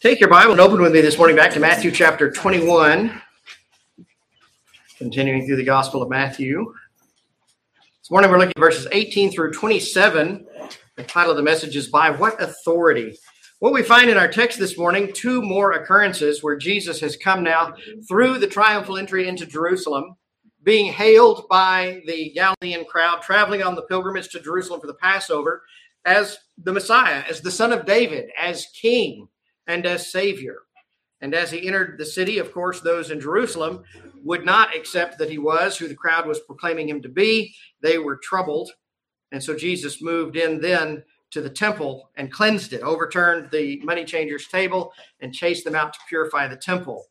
Take 0.00 0.18
your 0.18 0.28
Bible 0.28 0.52
and 0.52 0.60
open 0.60 0.82
with 0.82 0.92
me 0.92 1.00
this 1.00 1.16
morning 1.16 1.36
back 1.36 1.52
to 1.52 1.60
Matthew 1.60 1.92
chapter 1.92 2.30
21, 2.30 3.22
continuing 4.98 5.46
through 5.46 5.56
the 5.56 5.64
Gospel 5.64 6.02
of 6.02 6.08
Matthew. 6.08 6.74
This 8.00 8.10
morning 8.10 8.30
we're 8.30 8.38
looking 8.38 8.54
at 8.56 8.60
verses 8.60 8.88
18 8.90 9.30
through 9.30 9.52
27. 9.52 10.44
The 10.96 11.04
title 11.04 11.30
of 11.30 11.36
the 11.36 11.42
message 11.44 11.76
is 11.76 11.86
By 11.88 12.10
What 12.10 12.42
Authority? 12.42 13.16
What 13.60 13.72
we 13.72 13.84
find 13.84 14.10
in 14.10 14.16
our 14.16 14.26
text 14.26 14.58
this 14.58 14.76
morning, 14.76 15.12
two 15.14 15.40
more 15.40 15.72
occurrences 15.72 16.42
where 16.42 16.56
Jesus 16.56 16.98
has 16.98 17.16
come 17.16 17.44
now 17.44 17.74
through 18.08 18.38
the 18.38 18.48
triumphal 18.48 18.98
entry 18.98 19.28
into 19.28 19.46
Jerusalem, 19.46 20.16
being 20.62 20.92
hailed 20.92 21.48
by 21.48 22.02
the 22.06 22.30
Galilean 22.30 22.84
crowd 22.84 23.22
traveling 23.22 23.62
on 23.62 23.74
the 23.74 23.82
pilgrimage 23.82 24.28
to 24.30 24.40
Jerusalem 24.40 24.80
for 24.80 24.86
the 24.86 24.94
Passover 24.94 25.62
as 26.04 26.38
the 26.58 26.72
Messiah, 26.72 27.24
as 27.28 27.40
the 27.40 27.50
Son 27.50 27.72
of 27.72 27.86
David, 27.86 28.30
as 28.40 28.66
King, 28.80 29.28
and 29.66 29.86
as 29.86 30.10
Savior. 30.10 30.58
And 31.20 31.34
as 31.34 31.50
he 31.50 31.66
entered 31.66 31.98
the 31.98 32.06
city, 32.06 32.38
of 32.38 32.52
course, 32.52 32.80
those 32.80 33.10
in 33.10 33.20
Jerusalem 33.20 33.84
would 34.24 34.44
not 34.44 34.74
accept 34.74 35.18
that 35.18 35.30
he 35.30 35.38
was 35.38 35.76
who 35.76 35.88
the 35.88 35.94
crowd 35.94 36.26
was 36.26 36.40
proclaiming 36.40 36.88
him 36.88 37.02
to 37.02 37.08
be. 37.08 37.54
They 37.80 37.98
were 37.98 38.20
troubled. 38.22 38.70
And 39.30 39.42
so 39.42 39.56
Jesus 39.56 40.02
moved 40.02 40.36
in 40.36 40.60
then 40.60 41.02
to 41.30 41.40
the 41.40 41.50
temple 41.50 42.10
and 42.16 42.30
cleansed 42.30 42.72
it, 42.72 42.82
overturned 42.82 43.50
the 43.50 43.80
money 43.82 44.04
changers' 44.04 44.48
table, 44.48 44.92
and 45.20 45.32
chased 45.32 45.64
them 45.64 45.74
out 45.74 45.92
to 45.92 45.98
purify 46.08 46.46
the 46.46 46.56
temple. 46.56 47.06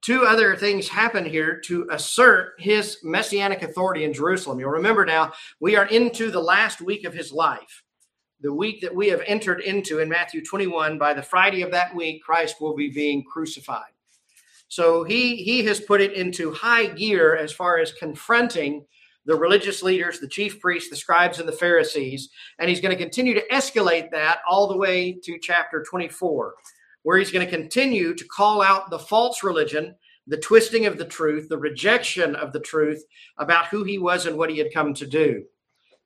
Two 0.00 0.24
other 0.24 0.54
things 0.54 0.88
happen 0.88 1.24
here 1.24 1.60
to 1.66 1.86
assert 1.90 2.54
his 2.58 2.98
messianic 3.02 3.62
authority 3.62 4.04
in 4.04 4.12
Jerusalem. 4.12 4.60
You'll 4.60 4.70
remember 4.70 5.04
now, 5.04 5.32
we 5.60 5.76
are 5.76 5.86
into 5.86 6.30
the 6.30 6.40
last 6.40 6.80
week 6.80 7.04
of 7.04 7.12
his 7.12 7.32
life, 7.32 7.82
the 8.40 8.54
week 8.54 8.80
that 8.80 8.94
we 8.94 9.08
have 9.08 9.22
entered 9.26 9.60
into 9.60 9.98
in 9.98 10.08
Matthew 10.08 10.44
21. 10.44 10.98
By 10.98 11.14
the 11.14 11.22
Friday 11.22 11.62
of 11.62 11.72
that 11.72 11.94
week, 11.94 12.22
Christ 12.22 12.60
will 12.60 12.76
be 12.76 12.90
being 12.90 13.24
crucified. 13.24 13.90
So 14.68 15.02
he, 15.02 15.36
he 15.36 15.64
has 15.64 15.80
put 15.80 16.00
it 16.00 16.12
into 16.12 16.52
high 16.52 16.86
gear 16.86 17.34
as 17.36 17.52
far 17.52 17.78
as 17.78 17.92
confronting 17.92 18.84
the 19.24 19.34
religious 19.34 19.82
leaders, 19.82 20.20
the 20.20 20.28
chief 20.28 20.60
priests, 20.60 20.90
the 20.90 20.96
scribes, 20.96 21.38
and 21.38 21.48
the 21.48 21.52
Pharisees. 21.52 22.30
And 22.58 22.68
he's 22.68 22.80
going 22.80 22.96
to 22.96 23.02
continue 23.02 23.34
to 23.34 23.46
escalate 23.48 24.10
that 24.10 24.38
all 24.48 24.68
the 24.68 24.76
way 24.76 25.12
to 25.24 25.38
chapter 25.38 25.82
24, 25.82 26.54
where 27.02 27.18
he's 27.18 27.30
going 27.30 27.44
to 27.44 27.50
continue 27.50 28.14
to 28.14 28.24
call 28.24 28.60
out 28.62 28.90
the 28.90 28.98
false 28.98 29.42
religion, 29.42 29.94
the 30.26 30.36
twisting 30.36 30.86
of 30.86 30.98
the 30.98 31.04
truth, 31.04 31.48
the 31.48 31.58
rejection 31.58 32.36
of 32.36 32.52
the 32.52 32.60
truth 32.60 33.02
about 33.38 33.66
who 33.66 33.84
he 33.84 33.98
was 33.98 34.26
and 34.26 34.36
what 34.36 34.50
he 34.50 34.58
had 34.58 34.72
come 34.72 34.94
to 34.94 35.06
do. 35.06 35.44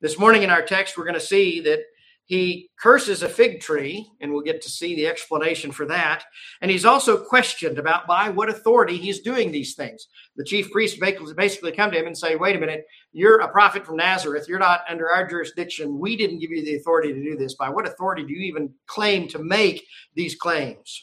This 0.00 0.18
morning 0.18 0.42
in 0.42 0.50
our 0.50 0.62
text, 0.62 0.96
we're 0.96 1.04
going 1.04 1.14
to 1.14 1.20
see 1.20 1.60
that 1.60 1.80
he 2.24 2.70
curses 2.80 3.22
a 3.22 3.28
fig 3.28 3.60
tree, 3.60 4.08
and 4.20 4.32
we'll 4.32 4.42
get 4.42 4.62
to 4.62 4.70
see 4.70 4.94
the 4.94 5.06
explanation 5.06 5.72
for 5.72 5.86
that. 5.86 6.24
And 6.60 6.70
he's 6.70 6.84
also 6.84 7.22
questioned 7.22 7.78
about 7.78 8.06
by 8.06 8.30
what 8.30 8.48
authority 8.48 8.96
he's 8.96 9.20
doing 9.20 9.50
these 9.50 9.74
things. 9.74 10.06
The 10.36 10.44
chief 10.44 10.70
priest 10.70 11.00
basically 11.00 11.72
come 11.72 11.90
to 11.90 11.98
him 11.98 12.06
and 12.06 12.16
say, 12.16 12.36
Wait 12.36 12.56
a 12.56 12.60
minute, 12.60 12.86
you're 13.12 13.40
a 13.40 13.50
prophet 13.50 13.84
from 13.84 13.96
Nazareth. 13.96 14.46
You're 14.48 14.58
not 14.58 14.82
under 14.88 15.10
our 15.10 15.26
jurisdiction. 15.26 15.98
We 15.98 16.16
didn't 16.16 16.38
give 16.38 16.50
you 16.50 16.64
the 16.64 16.76
authority 16.76 17.12
to 17.12 17.22
do 17.22 17.36
this. 17.36 17.54
By 17.54 17.68
what 17.68 17.88
authority 17.88 18.24
do 18.24 18.32
you 18.32 18.42
even 18.42 18.72
claim 18.86 19.28
to 19.28 19.38
make 19.38 19.84
these 20.14 20.36
claims? 20.36 21.02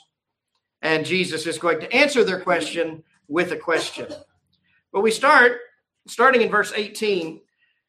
And 0.82 1.06
Jesus 1.06 1.46
is 1.46 1.58
going 1.58 1.82
to 1.82 1.94
answer 1.94 2.24
their 2.24 2.40
question 2.40 3.04
with 3.28 3.52
a 3.52 3.58
question. 3.58 4.08
But 4.94 5.02
we 5.02 5.12
start, 5.12 5.60
starting 6.08 6.42
in 6.42 6.50
verse 6.50 6.72
18. 6.76 7.42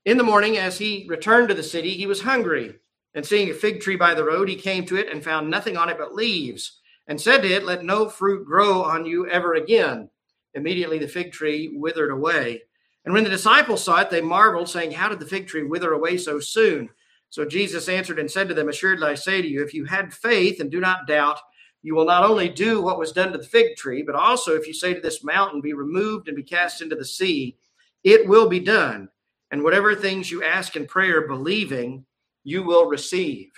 In 0.06 0.16
the 0.16 0.24
morning, 0.24 0.56
as 0.56 0.78
he 0.78 1.06
returned 1.08 1.48
to 1.48 1.54
the 1.54 1.62
city, 1.62 1.90
he 1.90 2.06
was 2.06 2.22
hungry. 2.22 2.74
And 3.14 3.26
seeing 3.26 3.50
a 3.50 3.54
fig 3.54 3.80
tree 3.80 3.96
by 3.96 4.14
the 4.14 4.24
road, 4.24 4.48
he 4.48 4.56
came 4.56 4.86
to 4.86 4.96
it 4.96 5.08
and 5.10 5.22
found 5.22 5.50
nothing 5.50 5.76
on 5.76 5.88
it 5.88 5.98
but 5.98 6.14
leaves, 6.14 6.80
and 7.06 7.20
said 7.20 7.42
to 7.42 7.48
it, 7.52 7.64
Let 7.64 7.84
no 7.84 8.08
fruit 8.08 8.46
grow 8.46 8.82
on 8.82 9.04
you 9.04 9.28
ever 9.28 9.54
again. 9.54 10.08
Immediately 10.54 10.98
the 10.98 11.08
fig 11.08 11.32
tree 11.32 11.70
withered 11.72 12.10
away. 12.10 12.62
And 13.04 13.14
when 13.14 13.24
the 13.24 13.30
disciples 13.30 13.82
saw 13.82 14.00
it, 14.00 14.10
they 14.10 14.20
marveled, 14.20 14.68
saying, 14.68 14.92
How 14.92 15.08
did 15.08 15.20
the 15.20 15.26
fig 15.26 15.48
tree 15.48 15.64
wither 15.64 15.92
away 15.92 16.18
so 16.18 16.38
soon? 16.38 16.90
So 17.30 17.44
Jesus 17.44 17.88
answered 17.88 18.18
and 18.18 18.30
said 18.30 18.48
to 18.48 18.54
them, 18.54 18.68
Assuredly 18.68 19.08
I 19.08 19.14
say 19.14 19.40
to 19.40 19.48
you, 19.48 19.62
if 19.62 19.72
you 19.72 19.84
had 19.84 20.12
faith 20.12 20.60
and 20.60 20.70
do 20.70 20.80
not 20.80 21.06
doubt, 21.06 21.38
you 21.82 21.94
will 21.94 22.04
not 22.04 22.28
only 22.28 22.48
do 22.48 22.82
what 22.82 22.98
was 22.98 23.12
done 23.12 23.32
to 23.32 23.38
the 23.38 23.44
fig 23.44 23.76
tree, 23.76 24.02
but 24.02 24.14
also 24.14 24.54
if 24.54 24.66
you 24.66 24.74
say 24.74 24.92
to 24.92 25.00
this 25.00 25.24
mountain, 25.24 25.60
Be 25.60 25.72
removed 25.72 26.28
and 26.28 26.36
be 26.36 26.42
cast 26.42 26.82
into 26.82 26.96
the 26.96 27.04
sea, 27.04 27.56
it 28.04 28.28
will 28.28 28.48
be 28.48 28.60
done. 28.60 29.08
And 29.50 29.62
whatever 29.62 29.94
things 29.94 30.30
you 30.30 30.44
ask 30.44 30.76
in 30.76 30.86
prayer, 30.86 31.26
believing, 31.26 32.04
you 32.44 32.62
will 32.62 32.86
receive. 32.86 33.50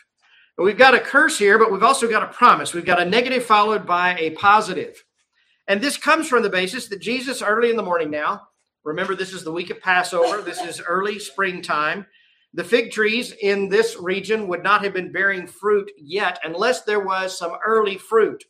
And 0.58 0.64
we've 0.64 0.78
got 0.78 0.94
a 0.94 1.00
curse 1.00 1.38
here, 1.38 1.58
but 1.58 1.72
we've 1.72 1.82
also 1.82 2.08
got 2.08 2.22
a 2.22 2.32
promise. 2.32 2.74
We've 2.74 2.84
got 2.84 3.00
a 3.00 3.04
negative 3.04 3.44
followed 3.44 3.86
by 3.86 4.16
a 4.18 4.30
positive. 4.30 5.02
And 5.68 5.80
this 5.80 5.96
comes 5.96 6.28
from 6.28 6.42
the 6.42 6.50
basis 6.50 6.88
that 6.88 7.00
Jesus, 7.00 7.42
early 7.42 7.70
in 7.70 7.76
the 7.76 7.82
morning 7.82 8.10
now, 8.10 8.42
remember 8.84 9.14
this 9.14 9.32
is 9.32 9.44
the 9.44 9.52
week 9.52 9.70
of 9.70 9.80
Passover, 9.80 10.42
this 10.42 10.60
is 10.60 10.80
early 10.80 11.18
springtime. 11.18 12.06
The 12.54 12.64
fig 12.64 12.90
trees 12.90 13.32
in 13.40 13.70
this 13.70 13.96
region 13.98 14.46
would 14.48 14.62
not 14.62 14.84
have 14.84 14.92
been 14.92 15.12
bearing 15.12 15.46
fruit 15.46 15.90
yet 15.96 16.38
unless 16.44 16.82
there 16.82 17.00
was 17.00 17.38
some 17.38 17.56
early 17.64 17.96
fruit. 17.96 18.44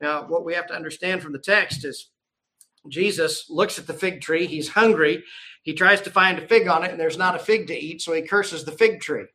Now, 0.00 0.26
what 0.26 0.44
we 0.44 0.54
have 0.54 0.66
to 0.68 0.74
understand 0.74 1.22
from 1.22 1.32
the 1.32 1.38
text 1.38 1.84
is 1.84 2.10
Jesus 2.88 3.46
looks 3.50 3.78
at 3.78 3.86
the 3.86 3.92
fig 3.92 4.20
tree, 4.20 4.46
he's 4.46 4.68
hungry, 4.68 5.22
he 5.62 5.74
tries 5.74 6.00
to 6.02 6.10
find 6.10 6.38
a 6.38 6.46
fig 6.46 6.66
on 6.66 6.82
it, 6.84 6.90
and 6.90 6.98
there's 6.98 7.18
not 7.18 7.36
a 7.36 7.38
fig 7.38 7.66
to 7.68 7.76
eat, 7.76 8.02
so 8.02 8.12
he 8.12 8.22
curses 8.22 8.64
the 8.64 8.72
fig 8.72 9.00
tree. 9.00 9.26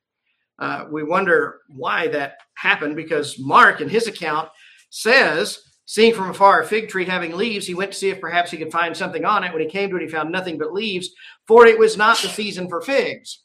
Uh, 0.60 0.86
we 0.92 1.04
wonder 1.04 1.60
why 1.68 2.08
that 2.08 2.38
happened 2.56 2.96
because 2.96 3.38
Mark, 3.40 3.82
in 3.82 3.90
his 3.90 4.08
account, 4.08 4.50
says, 4.90 5.60
seeing 5.86 6.14
from 6.14 6.30
afar 6.30 6.62
a 6.62 6.66
fig 6.66 6.90
tree 6.90 7.06
having 7.06 7.36
leaves, 7.36 7.68
he 7.68 7.74
went 7.74 7.92
to 7.92 7.98
see 7.98 8.10
if 8.10 8.20
perhaps 8.20 8.52
he 8.52 8.58
could 8.58 8.72
find 8.72 8.96
something 8.96 9.24
on 9.24 9.44
it. 9.44 9.54
When 9.54 9.62
he 9.62 9.70
came 9.70 9.90
to 9.90 9.98
it, 9.98 10.02
he 10.02 10.08
found 10.08 10.32
nothing 10.32 10.58
but 10.58 10.74
leaves, 10.74 11.10
for 11.48 11.66
it 11.66 11.78
was 11.78 11.98
not 11.98 12.18
the 12.22 12.28
season 12.28 12.68
for 12.70 12.82
figs. 12.82 13.40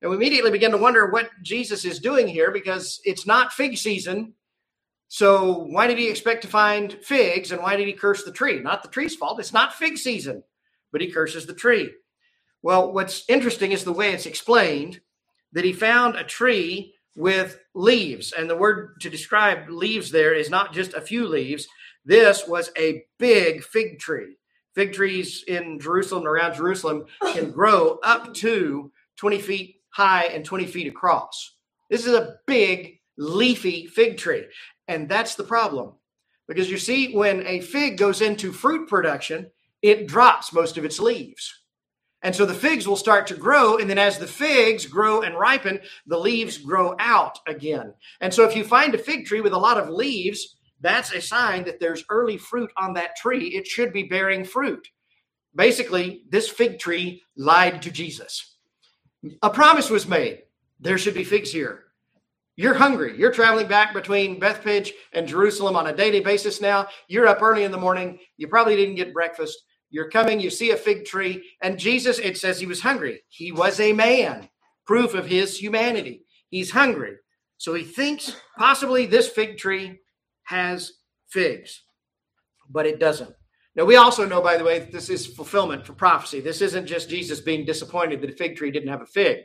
And 0.00 0.10
we 0.10 0.16
immediately 0.16 0.52
begin 0.52 0.70
to 0.70 0.76
wonder 0.76 1.10
what 1.10 1.30
Jesus 1.42 1.84
is 1.84 1.98
doing 1.98 2.28
here 2.28 2.52
because 2.52 3.00
it's 3.04 3.26
not 3.26 3.52
fig 3.52 3.76
season. 3.76 4.34
So 5.08 5.64
why 5.70 5.86
did 5.88 5.98
he 5.98 6.08
expect 6.08 6.42
to 6.42 6.48
find 6.48 6.92
figs 7.02 7.50
and 7.50 7.60
why 7.62 7.76
did 7.76 7.88
he 7.88 7.94
curse 7.94 8.22
the 8.22 8.30
tree? 8.30 8.60
Not 8.60 8.82
the 8.82 8.90
tree's 8.90 9.16
fault. 9.16 9.40
It's 9.40 9.52
not 9.52 9.74
fig 9.74 9.98
season, 9.98 10.44
but 10.92 11.00
he 11.00 11.10
curses 11.10 11.46
the 11.46 11.54
tree. 11.54 11.90
Well, 12.62 12.92
what's 12.92 13.24
interesting 13.28 13.72
is 13.72 13.84
the 13.84 13.92
way 13.92 14.12
it's 14.12 14.26
explained 14.26 15.00
that 15.52 15.64
he 15.64 15.72
found 15.72 16.16
a 16.16 16.24
tree 16.24 16.94
with 17.16 17.58
leaves. 17.74 18.32
And 18.32 18.48
the 18.48 18.56
word 18.56 19.00
to 19.00 19.10
describe 19.10 19.68
leaves 19.68 20.10
there 20.10 20.34
is 20.34 20.50
not 20.50 20.72
just 20.72 20.94
a 20.94 21.00
few 21.00 21.26
leaves. 21.26 21.66
This 22.04 22.46
was 22.46 22.70
a 22.78 23.04
big 23.18 23.64
fig 23.64 23.98
tree. 23.98 24.36
Fig 24.74 24.92
trees 24.92 25.44
in 25.48 25.80
Jerusalem, 25.80 26.26
around 26.26 26.54
Jerusalem, 26.54 27.06
can 27.32 27.50
grow 27.52 27.98
up 28.04 28.34
to 28.34 28.92
20 29.16 29.38
feet 29.40 29.76
high 29.90 30.26
and 30.26 30.44
20 30.44 30.66
feet 30.66 30.86
across. 30.86 31.56
This 31.90 32.06
is 32.06 32.14
a 32.14 32.36
big, 32.46 33.00
leafy 33.16 33.86
fig 33.86 34.16
tree. 34.16 34.44
And 34.86 35.08
that's 35.08 35.34
the 35.34 35.44
problem. 35.44 35.94
Because 36.46 36.70
you 36.70 36.78
see, 36.78 37.14
when 37.14 37.46
a 37.46 37.60
fig 37.60 37.98
goes 37.98 38.20
into 38.20 38.52
fruit 38.52 38.88
production, 38.88 39.50
it 39.82 40.06
drops 40.06 40.52
most 40.52 40.78
of 40.78 40.84
its 40.84 40.98
leaves. 41.00 41.57
And 42.22 42.34
so 42.34 42.44
the 42.44 42.54
figs 42.54 42.88
will 42.88 42.96
start 42.96 43.26
to 43.28 43.34
grow. 43.34 43.76
And 43.76 43.88
then 43.88 43.98
as 43.98 44.18
the 44.18 44.26
figs 44.26 44.86
grow 44.86 45.22
and 45.22 45.38
ripen, 45.38 45.80
the 46.06 46.18
leaves 46.18 46.58
grow 46.58 46.96
out 46.98 47.38
again. 47.46 47.94
And 48.20 48.34
so 48.34 48.44
if 48.44 48.56
you 48.56 48.64
find 48.64 48.94
a 48.94 48.98
fig 48.98 49.26
tree 49.26 49.40
with 49.40 49.52
a 49.52 49.58
lot 49.58 49.78
of 49.78 49.88
leaves, 49.88 50.56
that's 50.80 51.12
a 51.12 51.20
sign 51.20 51.64
that 51.64 51.80
there's 51.80 52.04
early 52.10 52.36
fruit 52.36 52.70
on 52.76 52.94
that 52.94 53.16
tree. 53.16 53.48
It 53.48 53.66
should 53.66 53.92
be 53.92 54.04
bearing 54.04 54.44
fruit. 54.44 54.88
Basically, 55.54 56.22
this 56.28 56.48
fig 56.48 56.78
tree 56.78 57.22
lied 57.36 57.82
to 57.82 57.90
Jesus. 57.90 58.56
A 59.42 59.50
promise 59.50 59.90
was 59.90 60.06
made 60.06 60.42
there 60.80 60.98
should 60.98 61.14
be 61.14 61.24
figs 61.24 61.50
here. 61.50 61.84
You're 62.56 62.74
hungry. 62.74 63.16
You're 63.16 63.32
traveling 63.32 63.68
back 63.68 63.94
between 63.94 64.40
Bethphage 64.40 64.92
and 65.12 65.28
Jerusalem 65.28 65.76
on 65.76 65.88
a 65.88 65.96
daily 65.96 66.20
basis 66.20 66.60
now. 66.60 66.88
You're 67.06 67.28
up 67.28 67.42
early 67.42 67.64
in 67.64 67.70
the 67.70 67.78
morning. 67.78 68.18
You 68.36 68.48
probably 68.48 68.76
didn't 68.76 68.96
get 68.96 69.12
breakfast. 69.12 69.62
You're 69.90 70.10
coming, 70.10 70.40
you 70.40 70.50
see 70.50 70.70
a 70.70 70.76
fig 70.76 71.04
tree, 71.04 71.42
and 71.62 71.78
Jesus, 71.78 72.18
it 72.18 72.36
says 72.36 72.60
he 72.60 72.66
was 72.66 72.82
hungry. 72.82 73.22
He 73.28 73.52
was 73.52 73.80
a 73.80 73.92
man, 73.92 74.48
proof 74.86 75.14
of 75.14 75.26
his 75.26 75.56
humanity. 75.56 76.24
He's 76.50 76.70
hungry. 76.70 77.16
So 77.56 77.74
he 77.74 77.84
thinks 77.84 78.36
possibly 78.56 79.06
this 79.06 79.28
fig 79.28 79.58
tree 79.58 79.98
has 80.44 80.92
figs, 81.28 81.82
but 82.70 82.86
it 82.86 83.00
doesn't. 83.00 83.34
Now, 83.74 83.84
we 83.84 83.96
also 83.96 84.26
know, 84.26 84.42
by 84.42 84.56
the 84.56 84.64
way, 84.64 84.80
that 84.80 84.92
this 84.92 85.08
is 85.08 85.26
fulfillment 85.26 85.86
for 85.86 85.92
prophecy. 85.92 86.40
This 86.40 86.60
isn't 86.60 86.86
just 86.86 87.08
Jesus 87.08 87.40
being 87.40 87.64
disappointed 87.64 88.20
that 88.20 88.30
a 88.30 88.34
fig 88.34 88.56
tree 88.56 88.70
didn't 88.70 88.88
have 88.88 89.02
a 89.02 89.06
fig. 89.06 89.38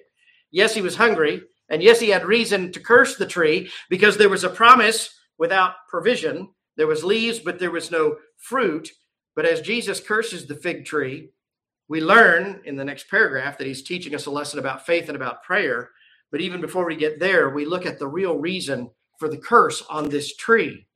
Yes, 0.52 0.74
he 0.74 0.82
was 0.82 0.96
hungry, 0.96 1.42
and 1.70 1.82
yes, 1.82 2.00
he 2.00 2.10
had 2.10 2.26
reason 2.26 2.72
to 2.72 2.80
curse 2.80 3.16
the 3.16 3.26
tree 3.26 3.70
because 3.90 4.18
there 4.18 4.30
was 4.30 4.44
a 4.44 4.50
promise 4.50 5.10
without 5.38 5.74
provision. 5.90 6.50
There 6.78 6.88
was 6.88 7.04
leaves, 7.04 7.40
but 7.40 7.60
there 7.60 7.72
was 7.72 7.92
no 7.92 8.18
fruit. 8.38 8.90
But 9.36 9.46
as 9.46 9.62
Jesus 9.62 10.00
curses 10.00 10.46
the 10.46 10.56
fig 10.56 10.86
tree, 10.86 11.32
We 11.90 12.02
learn 12.02 12.62
in 12.66 12.76
the 12.76 12.86
next 12.86 13.10
paragraph 13.10 13.58
that 13.58 13.68
he's 13.68 13.84
teaching 13.84 14.16
us 14.16 14.26
a 14.26 14.32
lesson 14.32 14.60
about 14.60 14.86
faith 14.86 15.10
and 15.10 15.16
about 15.16 15.44
prayer. 15.44 15.92
But 16.32 16.42
even 16.42 16.62
before 16.62 16.86
we 16.86 16.96
get 16.96 17.20
there, 17.20 17.50
we 17.50 17.66
look 17.66 17.86
at 17.86 18.00
the 18.00 18.08
real 18.08 18.38
reason 18.38 18.90
for 19.20 19.30
the 19.30 19.38
curse 19.38 19.84
on 19.90 20.10
this 20.10 20.36
tree. 20.36 20.88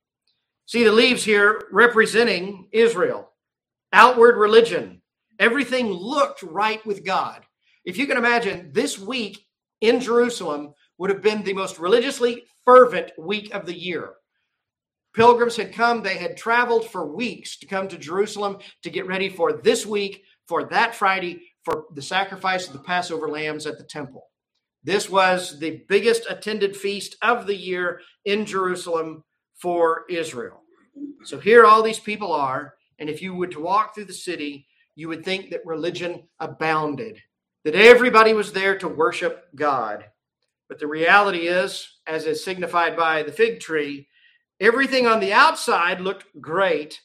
See 0.66 0.84
the 0.84 0.92
leaves 0.92 1.24
here 1.24 1.62
representing 1.72 2.68
Israel, 2.72 3.30
outward 3.94 4.38
religion. 4.38 5.02
Everything 5.40 5.88
looked 5.88 6.42
right 6.44 6.84
with 6.86 7.06
God. 7.06 7.46
If 7.86 7.98
you 7.98 8.08
can 8.08 8.18
imagine, 8.18 8.72
this 8.74 8.98
week 8.98 9.46
in 9.82 10.00
Jerusalem 10.00 10.74
would 10.98 11.10
have 11.10 11.22
been 11.22 11.44
the 11.44 11.54
most 11.54 11.80
religiously 11.80 12.46
fervent 12.66 13.12
week 13.18 13.54
of 13.54 13.66
the 13.66 13.78
year. 13.78 14.14
Pilgrims 15.18 15.58
had 15.58 15.74
come, 15.74 16.04
they 16.04 16.18
had 16.18 16.38
traveled 16.38 16.88
for 16.88 17.12
weeks 17.12 17.58
to 17.58 17.66
come 17.66 17.88
to 17.88 17.98
Jerusalem 17.98 18.60
to 18.84 18.92
get 18.92 19.08
ready 19.08 19.30
for 19.30 19.52
this 19.52 19.84
week, 19.84 20.24
for 20.48 20.66
that 20.66 20.94
Friday, 20.94 21.42
for 21.66 21.86
the 21.96 22.04
sacrifice 22.04 22.68
of 22.68 22.74
the 22.74 22.80
Passover 22.80 23.28
lambs 23.28 23.66
at 23.66 23.80
the 23.80 23.84
temple. 23.84 24.28
This 24.84 25.10
was 25.10 25.58
the 25.58 25.82
biggest 25.90 26.28
attended 26.30 26.78
feast 26.78 27.16
of 27.24 27.48
the 27.48 27.56
year 27.56 28.00
in 28.26 28.46
Jerusalem 28.46 29.24
for 29.56 30.06
Israel. 30.08 30.62
So 31.24 31.40
here 31.40 31.66
all 31.66 31.82
these 31.82 32.00
people 32.00 32.32
are, 32.32 32.76
and 33.00 33.10
if 33.10 33.20
you 33.20 33.34
were 33.34 33.48
to 33.48 33.60
walk 33.60 33.96
through 33.96 34.06
the 34.06 34.14
city, 34.14 34.68
you 34.94 35.08
would 35.08 35.26
think 35.26 35.50
that 35.50 35.66
religion 35.66 36.28
abounded, 36.40 37.20
that 37.66 37.74
everybody 37.74 38.34
was 38.34 38.52
there 38.52 38.78
to 38.78 38.88
worship 38.88 39.46
God. 39.56 40.06
But 40.70 40.78
the 40.78 40.86
reality 40.86 41.48
is, 41.48 41.98
as 42.06 42.28
is 42.28 42.46
signified 42.46 42.96
by 42.96 43.24
the 43.24 43.32
fig 43.32 43.60
tree, 43.60 44.08
Everything 44.60 45.06
on 45.06 45.20
the 45.20 45.34
outside 45.34 46.02
looked 46.02 46.26
great, 46.42 47.00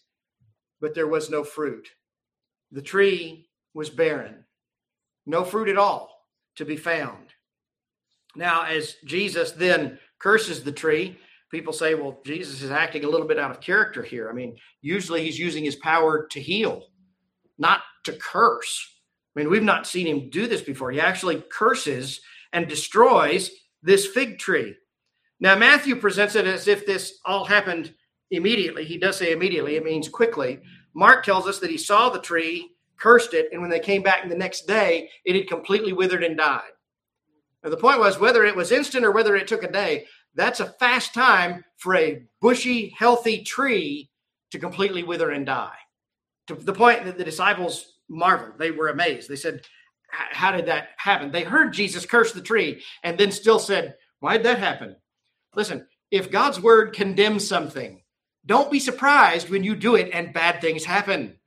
but 0.81 0.95
there 0.95 1.09
was 1.09 1.29
no 1.29 1.45
fruit. 1.45 1.89
The 2.71 2.83
tree 2.83 3.49
was 3.75 3.91
barren, 3.91 4.45
no 5.27 5.45
fruit 5.45 5.69
at 5.69 5.77
all 5.77 6.11
to 6.57 6.65
be 6.65 6.77
found. 6.77 7.29
Now, 8.35 8.63
as 8.63 8.97
Jesus 9.05 9.53
then 9.53 9.99
curses 10.19 10.65
the 10.65 10.73
tree, 10.73 11.19
people 11.51 11.75
say, 11.75 11.95
well, 11.95 12.21
Jesus 12.25 12.63
is 12.63 12.71
acting 12.71 13.05
a 13.05 13.09
little 13.09 13.27
bit 13.27 13.39
out 13.39 13.51
of 13.51 13.61
character 13.61 14.03
here. 14.03 14.31
I 14.31 14.33
mean, 14.33 14.57
usually 14.81 15.23
he's 15.23 15.39
using 15.39 15.65
his 15.65 15.77
power 15.77 16.27
to 16.31 16.41
heal, 16.41 16.87
not 17.59 17.83
to 18.05 18.13
curse. 18.13 18.89
I 19.37 19.41
mean, 19.41 19.51
we've 19.51 19.63
not 19.63 19.87
seen 19.87 20.07
him 20.07 20.31
do 20.31 20.47
this 20.47 20.63
before. 20.63 20.91
He 20.91 21.01
actually 21.01 21.43
curses 21.53 22.21
and 22.55 22.67
destroys 22.67 23.51
this 23.83 24.07
fig 24.07 24.39
tree. 24.39 24.75
Now, 25.43 25.57
Matthew 25.57 25.97
presents 25.97 26.37
it 26.37 26.47
as 26.47 26.69
if 26.69 26.87
this 26.87 27.19
all 27.25 27.45
happened 27.45 27.93
immediately. 28.31 28.85
He 28.85 28.97
does 28.97 29.17
say 29.17 29.33
immediately, 29.33 29.75
it 29.75 29.83
means 29.83 30.09
quickly. 30.09 30.61
Mark 30.95 31.25
tells 31.25 31.49
us 31.49 31.59
that 31.59 31.71
he 31.71 31.79
saw 31.79 32.09
the 32.09 32.21
tree, 32.21 32.71
cursed 32.97 33.35
it, 33.35 33.49
and 33.51 33.61
when 33.61 33.69
they 33.69 33.81
came 33.81 34.05
back 34.05 34.29
the 34.29 34.37
next 34.37 34.69
day, 34.69 35.11
it 35.25 35.35
had 35.35 35.49
completely 35.49 35.93
withered 35.93 36.23
and 36.23 36.39
died. 36.39 36.71
Now, 37.65 37.71
the 37.71 37.77
point 37.77 37.99
was 37.99 38.21
whether 38.21 38.45
it 38.45 38.55
was 38.55 38.71
instant 38.71 39.05
or 39.05 39.11
whether 39.11 39.35
it 39.35 39.49
took 39.49 39.65
a 39.65 39.73
day, 39.73 40.07
that's 40.37 40.61
a 40.61 40.75
fast 40.79 41.13
time 41.13 41.65
for 41.77 41.97
a 41.97 42.23
bushy, 42.41 42.95
healthy 42.97 43.43
tree 43.43 44.11
to 44.53 44.61
completely 44.61 45.03
wither 45.03 45.31
and 45.31 45.45
die. 45.45 45.75
To 46.47 46.55
the 46.55 46.73
point 46.73 47.05
that 47.05 47.19
the 47.19 47.25
disciples 47.25 47.99
marveled, 48.09 48.61
they 48.61 48.71
were 48.71 48.91
amazed. 48.91 49.29
They 49.29 49.35
said, 49.35 49.63
How 50.09 50.53
did 50.53 50.67
that 50.67 50.91
happen? 50.99 51.33
They 51.33 51.43
heard 51.43 51.73
Jesus 51.73 52.07
curse 52.07 52.31
the 52.33 52.41
tree 52.41 52.81
and 53.03 53.19
then 53.19 53.33
still 53.33 53.59
said, 53.59 53.97
Why 54.21 54.37
did 54.37 54.47
that 54.47 54.61
happen? 54.61 54.95
Listen, 55.55 55.87
if 56.11 56.31
God's 56.31 56.61
word 56.61 56.95
condemns 56.95 57.47
something, 57.47 58.03
don't 58.45 58.71
be 58.71 58.81
surprised 58.81 59.51
when 59.51 59.65
you 59.65 59.77
do 59.77 59.95
it 59.95 60.11
and 60.13 60.33
bad 60.33 60.61
things 60.61 60.85
happen. 60.85 61.39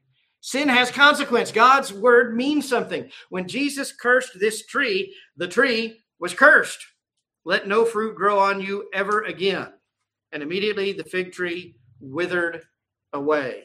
Sin 0.42 0.70
has 0.70 0.92
consequence. 0.92 1.52
God's 1.52 1.92
word 1.92 2.36
means 2.36 2.70
something. 2.70 3.10
When 3.30 3.48
Jesus 3.48 3.92
cursed 3.92 4.40
this 4.40 4.66
tree, 4.66 5.16
the 5.36 5.48
tree 5.48 6.02
was 6.20 6.34
cursed. 6.34 6.86
Let 7.44 7.68
no 7.68 7.84
fruit 7.86 8.16
grow 8.16 8.40
on 8.40 8.62
you 8.62 8.90
ever 8.94 9.24
again. 9.24 9.70
And 10.32 10.44
immediately 10.44 10.94
the 10.94 11.04
fig 11.04 11.32
tree 11.32 11.76
withered 12.00 12.62
away. 13.14 13.64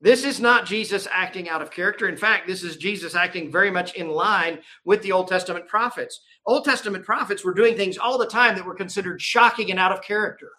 This 0.00 0.24
is 0.24 0.40
not 0.40 0.66
Jesus 0.66 1.08
acting 1.10 1.48
out 1.48 1.62
of 1.62 1.70
character. 1.70 2.08
In 2.08 2.16
fact, 2.16 2.46
this 2.46 2.62
is 2.62 2.76
Jesus 2.76 3.14
acting 3.14 3.50
very 3.50 3.70
much 3.70 3.94
in 3.94 4.08
line 4.08 4.58
with 4.84 5.02
the 5.02 5.12
Old 5.12 5.28
Testament 5.28 5.66
prophets. 5.68 6.20
Old 6.44 6.64
Testament 6.64 7.04
prophets 7.04 7.44
were 7.44 7.54
doing 7.54 7.76
things 7.76 7.96
all 7.96 8.18
the 8.18 8.26
time 8.26 8.54
that 8.56 8.66
were 8.66 8.74
considered 8.74 9.22
shocking 9.22 9.70
and 9.70 9.80
out 9.80 9.92
of 9.92 10.02
character. 10.02 10.50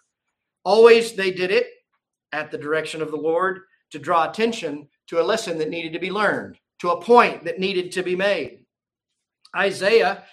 Always 0.64 1.12
they 1.12 1.30
did 1.30 1.50
it 1.52 1.68
at 2.32 2.50
the 2.50 2.58
direction 2.58 3.00
of 3.00 3.10
the 3.10 3.16
Lord 3.16 3.60
to 3.92 3.98
draw 3.98 4.28
attention 4.28 4.88
to 5.06 5.20
a 5.20 5.24
lesson 5.24 5.56
that 5.58 5.70
needed 5.70 5.92
to 5.92 5.98
be 5.98 6.10
learned, 6.10 6.58
to 6.80 6.90
a 6.90 7.00
point 7.00 7.44
that 7.44 7.60
needed 7.60 7.92
to 7.92 8.02
be 8.02 8.16
made. 8.16 8.64
Isaiah, 9.56 10.24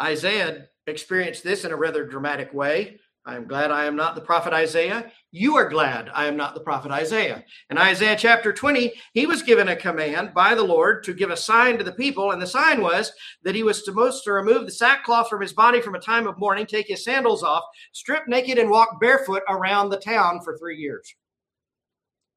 Isaiah 0.00 0.68
experienced 0.86 1.44
this 1.44 1.64
in 1.64 1.72
a 1.72 1.76
rather 1.76 2.06
dramatic 2.06 2.54
way. 2.54 3.00
I 3.24 3.36
am 3.36 3.46
glad 3.46 3.70
I 3.70 3.84
am 3.84 3.94
not 3.94 4.16
the 4.16 4.20
prophet 4.20 4.52
Isaiah. 4.52 5.12
You 5.30 5.56
are 5.56 5.68
glad 5.68 6.10
I 6.12 6.26
am 6.26 6.36
not 6.36 6.54
the 6.54 6.60
prophet 6.60 6.90
Isaiah. 6.90 7.44
In 7.70 7.78
Isaiah 7.78 8.16
chapter 8.16 8.52
20, 8.52 8.92
he 9.14 9.26
was 9.26 9.44
given 9.44 9.68
a 9.68 9.76
command 9.76 10.34
by 10.34 10.56
the 10.56 10.64
Lord 10.64 11.04
to 11.04 11.14
give 11.14 11.30
a 11.30 11.36
sign 11.36 11.78
to 11.78 11.84
the 11.84 11.92
people, 11.92 12.32
and 12.32 12.42
the 12.42 12.48
sign 12.48 12.80
was 12.80 13.12
that 13.44 13.54
he 13.54 13.62
was 13.62 13.84
supposed 13.84 14.24
to 14.24 14.32
remove 14.32 14.64
the 14.64 14.72
sackcloth 14.72 15.28
from 15.28 15.40
his 15.40 15.52
body 15.52 15.80
from 15.80 15.94
a 15.94 16.00
time 16.00 16.26
of 16.26 16.38
mourning, 16.38 16.66
take 16.66 16.88
his 16.88 17.04
sandals 17.04 17.44
off, 17.44 17.62
strip 17.92 18.26
naked, 18.26 18.58
and 18.58 18.68
walk 18.68 19.00
barefoot 19.00 19.42
around 19.48 19.90
the 19.90 19.98
town 19.98 20.40
for 20.42 20.58
three 20.58 20.76
years. 20.76 21.14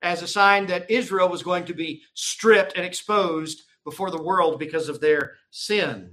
As 0.04 0.22
a 0.22 0.28
sign 0.28 0.68
that 0.68 0.92
Israel 0.92 1.30
was 1.30 1.42
going 1.42 1.66
to 1.66 1.74
be 1.74 2.04
stripped 2.14 2.74
and 2.76 2.86
exposed 2.86 3.64
before 3.86 4.12
the 4.12 4.22
world 4.22 4.60
because 4.60 4.88
of 4.88 5.02
their 5.02 5.34
sin. 5.50 6.12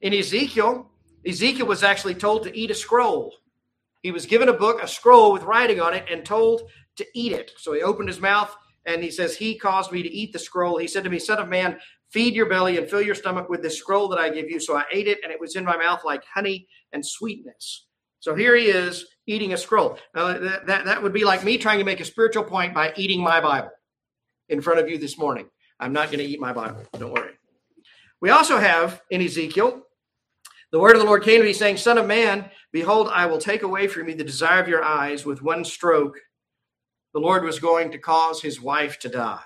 In 0.00 0.14
Ezekiel, 0.14 0.90
Ezekiel 1.26 1.66
was 1.66 1.82
actually 1.82 2.14
told 2.14 2.44
to 2.44 2.58
eat 2.58 2.70
a 2.70 2.74
scroll 2.74 3.34
he 4.02 4.10
was 4.10 4.26
given 4.26 4.48
a 4.48 4.52
book, 4.52 4.82
a 4.82 4.88
scroll 4.88 5.32
with 5.32 5.42
writing 5.42 5.80
on 5.80 5.94
it, 5.94 6.06
and 6.10 6.24
told 6.24 6.62
to 6.96 7.06
eat 7.14 7.32
it. 7.32 7.52
So 7.56 7.72
he 7.72 7.82
opened 7.82 8.08
his 8.08 8.20
mouth 8.20 8.54
and 8.86 9.02
he 9.02 9.10
says, 9.10 9.36
He 9.36 9.56
caused 9.56 9.92
me 9.92 10.02
to 10.02 10.08
eat 10.08 10.32
the 10.32 10.38
scroll. 10.38 10.78
He 10.78 10.88
said 10.88 11.04
to 11.04 11.10
me, 11.10 11.18
Son 11.18 11.38
of 11.38 11.48
man, 11.48 11.78
feed 12.10 12.34
your 12.34 12.48
belly 12.48 12.78
and 12.78 12.88
fill 12.88 13.02
your 13.02 13.14
stomach 13.14 13.48
with 13.48 13.62
this 13.62 13.78
scroll 13.78 14.08
that 14.08 14.18
I 14.18 14.30
give 14.30 14.50
you. 14.50 14.60
So 14.60 14.76
I 14.76 14.84
ate 14.92 15.08
it, 15.08 15.18
and 15.22 15.32
it 15.32 15.40
was 15.40 15.56
in 15.56 15.64
my 15.64 15.76
mouth 15.76 16.04
like 16.04 16.22
honey 16.32 16.66
and 16.92 17.04
sweetness. 17.04 17.86
So 18.20 18.34
here 18.34 18.56
he 18.56 18.66
is 18.66 19.06
eating 19.26 19.52
a 19.52 19.56
scroll. 19.56 19.98
Now, 20.14 20.38
that, 20.38 20.66
that, 20.66 20.84
that 20.86 21.02
would 21.02 21.12
be 21.12 21.24
like 21.24 21.44
me 21.44 21.58
trying 21.58 21.78
to 21.78 21.84
make 21.84 22.00
a 22.00 22.04
spiritual 22.04 22.44
point 22.44 22.74
by 22.74 22.92
eating 22.96 23.22
my 23.22 23.40
Bible 23.40 23.70
in 24.48 24.60
front 24.60 24.80
of 24.80 24.88
you 24.88 24.98
this 24.98 25.18
morning. 25.18 25.48
I'm 25.78 25.92
not 25.92 26.08
going 26.08 26.18
to 26.18 26.24
eat 26.24 26.40
my 26.40 26.52
Bible. 26.52 26.82
Don't 26.98 27.12
worry. 27.12 27.32
We 28.20 28.30
also 28.30 28.58
have 28.58 29.02
in 29.10 29.22
Ezekiel 29.22 29.82
the 30.70 30.78
word 30.78 30.96
of 30.96 31.00
the 31.00 31.06
Lord 31.06 31.22
came 31.22 31.40
to 31.40 31.46
me, 31.46 31.52
saying, 31.52 31.78
Son 31.78 31.98
of 31.98 32.06
man, 32.06 32.50
behold, 32.72 33.08
I 33.12 33.26
will 33.26 33.38
take 33.38 33.62
away 33.62 33.86
from 33.86 34.08
you 34.08 34.14
the 34.14 34.24
desire 34.24 34.60
of 34.60 34.68
your 34.68 34.84
eyes 34.84 35.24
with 35.24 35.42
one 35.42 35.64
stroke. 35.64 36.18
The 37.14 37.20
Lord 37.20 37.42
was 37.42 37.58
going 37.58 37.90
to 37.92 37.98
cause 37.98 38.42
his 38.42 38.60
wife 38.60 38.98
to 39.00 39.08
die. 39.08 39.40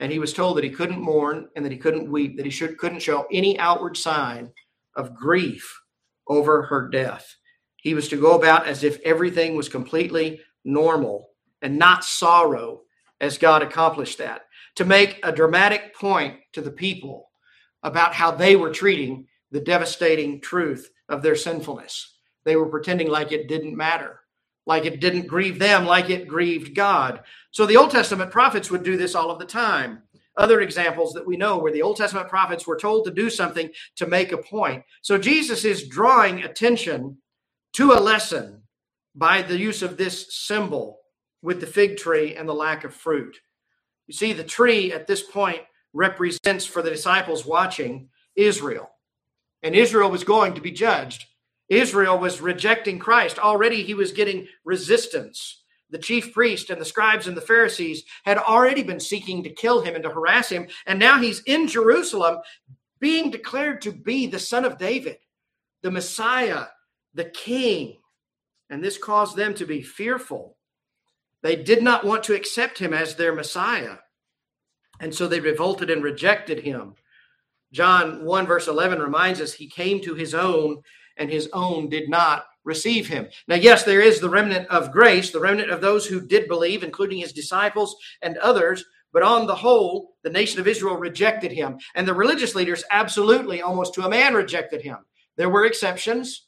And 0.00 0.10
he 0.10 0.18
was 0.18 0.32
told 0.32 0.56
that 0.56 0.64
he 0.64 0.70
couldn't 0.70 1.00
mourn 1.00 1.48
and 1.54 1.64
that 1.64 1.72
he 1.72 1.78
couldn't 1.78 2.10
weep, 2.10 2.36
that 2.36 2.46
he 2.46 2.50
should, 2.50 2.78
couldn't 2.78 3.02
show 3.02 3.26
any 3.30 3.58
outward 3.58 3.96
sign 3.96 4.50
of 4.96 5.14
grief 5.14 5.80
over 6.26 6.62
her 6.62 6.88
death. 6.88 7.36
He 7.76 7.94
was 7.94 8.08
to 8.08 8.20
go 8.20 8.34
about 8.34 8.66
as 8.66 8.82
if 8.82 9.00
everything 9.02 9.56
was 9.56 9.68
completely 9.68 10.40
normal 10.64 11.28
and 11.60 11.78
not 11.78 12.02
sorrow 12.02 12.80
as 13.20 13.38
God 13.38 13.62
accomplished 13.62 14.18
that. 14.18 14.42
To 14.76 14.84
make 14.84 15.20
a 15.22 15.30
dramatic 15.30 15.94
point 15.94 16.38
to 16.54 16.60
the 16.60 16.70
people 16.70 17.28
about 17.82 18.14
how 18.14 18.30
they 18.30 18.56
were 18.56 18.72
treating 18.72 19.26
the 19.54 19.60
devastating 19.60 20.40
truth 20.40 20.90
of 21.08 21.22
their 21.22 21.36
sinfulness. 21.36 22.16
They 22.44 22.56
were 22.56 22.68
pretending 22.68 23.08
like 23.08 23.30
it 23.30 23.46
didn't 23.46 23.76
matter, 23.76 24.18
like 24.66 24.84
it 24.84 25.00
didn't 25.00 25.28
grieve 25.28 25.60
them, 25.60 25.86
like 25.86 26.10
it 26.10 26.26
grieved 26.26 26.74
God. 26.74 27.22
So 27.52 27.64
the 27.64 27.76
Old 27.76 27.92
Testament 27.92 28.32
prophets 28.32 28.68
would 28.72 28.82
do 28.82 28.96
this 28.96 29.14
all 29.14 29.30
of 29.30 29.38
the 29.38 29.44
time. 29.44 30.02
Other 30.36 30.60
examples 30.60 31.12
that 31.12 31.24
we 31.24 31.36
know 31.36 31.56
where 31.56 31.70
the 31.70 31.82
Old 31.82 31.96
Testament 31.96 32.28
prophets 32.28 32.66
were 32.66 32.76
told 32.76 33.04
to 33.04 33.12
do 33.12 33.30
something 33.30 33.70
to 33.94 34.08
make 34.08 34.32
a 34.32 34.38
point. 34.38 34.82
So 35.02 35.18
Jesus 35.18 35.64
is 35.64 35.86
drawing 35.86 36.42
attention 36.42 37.18
to 37.74 37.92
a 37.92 38.00
lesson 38.00 38.60
by 39.14 39.42
the 39.42 39.56
use 39.56 39.82
of 39.82 39.96
this 39.96 40.34
symbol 40.34 40.98
with 41.42 41.60
the 41.60 41.66
fig 41.68 41.96
tree 41.96 42.34
and 42.34 42.48
the 42.48 42.54
lack 42.54 42.82
of 42.82 42.92
fruit. 42.92 43.38
You 44.08 44.14
see, 44.14 44.32
the 44.32 44.42
tree 44.42 44.92
at 44.92 45.06
this 45.06 45.22
point 45.22 45.60
represents 45.92 46.66
for 46.66 46.82
the 46.82 46.90
disciples 46.90 47.46
watching 47.46 48.08
Israel 48.34 48.90
and 49.64 49.74
Israel 49.74 50.10
was 50.10 50.22
going 50.22 50.54
to 50.54 50.60
be 50.60 50.70
judged. 50.70 51.24
Israel 51.70 52.18
was 52.18 52.42
rejecting 52.42 52.98
Christ. 52.98 53.38
Already 53.38 53.82
he 53.82 53.94
was 53.94 54.12
getting 54.12 54.46
resistance. 54.62 55.62
The 55.90 55.98
chief 55.98 56.34
priest 56.34 56.68
and 56.68 56.80
the 56.80 56.84
scribes 56.84 57.26
and 57.26 57.36
the 57.36 57.40
Pharisees 57.40 58.04
had 58.24 58.36
already 58.36 58.82
been 58.82 59.00
seeking 59.00 59.42
to 59.42 59.50
kill 59.50 59.80
him 59.80 59.94
and 59.94 60.04
to 60.04 60.10
harass 60.10 60.50
him. 60.50 60.68
And 60.86 60.98
now 60.98 61.18
he's 61.18 61.40
in 61.44 61.66
Jerusalem 61.66 62.38
being 63.00 63.30
declared 63.30 63.80
to 63.82 63.92
be 63.92 64.26
the 64.26 64.38
son 64.38 64.66
of 64.66 64.76
David, 64.76 65.16
the 65.82 65.90
Messiah, 65.90 66.66
the 67.14 67.24
king. 67.24 67.96
And 68.68 68.84
this 68.84 68.98
caused 68.98 69.34
them 69.34 69.54
to 69.54 69.64
be 69.64 69.80
fearful. 69.80 70.58
They 71.42 71.56
did 71.56 71.82
not 71.82 72.04
want 72.04 72.24
to 72.24 72.34
accept 72.34 72.78
him 72.78 72.92
as 72.92 73.14
their 73.14 73.34
Messiah. 73.34 73.96
And 75.00 75.14
so 75.14 75.26
they 75.26 75.40
revolted 75.40 75.90
and 75.90 76.02
rejected 76.02 76.60
him. 76.60 76.96
John 77.74 78.24
1, 78.24 78.46
verse 78.46 78.68
11 78.68 79.00
reminds 79.00 79.40
us 79.40 79.52
he 79.52 79.66
came 79.66 80.00
to 80.02 80.14
his 80.14 80.32
own, 80.32 80.80
and 81.16 81.28
his 81.28 81.48
own 81.52 81.88
did 81.88 82.08
not 82.08 82.46
receive 82.62 83.08
him. 83.08 83.26
Now, 83.48 83.56
yes, 83.56 83.82
there 83.82 84.00
is 84.00 84.20
the 84.20 84.28
remnant 84.28 84.68
of 84.68 84.92
grace, 84.92 85.32
the 85.32 85.40
remnant 85.40 85.70
of 85.70 85.80
those 85.80 86.06
who 86.06 86.20
did 86.20 86.46
believe, 86.46 86.84
including 86.84 87.18
his 87.18 87.32
disciples 87.32 87.96
and 88.22 88.38
others. 88.38 88.84
But 89.12 89.24
on 89.24 89.46
the 89.46 89.56
whole, 89.56 90.14
the 90.22 90.30
nation 90.30 90.60
of 90.60 90.68
Israel 90.68 90.96
rejected 90.96 91.50
him. 91.50 91.78
And 91.96 92.06
the 92.06 92.14
religious 92.14 92.54
leaders 92.54 92.84
absolutely, 92.92 93.60
almost 93.60 93.92
to 93.94 94.04
a 94.04 94.08
man, 94.08 94.34
rejected 94.34 94.80
him. 94.80 94.98
There 95.36 95.50
were 95.50 95.66
exceptions 95.66 96.46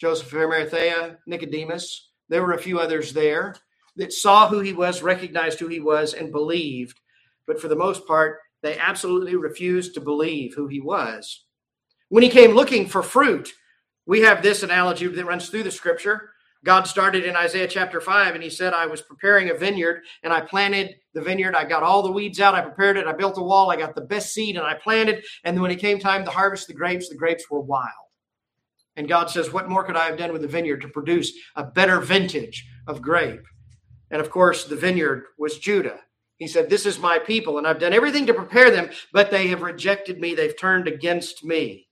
Joseph 0.00 0.32
of 0.32 0.38
Arimathea, 0.38 1.18
Nicodemus. 1.26 2.10
There 2.28 2.42
were 2.42 2.54
a 2.54 2.58
few 2.58 2.80
others 2.80 3.12
there 3.12 3.54
that 3.96 4.12
saw 4.12 4.48
who 4.48 4.60
he 4.60 4.72
was, 4.72 5.02
recognized 5.02 5.60
who 5.60 5.68
he 5.68 5.80
was, 5.80 6.14
and 6.14 6.32
believed. 6.32 7.00
But 7.46 7.60
for 7.60 7.68
the 7.68 7.76
most 7.76 8.06
part, 8.06 8.38
they 8.64 8.78
absolutely 8.78 9.36
refused 9.36 9.92
to 9.92 10.00
believe 10.00 10.54
who 10.54 10.68
he 10.68 10.80
was. 10.80 11.44
When 12.08 12.22
he 12.22 12.30
came 12.30 12.52
looking 12.52 12.86
for 12.86 13.02
fruit, 13.02 13.52
we 14.06 14.22
have 14.22 14.42
this 14.42 14.62
analogy 14.62 15.06
that 15.06 15.26
runs 15.26 15.50
through 15.50 15.64
the 15.64 15.70
scripture. 15.70 16.30
God 16.64 16.86
started 16.86 17.24
in 17.24 17.36
Isaiah 17.36 17.68
chapter 17.68 18.00
5, 18.00 18.34
and 18.34 18.42
he 18.42 18.48
said, 18.48 18.72
I 18.72 18.86
was 18.86 19.02
preparing 19.02 19.50
a 19.50 19.54
vineyard, 19.54 20.02
and 20.22 20.32
I 20.32 20.40
planted 20.40 20.94
the 21.12 21.20
vineyard. 21.20 21.54
I 21.54 21.64
got 21.64 21.82
all 21.82 22.02
the 22.02 22.10
weeds 22.10 22.40
out. 22.40 22.54
I 22.54 22.62
prepared 22.62 22.96
it. 22.96 23.06
I 23.06 23.12
built 23.12 23.36
a 23.36 23.42
wall. 23.42 23.70
I 23.70 23.76
got 23.76 23.94
the 23.94 24.00
best 24.00 24.32
seed, 24.32 24.56
and 24.56 24.64
I 24.64 24.72
planted. 24.72 25.22
And 25.44 25.60
when 25.60 25.70
it 25.70 25.78
came 25.78 25.98
time 25.98 26.24
to 26.24 26.30
harvest 26.30 26.66
the 26.66 26.72
grapes, 26.72 27.10
the 27.10 27.16
grapes 27.16 27.50
were 27.50 27.60
wild. 27.60 27.90
And 28.96 29.08
God 29.08 29.28
says, 29.28 29.52
What 29.52 29.68
more 29.68 29.84
could 29.84 29.96
I 29.96 30.06
have 30.06 30.16
done 30.16 30.32
with 30.32 30.40
the 30.40 30.48
vineyard 30.48 30.80
to 30.80 30.88
produce 30.88 31.34
a 31.54 31.64
better 31.64 32.00
vintage 32.00 32.66
of 32.86 33.02
grape? 33.02 33.44
And 34.10 34.22
of 34.22 34.30
course, 34.30 34.64
the 34.64 34.76
vineyard 34.76 35.24
was 35.38 35.58
Judah. 35.58 36.00
He 36.44 36.48
said, 36.48 36.68
This 36.68 36.84
is 36.84 36.98
my 36.98 37.18
people, 37.18 37.56
and 37.56 37.66
I've 37.66 37.78
done 37.78 37.94
everything 37.94 38.26
to 38.26 38.34
prepare 38.34 38.70
them, 38.70 38.90
but 39.14 39.30
they 39.30 39.46
have 39.46 39.62
rejected 39.62 40.20
me. 40.20 40.34
They've 40.34 40.54
turned 40.54 40.86
against 40.86 41.42
me. 41.42 41.88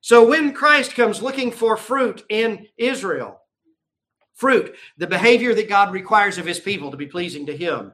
So 0.00 0.24
when 0.24 0.54
Christ 0.54 0.94
comes 0.94 1.20
looking 1.20 1.50
for 1.50 1.76
fruit 1.76 2.22
in 2.28 2.68
Israel, 2.76 3.40
fruit, 4.34 4.76
the 4.98 5.08
behavior 5.08 5.52
that 5.52 5.68
God 5.68 5.92
requires 5.92 6.38
of 6.38 6.46
his 6.46 6.60
people 6.60 6.92
to 6.92 6.96
be 6.96 7.08
pleasing 7.08 7.44
to 7.46 7.56
him, 7.56 7.92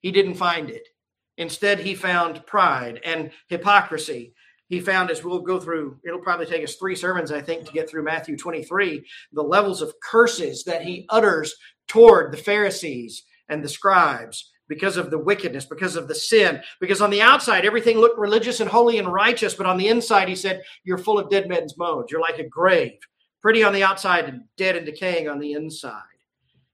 he 0.00 0.10
didn't 0.10 0.36
find 0.36 0.70
it. 0.70 0.88
Instead, 1.36 1.80
he 1.80 1.94
found 1.94 2.46
pride 2.46 3.02
and 3.04 3.30
hypocrisy. 3.48 4.32
He 4.68 4.80
found, 4.80 5.10
as 5.10 5.22
we'll 5.22 5.40
go 5.40 5.60
through, 5.60 5.98
it'll 6.02 6.20
probably 6.20 6.46
take 6.46 6.64
us 6.64 6.76
three 6.76 6.96
sermons, 6.96 7.30
I 7.30 7.42
think, 7.42 7.66
to 7.66 7.74
get 7.74 7.90
through 7.90 8.04
Matthew 8.04 8.38
23, 8.38 9.06
the 9.34 9.42
levels 9.42 9.82
of 9.82 9.92
curses 10.02 10.64
that 10.64 10.80
he 10.80 11.04
utters 11.10 11.54
toward 11.88 12.32
the 12.32 12.38
Pharisees 12.38 13.22
and 13.50 13.62
the 13.62 13.68
scribes 13.68 14.50
because 14.68 14.96
of 14.96 15.10
the 15.10 15.18
wickedness, 15.18 15.64
because 15.64 15.96
of 15.96 16.08
the 16.08 16.14
sin. 16.14 16.60
Because 16.80 17.00
on 17.00 17.10
the 17.10 17.22
outside, 17.22 17.64
everything 17.64 17.98
looked 17.98 18.18
religious 18.18 18.60
and 18.60 18.68
holy 18.68 18.98
and 18.98 19.12
righteous, 19.12 19.54
but 19.54 19.66
on 19.66 19.76
the 19.76 19.88
inside, 19.88 20.28
he 20.28 20.36
said, 20.36 20.62
You're 20.84 20.98
full 20.98 21.18
of 21.18 21.30
dead 21.30 21.48
men's 21.48 21.72
bones. 21.72 22.10
You're 22.10 22.20
like 22.20 22.38
a 22.38 22.48
grave, 22.48 22.98
pretty 23.40 23.62
on 23.62 23.72
the 23.72 23.84
outside 23.84 24.26
and 24.26 24.42
dead 24.56 24.76
and 24.76 24.86
decaying 24.86 25.28
on 25.28 25.38
the 25.38 25.52
inside. 25.52 26.02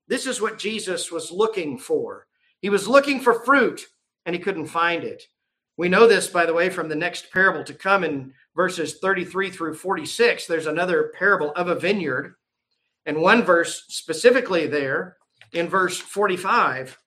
This 0.08 0.26
is 0.26 0.40
what 0.40 0.58
Jesus 0.58 1.10
was 1.10 1.30
looking 1.30 1.78
for. 1.78 2.26
He 2.60 2.70
was 2.70 2.88
looking 2.88 3.20
for 3.20 3.44
fruit 3.44 3.86
and 4.26 4.34
he 4.34 4.40
couldn't 4.40 4.66
find 4.66 5.04
it. 5.04 5.22
We 5.76 5.88
know 5.88 6.06
this, 6.06 6.28
by 6.28 6.46
the 6.46 6.54
way, 6.54 6.70
from 6.70 6.88
the 6.88 6.94
next 6.94 7.32
parable 7.32 7.64
to 7.64 7.74
come 7.74 8.04
in 8.04 8.32
verses 8.54 8.98
33 8.98 9.50
through 9.50 9.74
46. 9.74 10.46
There's 10.46 10.66
another 10.66 11.12
parable 11.18 11.52
of 11.52 11.68
a 11.68 11.74
vineyard. 11.74 12.34
And 13.06 13.20
one 13.20 13.42
verse 13.42 13.84
specifically 13.88 14.66
there 14.66 15.16
in 15.52 15.68
verse 15.68 15.98
45 15.98 16.98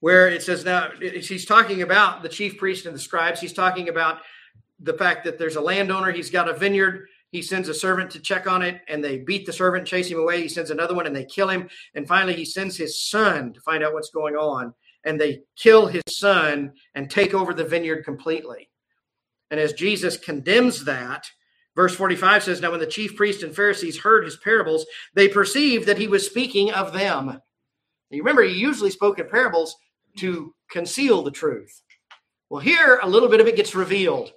where 0.00 0.28
it 0.28 0.42
says 0.42 0.64
now 0.64 0.90
he's 1.00 1.44
talking 1.44 1.82
about 1.82 2.22
the 2.22 2.28
chief 2.28 2.58
priest 2.58 2.86
and 2.86 2.94
the 2.94 3.00
scribes. 3.00 3.40
He's 3.40 3.52
talking 3.52 3.88
about 3.88 4.20
the 4.80 4.94
fact 4.94 5.24
that 5.24 5.38
there's 5.38 5.56
a 5.56 5.60
landowner, 5.60 6.10
he's 6.10 6.30
got 6.30 6.48
a 6.48 6.54
vineyard. 6.54 7.06
He 7.30 7.42
sends 7.42 7.68
a 7.68 7.74
servant 7.74 8.10
to 8.10 8.20
check 8.20 8.48
on 8.48 8.60
it, 8.60 8.80
and 8.88 9.04
they 9.04 9.18
beat 9.18 9.46
the 9.46 9.52
servant, 9.52 9.86
chase 9.86 10.08
him 10.08 10.18
away. 10.18 10.42
He 10.42 10.48
sends 10.48 10.70
another 10.70 10.94
one, 10.94 11.06
and 11.06 11.14
they 11.14 11.24
kill 11.24 11.48
him. 11.48 11.68
And 11.94 12.08
finally, 12.08 12.34
he 12.34 12.44
sends 12.44 12.76
his 12.76 13.00
son 13.00 13.52
to 13.52 13.60
find 13.60 13.84
out 13.84 13.92
what's 13.92 14.10
going 14.10 14.34
on. 14.34 14.74
And 15.04 15.20
they 15.20 15.42
kill 15.56 15.86
his 15.86 16.02
son 16.08 16.72
and 16.96 17.08
take 17.08 17.32
over 17.32 17.54
the 17.54 17.64
vineyard 17.64 18.04
completely. 18.04 18.68
And 19.50 19.60
as 19.60 19.72
Jesus 19.72 20.16
condemns 20.16 20.84
that, 20.84 21.30
verse 21.76 21.94
45 21.94 22.42
says, 22.42 22.60
Now 22.60 22.72
when 22.72 22.80
the 22.80 22.86
chief 22.86 23.16
priests 23.16 23.44
and 23.44 23.54
Pharisees 23.54 23.98
heard 23.98 24.24
his 24.24 24.36
parables, 24.38 24.84
they 25.14 25.28
perceived 25.28 25.86
that 25.86 25.98
he 25.98 26.08
was 26.08 26.26
speaking 26.26 26.72
of 26.72 26.92
them. 26.92 27.40
You 28.10 28.22
remember, 28.22 28.42
he 28.42 28.54
usually 28.54 28.90
spoke 28.90 29.20
in 29.20 29.28
parables 29.28 29.76
to 30.18 30.54
conceal 30.70 31.22
the 31.22 31.30
truth. 31.30 31.82
Well, 32.48 32.60
here 32.60 32.98
a 33.02 33.08
little 33.08 33.28
bit 33.28 33.40
of 33.40 33.46
it 33.46 33.56
gets 33.56 33.74
revealed, 33.74 34.32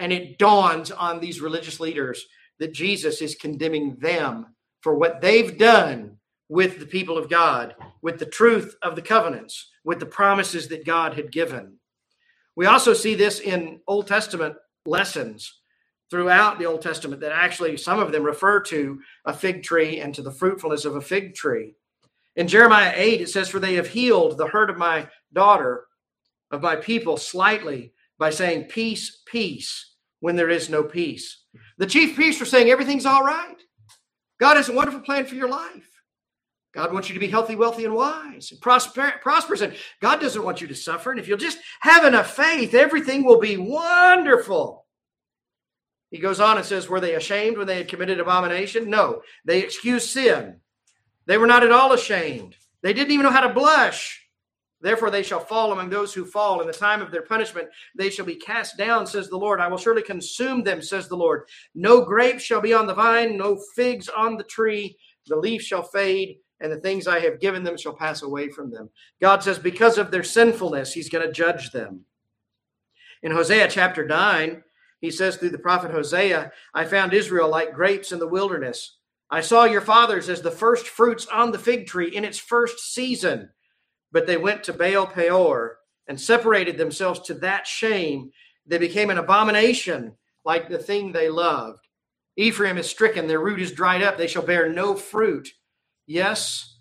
and 0.00 0.12
it 0.12 0.38
dawns 0.38 0.90
on 0.90 1.20
these 1.20 1.40
religious 1.40 1.80
leaders 1.80 2.24
that 2.58 2.72
Jesus 2.72 3.22
is 3.22 3.34
condemning 3.34 3.96
them 4.00 4.54
for 4.80 4.94
what 4.94 5.20
they've 5.20 5.58
done 5.58 6.16
with 6.48 6.78
the 6.78 6.86
people 6.86 7.18
of 7.18 7.28
God, 7.28 7.74
with 8.02 8.18
the 8.18 8.26
truth 8.26 8.74
of 8.82 8.96
the 8.96 9.02
covenants, 9.02 9.70
with 9.84 10.00
the 10.00 10.06
promises 10.06 10.68
that 10.68 10.86
God 10.86 11.14
had 11.14 11.30
given. 11.30 11.78
We 12.56 12.66
also 12.66 12.94
see 12.94 13.14
this 13.14 13.38
in 13.40 13.80
Old 13.86 14.06
Testament 14.06 14.56
lessons 14.86 15.60
throughout 16.10 16.58
the 16.58 16.66
Old 16.66 16.82
Testament 16.82 17.20
that 17.20 17.32
actually 17.32 17.76
some 17.76 17.98
of 17.98 18.12
them 18.12 18.22
refer 18.22 18.60
to 18.62 19.00
a 19.26 19.32
fig 19.32 19.62
tree 19.62 20.00
and 20.00 20.14
to 20.14 20.22
the 20.22 20.32
fruitfulness 20.32 20.84
of 20.84 20.96
a 20.96 21.00
fig 21.00 21.34
tree. 21.34 21.74
In 22.38 22.46
Jeremiah 22.46 22.92
8, 22.94 23.20
it 23.20 23.28
says, 23.28 23.48
For 23.48 23.58
they 23.58 23.74
have 23.74 23.88
healed 23.88 24.38
the 24.38 24.46
hurt 24.46 24.70
of 24.70 24.78
my 24.78 25.08
daughter 25.32 25.86
of 26.52 26.62
my 26.62 26.76
people 26.76 27.16
slightly 27.16 27.92
by 28.16 28.30
saying, 28.30 28.66
Peace, 28.66 29.22
peace, 29.26 29.96
when 30.20 30.36
there 30.36 30.48
is 30.48 30.70
no 30.70 30.84
peace. 30.84 31.44
The 31.78 31.86
chief 31.86 32.14
priests 32.14 32.38
were 32.38 32.46
saying, 32.46 32.70
Everything's 32.70 33.06
all 33.06 33.24
right. 33.24 33.56
God 34.38 34.56
has 34.56 34.68
a 34.68 34.72
wonderful 34.72 35.00
plan 35.00 35.26
for 35.26 35.34
your 35.34 35.48
life. 35.48 35.90
God 36.72 36.92
wants 36.92 37.08
you 37.08 37.14
to 37.14 37.20
be 37.20 37.26
healthy, 37.26 37.56
wealthy, 37.56 37.84
and 37.84 37.94
wise, 37.94 38.52
and 38.52 38.60
prosper, 38.60 39.14
prosperous. 39.20 39.62
And 39.62 39.74
God 40.00 40.20
doesn't 40.20 40.44
want 40.44 40.60
you 40.60 40.68
to 40.68 40.76
suffer. 40.76 41.10
And 41.10 41.18
if 41.18 41.26
you'll 41.26 41.38
just 41.38 41.58
have 41.80 42.04
enough 42.04 42.36
faith, 42.36 42.72
everything 42.72 43.24
will 43.24 43.40
be 43.40 43.56
wonderful. 43.56 44.86
He 46.12 46.18
goes 46.18 46.38
on 46.38 46.56
and 46.56 46.64
says, 46.64 46.88
Were 46.88 47.00
they 47.00 47.16
ashamed 47.16 47.58
when 47.58 47.66
they 47.66 47.78
had 47.78 47.88
committed 47.88 48.20
abomination? 48.20 48.88
No, 48.88 49.22
they 49.44 49.60
excused 49.60 50.10
sin. 50.10 50.60
They 51.28 51.36
were 51.36 51.46
not 51.46 51.62
at 51.62 51.70
all 51.70 51.92
ashamed. 51.92 52.56
They 52.82 52.94
didn't 52.94 53.12
even 53.12 53.24
know 53.24 53.30
how 53.30 53.46
to 53.46 53.52
blush. 53.52 54.24
Therefore, 54.80 55.10
they 55.10 55.22
shall 55.22 55.40
fall 55.40 55.72
among 55.72 55.90
those 55.90 56.14
who 56.14 56.24
fall. 56.24 56.60
In 56.60 56.66
the 56.66 56.72
time 56.72 57.02
of 57.02 57.10
their 57.10 57.22
punishment, 57.22 57.68
they 57.96 58.08
shall 58.08 58.24
be 58.24 58.36
cast 58.36 58.78
down, 58.78 59.06
says 59.06 59.28
the 59.28 59.36
Lord. 59.36 59.60
I 59.60 59.68
will 59.68 59.76
surely 59.76 60.02
consume 60.02 60.62
them, 60.62 60.80
says 60.80 61.06
the 61.06 61.16
Lord. 61.16 61.42
No 61.74 62.02
grapes 62.02 62.42
shall 62.42 62.62
be 62.62 62.72
on 62.72 62.86
the 62.86 62.94
vine, 62.94 63.36
no 63.36 63.60
figs 63.76 64.08
on 64.08 64.36
the 64.36 64.44
tree. 64.44 64.96
The 65.26 65.36
leaf 65.36 65.60
shall 65.60 65.82
fade, 65.82 66.38
and 66.60 66.72
the 66.72 66.80
things 66.80 67.06
I 67.06 67.20
have 67.20 67.40
given 67.40 67.62
them 67.62 67.76
shall 67.76 67.94
pass 67.94 68.22
away 68.22 68.48
from 68.48 68.70
them. 68.70 68.88
God 69.20 69.42
says, 69.42 69.58
because 69.58 69.98
of 69.98 70.10
their 70.10 70.22
sinfulness, 70.22 70.94
He's 70.94 71.10
going 71.10 71.26
to 71.26 71.32
judge 71.32 71.72
them. 71.72 72.04
In 73.22 73.32
Hosea 73.32 73.68
chapter 73.68 74.06
9, 74.06 74.62
he 75.00 75.10
says 75.10 75.36
through 75.36 75.50
the 75.50 75.58
prophet 75.58 75.90
Hosea, 75.90 76.50
I 76.74 76.84
found 76.84 77.12
Israel 77.12 77.48
like 77.48 77.74
grapes 77.74 78.12
in 78.12 78.18
the 78.18 78.26
wilderness. 78.26 78.97
I 79.30 79.42
saw 79.42 79.64
your 79.64 79.82
fathers 79.82 80.28
as 80.28 80.42
the 80.42 80.50
first 80.50 80.88
fruits 80.88 81.26
on 81.26 81.52
the 81.52 81.58
fig 81.58 81.86
tree 81.86 82.14
in 82.14 82.24
its 82.24 82.38
first 82.38 82.80
season 82.94 83.50
but 84.12 84.26
they 84.26 84.36
went 84.36 84.64
to 84.64 84.72
Baal 84.72 85.06
Peor 85.06 85.78
and 86.06 86.20
separated 86.20 86.78
themselves 86.78 87.20
to 87.20 87.34
that 87.34 87.66
shame. 87.66 88.30
They 88.66 88.78
became 88.78 89.10
an 89.10 89.18
abomination 89.18 90.14
like 90.44 90.68
the 90.68 90.78
thing 90.78 91.12
they 91.12 91.28
loved. 91.28 91.80
Ephraim 92.36 92.78
is 92.78 92.88
stricken, 92.88 93.26
their 93.26 93.40
root 93.40 93.60
is 93.60 93.72
dried 93.72 94.02
up, 94.02 94.16
they 94.16 94.28
shall 94.28 94.42
bear 94.42 94.68
no 94.68 94.94
fruit. 94.94 95.48
Yes, 96.06 96.78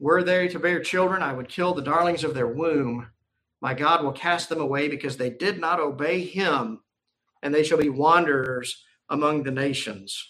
were 0.00 0.22
they 0.22 0.48
to 0.48 0.58
bear 0.58 0.80
children, 0.82 1.22
I 1.22 1.32
would 1.32 1.48
kill 1.48 1.74
the 1.74 1.82
darlings 1.82 2.24
of 2.24 2.34
their 2.34 2.48
womb. 2.48 3.08
My 3.62 3.74
God 3.74 4.02
will 4.02 4.12
cast 4.12 4.48
them 4.48 4.60
away 4.60 4.88
because 4.88 5.16
they 5.16 5.30
did 5.30 5.60
not 5.60 5.80
obey 5.80 6.24
him, 6.24 6.80
and 7.42 7.54
they 7.54 7.62
shall 7.62 7.78
be 7.78 7.90
wanderers 7.90 8.84
among 9.08 9.44
the 9.44 9.50
nations. 9.50 10.29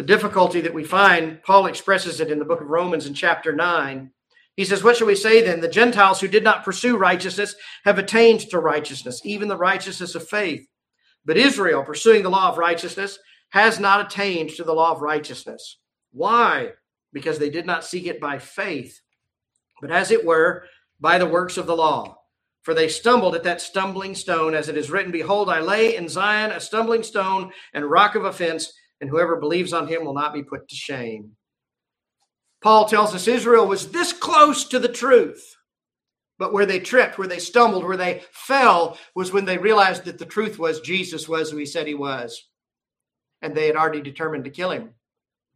The 0.00 0.06
difficulty 0.06 0.62
that 0.62 0.72
we 0.72 0.82
find, 0.82 1.42
Paul 1.42 1.66
expresses 1.66 2.20
it 2.20 2.30
in 2.30 2.38
the 2.38 2.46
book 2.46 2.62
of 2.62 2.70
Romans 2.70 3.04
in 3.04 3.12
chapter 3.12 3.52
9. 3.52 4.10
He 4.56 4.64
says, 4.64 4.82
What 4.82 4.96
shall 4.96 5.06
we 5.06 5.14
say 5.14 5.42
then? 5.42 5.60
The 5.60 5.68
Gentiles 5.68 6.22
who 6.22 6.26
did 6.26 6.42
not 6.42 6.64
pursue 6.64 6.96
righteousness 6.96 7.54
have 7.84 7.98
attained 7.98 8.40
to 8.48 8.58
righteousness, 8.60 9.20
even 9.24 9.48
the 9.48 9.58
righteousness 9.58 10.14
of 10.14 10.26
faith. 10.26 10.66
But 11.26 11.36
Israel, 11.36 11.84
pursuing 11.84 12.22
the 12.22 12.30
law 12.30 12.48
of 12.48 12.56
righteousness, 12.56 13.18
has 13.50 13.78
not 13.78 14.06
attained 14.06 14.48
to 14.52 14.64
the 14.64 14.72
law 14.72 14.92
of 14.92 15.02
righteousness. 15.02 15.76
Why? 16.12 16.70
Because 17.12 17.38
they 17.38 17.50
did 17.50 17.66
not 17.66 17.84
seek 17.84 18.06
it 18.06 18.22
by 18.22 18.38
faith, 18.38 19.02
but 19.82 19.90
as 19.90 20.10
it 20.10 20.24
were, 20.24 20.64
by 20.98 21.18
the 21.18 21.26
works 21.26 21.58
of 21.58 21.66
the 21.66 21.76
law. 21.76 22.16
For 22.62 22.72
they 22.72 22.88
stumbled 22.88 23.34
at 23.34 23.42
that 23.42 23.60
stumbling 23.60 24.14
stone, 24.14 24.54
as 24.54 24.70
it 24.70 24.78
is 24.78 24.90
written, 24.90 25.12
Behold, 25.12 25.50
I 25.50 25.60
lay 25.60 25.94
in 25.94 26.08
Zion 26.08 26.52
a 26.52 26.60
stumbling 26.60 27.02
stone 27.02 27.52
and 27.74 27.84
rock 27.84 28.14
of 28.14 28.24
offense, 28.24 28.72
and 29.00 29.10
whoever 29.10 29.36
believes 29.36 29.72
on 29.72 29.88
him 29.88 30.04
will 30.04 30.14
not 30.14 30.34
be 30.34 30.42
put 30.42 30.68
to 30.68 30.76
shame. 30.76 31.32
Paul 32.62 32.86
tells 32.86 33.14
us 33.14 33.28
Israel 33.28 33.66
was 33.66 33.90
this 33.90 34.12
close 34.12 34.64
to 34.66 34.78
the 34.78 34.88
truth, 34.88 35.44
But 36.38 36.52
where 36.52 36.66
they 36.66 36.80
tripped, 36.80 37.18
where 37.18 37.28
they 37.28 37.38
stumbled, 37.38 37.84
where 37.84 37.98
they 37.98 38.22
fell 38.32 38.98
was 39.14 39.32
when 39.32 39.44
they 39.44 39.58
realized 39.58 40.04
that 40.06 40.18
the 40.18 40.26
truth 40.26 40.58
was 40.58 40.80
Jesus 40.80 41.28
was 41.28 41.50
who 41.50 41.58
he 41.58 41.66
said 41.66 41.86
he 41.86 41.94
was. 41.94 42.48
And 43.42 43.54
they 43.54 43.66
had 43.66 43.76
already 43.76 44.00
determined 44.00 44.44
to 44.44 44.50
kill 44.50 44.70
him, 44.72 44.94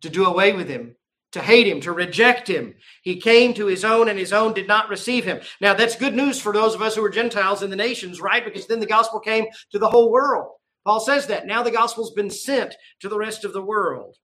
to 0.02 0.10
do 0.10 0.26
away 0.26 0.52
with 0.52 0.68
him, 0.68 0.96
to 1.32 1.40
hate 1.40 1.66
him, 1.66 1.80
to 1.82 1.92
reject 1.92 2.48
him. 2.48 2.74
He 3.02 3.20
came 3.20 3.54
to 3.54 3.66
his 3.66 3.84
own, 3.84 4.08
and 4.08 4.18
his 4.18 4.32
own 4.32 4.54
did 4.54 4.68
not 4.68 4.90
receive 4.90 5.24
him. 5.24 5.40
Now, 5.60 5.74
that's 5.74 5.96
good 5.96 6.14
news 6.14 6.40
for 6.40 6.52
those 6.52 6.74
of 6.74 6.82
us 6.82 6.96
who 6.96 7.04
are 7.04 7.10
Gentiles 7.10 7.62
in 7.62 7.70
the 7.70 7.76
nations, 7.76 8.20
right? 8.20 8.44
Because 8.44 8.66
then 8.66 8.80
the 8.80 8.86
gospel 8.86 9.20
came 9.20 9.46
to 9.72 9.78
the 9.78 9.90
whole 9.90 10.12
world. 10.12 10.52
Paul 10.84 11.00
says 11.00 11.26
that. 11.28 11.46
Now 11.46 11.62
the 11.62 11.70
gospel's 11.70 12.12
been 12.12 12.30
sent 12.30 12.74
to 13.00 13.08
the 13.08 13.18
rest 13.18 13.44
of 13.44 13.52
the 13.52 13.64
world. 13.64 14.16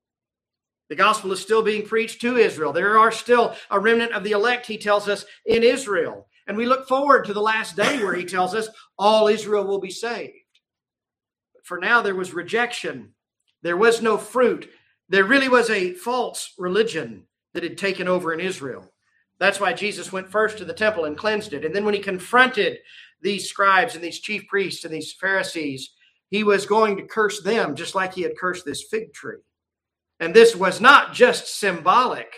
The 0.88 0.96
gospel 0.96 1.32
is 1.32 1.40
still 1.40 1.62
being 1.62 1.86
preached 1.86 2.20
to 2.20 2.36
Israel. 2.36 2.72
There 2.72 2.98
are 2.98 3.12
still 3.12 3.54
a 3.70 3.78
remnant 3.78 4.12
of 4.12 4.24
the 4.24 4.32
elect, 4.32 4.66
he 4.66 4.76
tells 4.76 5.08
us, 5.08 5.24
in 5.46 5.62
Israel. 5.62 6.26
And 6.46 6.56
we 6.56 6.66
look 6.66 6.88
forward 6.88 7.24
to 7.26 7.32
the 7.32 7.40
last 7.40 7.76
day 7.76 8.02
where 8.02 8.14
he 8.14 8.24
tells 8.24 8.54
us 8.56 8.68
all 8.98 9.28
Israel 9.28 9.64
will 9.64 9.80
be 9.80 9.90
saved. 9.90 10.34
But 11.54 11.64
for 11.64 11.78
now, 11.78 12.02
there 12.02 12.16
was 12.16 12.34
rejection. 12.34 13.14
There 13.62 13.76
was 13.76 14.02
no 14.02 14.18
fruit. 14.18 14.68
There 15.08 15.24
really 15.24 15.48
was 15.48 15.70
a 15.70 15.94
false 15.94 16.54
religion 16.58 17.24
that 17.54 17.62
had 17.62 17.78
taken 17.78 18.08
over 18.08 18.32
in 18.32 18.40
Israel. 18.40 18.90
That's 19.38 19.60
why 19.60 19.72
Jesus 19.72 20.12
went 20.12 20.30
first 20.30 20.58
to 20.58 20.64
the 20.64 20.74
temple 20.74 21.04
and 21.04 21.16
cleansed 21.16 21.52
it. 21.52 21.64
And 21.64 21.74
then 21.74 21.84
when 21.84 21.94
he 21.94 22.00
confronted 22.00 22.78
these 23.22 23.48
scribes 23.48 23.94
and 23.94 24.02
these 24.02 24.20
chief 24.20 24.46
priests 24.48 24.84
and 24.84 24.92
these 24.92 25.12
Pharisees, 25.12 25.90
he 26.30 26.44
was 26.44 26.64
going 26.66 26.96
to 26.96 27.02
curse 27.02 27.42
them 27.42 27.74
just 27.74 27.94
like 27.94 28.14
he 28.14 28.22
had 28.22 28.38
cursed 28.38 28.64
this 28.64 28.84
fig 28.84 29.12
tree. 29.12 29.38
And 30.20 30.34
this 30.34 30.54
was 30.54 30.80
not 30.80 31.12
just 31.12 31.58
symbolic, 31.58 32.34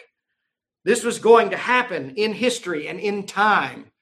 this 0.85 1.05
was 1.05 1.19
going 1.19 1.51
to 1.51 1.57
happen 1.57 2.15
in 2.17 2.33
history 2.33 2.89
and 2.89 2.99
in 2.99 3.25
time. 3.27 3.93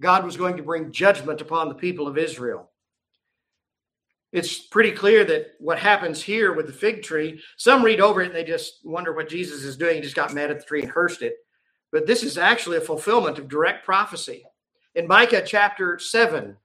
God 0.00 0.24
was 0.24 0.36
going 0.36 0.58
to 0.58 0.62
bring 0.62 0.92
judgment 0.92 1.40
upon 1.40 1.68
the 1.68 1.74
people 1.74 2.06
of 2.06 2.18
Israel. 2.18 2.70
It's 4.32 4.58
pretty 4.58 4.92
clear 4.92 5.24
that 5.24 5.52
what 5.60 5.78
happens 5.78 6.20
here 6.22 6.52
with 6.52 6.66
the 6.66 6.72
fig 6.72 7.02
tree, 7.02 7.40
some 7.56 7.82
read 7.82 8.00
over 8.00 8.20
it 8.20 8.26
and 8.26 8.34
they 8.34 8.44
just 8.44 8.80
wonder 8.84 9.14
what 9.14 9.30
Jesus 9.30 9.62
is 9.62 9.78
doing. 9.78 9.96
He 9.96 10.02
just 10.02 10.16
got 10.16 10.34
mad 10.34 10.50
at 10.50 10.58
the 10.58 10.66
tree 10.66 10.82
and 10.82 10.90
cursed 10.90 11.22
it. 11.22 11.36
But 11.90 12.06
this 12.06 12.22
is 12.22 12.36
actually 12.36 12.76
a 12.76 12.82
fulfillment 12.82 13.38
of 13.38 13.48
direct 13.48 13.86
prophecy. 13.86 14.44
In 14.94 15.06
Micah 15.06 15.42
chapter 15.46 15.98
7, 15.98 16.56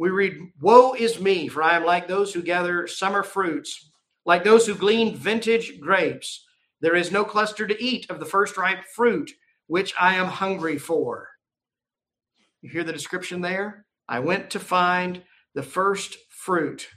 we 0.00 0.08
read, 0.08 0.38
Woe 0.62 0.94
is 0.94 1.20
me, 1.20 1.46
for 1.46 1.62
I 1.62 1.76
am 1.76 1.84
like 1.84 2.08
those 2.08 2.32
who 2.32 2.40
gather 2.40 2.86
summer 2.86 3.22
fruits, 3.22 3.90
like 4.24 4.44
those 4.44 4.66
who 4.66 4.74
glean 4.74 5.14
vintage 5.14 5.78
grapes. 5.78 6.46
There 6.80 6.96
is 6.96 7.12
no 7.12 7.22
cluster 7.22 7.66
to 7.66 7.84
eat 7.84 8.08
of 8.08 8.18
the 8.18 8.24
first 8.24 8.56
ripe 8.56 8.82
fruit, 8.94 9.30
which 9.66 9.92
I 10.00 10.14
am 10.14 10.26
hungry 10.26 10.78
for. 10.78 11.28
You 12.62 12.70
hear 12.70 12.82
the 12.82 12.94
description 12.94 13.42
there? 13.42 13.84
I 14.08 14.20
went 14.20 14.48
to 14.50 14.58
find 14.58 15.22
the 15.54 15.62
first 15.62 16.16
fruit, 16.30 16.88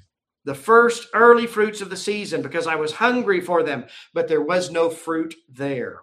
the 0.45 0.55
first 0.55 1.09
early 1.13 1.45
fruits 1.45 1.81
of 1.81 1.89
the 1.89 1.97
season, 1.97 2.41
because 2.41 2.67
I 2.67 2.75
was 2.75 2.93
hungry 2.93 3.41
for 3.41 3.63
them, 3.63 3.83
but 4.13 4.29
there 4.29 4.41
was 4.41 4.71
no 4.71 4.89
fruit 4.89 5.35
there. 5.49 5.99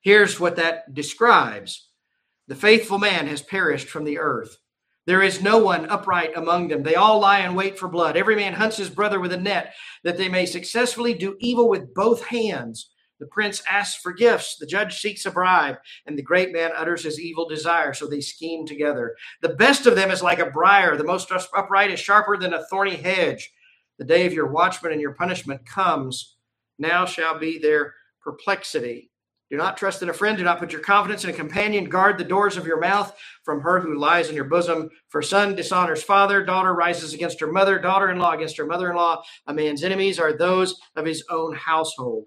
Here's 0.00 0.40
what 0.40 0.56
that 0.56 0.94
describes 0.94 1.90
The 2.48 2.56
faithful 2.56 2.98
man 2.98 3.28
has 3.28 3.40
perished 3.40 3.88
from 3.88 4.02
the 4.02 4.18
earth. 4.18 4.58
There 5.06 5.22
is 5.22 5.40
no 5.40 5.58
one 5.58 5.88
upright 5.88 6.36
among 6.36 6.68
them. 6.68 6.82
They 6.82 6.96
all 6.96 7.20
lie 7.20 7.40
in 7.40 7.54
wait 7.54 7.78
for 7.78 7.88
blood. 7.88 8.16
Every 8.16 8.34
man 8.34 8.54
hunts 8.54 8.76
his 8.76 8.90
brother 8.90 9.20
with 9.20 9.32
a 9.32 9.36
net, 9.36 9.74
that 10.02 10.18
they 10.18 10.28
may 10.28 10.46
successfully 10.46 11.14
do 11.14 11.36
evil 11.38 11.68
with 11.68 11.94
both 11.94 12.26
hands. 12.26 12.90
The 13.18 13.26
prince 13.26 13.62
asks 13.70 14.00
for 14.02 14.12
gifts, 14.12 14.56
the 14.58 14.66
judge 14.66 15.00
seeks 15.00 15.24
a 15.24 15.30
bribe, 15.30 15.76
and 16.06 16.18
the 16.18 16.22
great 16.22 16.52
man 16.52 16.72
utters 16.76 17.04
his 17.04 17.18
evil 17.18 17.48
desire, 17.48 17.94
so 17.94 18.06
they 18.06 18.20
scheme 18.20 18.66
together. 18.66 19.16
The 19.40 19.54
best 19.54 19.86
of 19.86 19.96
them 19.96 20.10
is 20.10 20.22
like 20.22 20.38
a 20.38 20.50
briar, 20.50 20.96
the 20.96 21.04
most 21.04 21.32
upright 21.56 21.90
is 21.90 22.00
sharper 22.00 22.36
than 22.36 22.52
a 22.52 22.66
thorny 22.66 22.96
hedge. 22.96 23.50
The 23.98 24.04
day 24.04 24.26
of 24.26 24.34
your 24.34 24.48
watchman 24.48 24.92
and 24.92 25.00
your 25.00 25.14
punishment 25.14 25.64
comes. 25.64 26.36
Now 26.78 27.06
shall 27.06 27.38
be 27.38 27.58
their 27.58 27.94
perplexity. 28.22 29.10
Do 29.50 29.56
not 29.56 29.76
trust 29.76 30.02
in 30.02 30.08
a 30.08 30.12
friend. 30.12 30.36
Do 30.36 30.44
not 30.44 30.58
put 30.58 30.72
your 30.72 30.80
confidence 30.80 31.22
in 31.22 31.30
a 31.30 31.32
companion. 31.32 31.88
Guard 31.88 32.18
the 32.18 32.24
doors 32.24 32.56
of 32.56 32.66
your 32.66 32.80
mouth 32.80 33.16
from 33.44 33.60
her 33.60 33.80
who 33.80 33.98
lies 33.98 34.28
in 34.28 34.34
your 34.34 34.44
bosom. 34.44 34.90
For 35.08 35.22
son 35.22 35.54
dishonors 35.54 36.02
father, 36.02 36.44
daughter 36.44 36.74
rises 36.74 37.14
against 37.14 37.38
her 37.40 37.52
mother, 37.52 37.78
daughter 37.78 38.10
in 38.10 38.18
law 38.18 38.32
against 38.32 38.56
her 38.56 38.66
mother 38.66 38.90
in 38.90 38.96
law. 38.96 39.22
A 39.46 39.54
man's 39.54 39.84
enemies 39.84 40.18
are 40.18 40.32
those 40.32 40.80
of 40.96 41.06
his 41.06 41.24
own 41.30 41.54
household. 41.54 42.26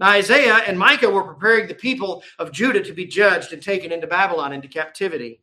Now, 0.00 0.10
Isaiah 0.10 0.62
and 0.66 0.78
Micah 0.78 1.10
were 1.10 1.34
preparing 1.34 1.68
the 1.68 1.74
people 1.74 2.22
of 2.38 2.52
Judah 2.52 2.82
to 2.82 2.92
be 2.92 3.06
judged 3.06 3.52
and 3.52 3.62
taken 3.62 3.92
into 3.92 4.06
Babylon 4.06 4.52
into 4.52 4.68
captivity. 4.68 5.40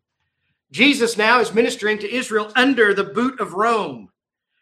Jesus 0.71 1.17
now 1.17 1.39
is 1.39 1.53
ministering 1.53 1.99
to 1.99 2.13
Israel 2.13 2.51
under 2.55 2.93
the 2.93 3.03
boot 3.03 3.39
of 3.39 3.53
Rome. 3.53 4.09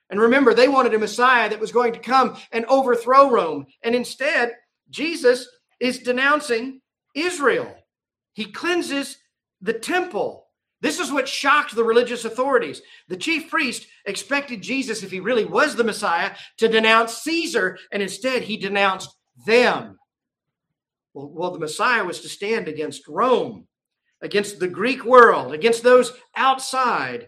And 0.10 0.20
remember, 0.20 0.54
they 0.54 0.68
wanted 0.68 0.94
a 0.94 1.00
Messiah 1.00 1.50
that 1.50 1.60
was 1.60 1.72
going 1.72 1.94
to 1.94 2.00
come 2.00 2.38
and 2.52 2.66
overthrow 2.66 3.32
Rome. 3.32 3.66
And 3.84 3.96
instead, 3.96 4.54
Jesus 4.90 5.48
is 5.84 6.00
denouncing 6.00 6.80
Israel. 7.14 7.76
He 8.32 8.46
cleanses 8.46 9.18
the 9.62 9.74
temple. 9.74 10.48
This 10.80 10.98
is 10.98 11.12
what 11.12 11.28
shocked 11.28 11.76
the 11.76 11.84
religious 11.84 12.24
authorities. 12.24 12.82
The 13.10 13.18
chief 13.18 13.50
priest 13.50 13.86
expected 14.06 14.62
Jesus, 14.62 15.04
if 15.04 15.12
he 15.12 15.20
really 15.20 15.44
was 15.44 15.76
the 15.76 15.84
Messiah, 15.84 16.36
to 16.58 16.70
denounce 16.70 17.18
Caesar, 17.24 17.78
and 17.92 18.02
instead 18.02 18.44
he 18.44 18.56
denounced 18.56 19.10
them. 19.46 20.00
Well, 21.14 21.30
well, 21.30 21.52
the 21.52 21.60
Messiah 21.60 22.06
was 22.06 22.22
to 22.22 22.30
stand 22.30 22.70
against 22.70 23.06
Rome, 23.10 23.68
against 24.22 24.60
the 24.60 24.70
Greek 24.70 25.04
world, 25.04 25.54
against 25.54 25.84
those 25.84 26.14
outside. 26.38 27.28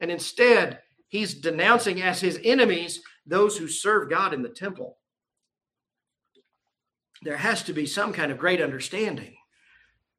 And 0.00 0.10
instead, 0.10 0.80
he's 1.08 1.34
denouncing 1.34 2.00
as 2.00 2.18
his 2.18 2.40
enemies 2.42 3.02
those 3.26 3.58
who 3.58 3.68
serve 3.68 4.08
God 4.08 4.32
in 4.32 4.40
the 4.40 4.48
temple. 4.48 4.96
There 7.22 7.36
has 7.36 7.62
to 7.64 7.72
be 7.72 7.86
some 7.86 8.12
kind 8.12 8.32
of 8.32 8.38
great 8.38 8.60
understanding. 8.60 9.34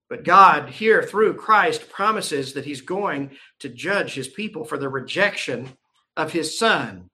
But 0.09 0.23
God, 0.23 0.69
here 0.69 1.01
through 1.01 1.35
Christ, 1.35 1.89
promises 1.89 2.53
that 2.53 2.65
he's 2.65 2.81
going 2.81 3.31
to 3.59 3.69
judge 3.69 4.13
his 4.13 4.27
people 4.27 4.65
for 4.65 4.77
the 4.77 4.89
rejection 4.89 5.69
of 6.17 6.33
his 6.33 6.59
son. 6.59 7.09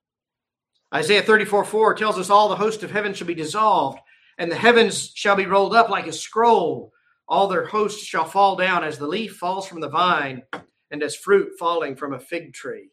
Isaiah 0.93 1.21
34 1.21 1.65
4 1.65 1.93
tells 1.93 2.17
us 2.17 2.29
all 2.29 2.49
the 2.49 2.55
host 2.55 2.81
of 2.83 2.91
heaven 2.91 3.13
shall 3.13 3.27
be 3.27 3.35
dissolved, 3.35 3.99
and 4.37 4.51
the 4.51 4.55
heavens 4.55 5.11
shall 5.13 5.35
be 5.35 5.45
rolled 5.45 5.75
up 5.75 5.89
like 5.89 6.07
a 6.07 6.13
scroll. 6.13 6.91
All 7.27 7.47
their 7.47 7.65
hosts 7.65 8.03
shall 8.03 8.25
fall 8.25 8.55
down 8.55 8.83
as 8.83 8.97
the 8.97 9.07
leaf 9.07 9.35
falls 9.35 9.67
from 9.67 9.81
the 9.81 9.89
vine, 9.89 10.43
and 10.91 11.03
as 11.03 11.15
fruit 11.15 11.51
falling 11.59 11.95
from 11.95 12.13
a 12.13 12.19
fig 12.19 12.53
tree. 12.53 12.89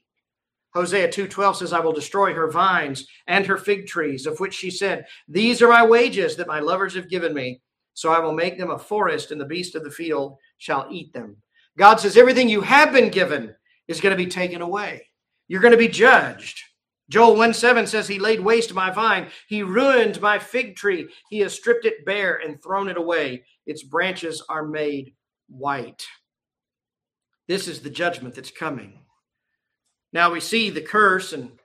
Hosea 0.74 1.08
2:12 1.08 1.56
says 1.56 1.72
I 1.72 1.80
will 1.80 1.92
destroy 1.92 2.34
her 2.34 2.50
vines 2.50 3.06
and 3.26 3.46
her 3.46 3.56
fig 3.56 3.87
trees 3.87 4.26
of 4.26 4.40
which 4.40 4.54
she 4.54 4.70
said 4.70 5.06
these 5.28 5.62
are 5.62 5.68
my 5.68 5.87
wages 5.87 6.37
that 6.37 6.48
my 6.48 6.60
lovers 6.60 6.94
have 6.94 7.08
given 7.08 7.32
me 7.32 7.60
so 7.94 8.12
I 8.12 8.18
will 8.18 8.32
make 8.32 8.58
them 8.58 8.70
a 8.70 8.78
forest 8.78 9.30
and 9.30 9.40
the 9.40 9.46
beast 9.46 9.74
of 9.74 9.84
the 9.84 9.90
field 9.90 10.37
shall 10.58 10.87
eat 10.90 11.12
them. 11.12 11.37
God 11.78 12.00
says 12.00 12.16
everything 12.16 12.48
you 12.48 12.60
have 12.60 12.92
been 12.92 13.08
given 13.08 13.54
is 13.88 14.00
going 14.00 14.16
to 14.16 14.22
be 14.22 14.30
taken 14.30 14.60
away. 14.60 15.08
You're 15.48 15.62
going 15.62 15.72
to 15.72 15.78
be 15.78 15.88
judged. 15.88 16.60
Joel 17.08 17.37
1 17.37 17.54
7 17.54 17.87
says, 17.87 18.08
He 18.08 18.18
laid 18.18 18.40
waste 18.40 18.74
my 18.74 18.90
vine. 18.90 19.28
He 19.46 19.62
ruined 19.62 20.20
my 20.20 20.38
fig 20.38 20.74
tree. 20.76 21.08
He 21.28 21.40
has 21.40 21.54
stripped 21.54 21.84
it 21.84 22.04
bare 22.04 22.37
and 22.37 22.62
thrown 22.62 22.88
it 22.88 22.96
away. 22.96 23.44
Its 23.66 23.82
branches 23.82 24.42
are 24.48 24.66
made 24.66 25.14
white. 25.48 26.04
This 27.46 27.68
is 27.68 27.80
the 27.80 27.90
judgment 27.90 28.34
that's 28.34 28.50
coming. 28.50 29.04
Now 30.14 30.31
we 30.31 30.40
see 30.40 30.70
the 30.70 30.81
curse 30.81 31.35
and 31.35 31.59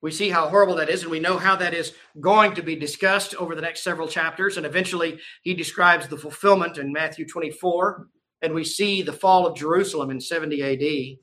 we 0.00 0.12
see 0.12 0.30
how 0.30 0.48
horrible 0.48 0.76
that 0.76 0.88
is, 0.88 1.02
and 1.02 1.10
we 1.10 1.20
know 1.20 1.36
how 1.36 1.56
that 1.56 1.74
is 1.74 1.92
going 2.20 2.54
to 2.54 2.62
be 2.62 2.76
discussed 2.76 3.34
over 3.34 3.54
the 3.54 3.62
next 3.62 3.82
several 3.82 4.06
chapters. 4.06 4.56
And 4.56 4.64
eventually, 4.64 5.18
he 5.42 5.52
describes 5.52 6.06
the 6.06 6.16
fulfillment 6.16 6.78
in 6.78 6.92
Matthew 6.92 7.26
24, 7.26 8.06
and 8.42 8.54
we 8.54 8.62
see 8.62 9.02
the 9.02 9.12
fall 9.12 9.46
of 9.46 9.56
Jerusalem 9.56 10.10
in 10.10 10.20
70 10.20 10.62
AD 10.62 11.16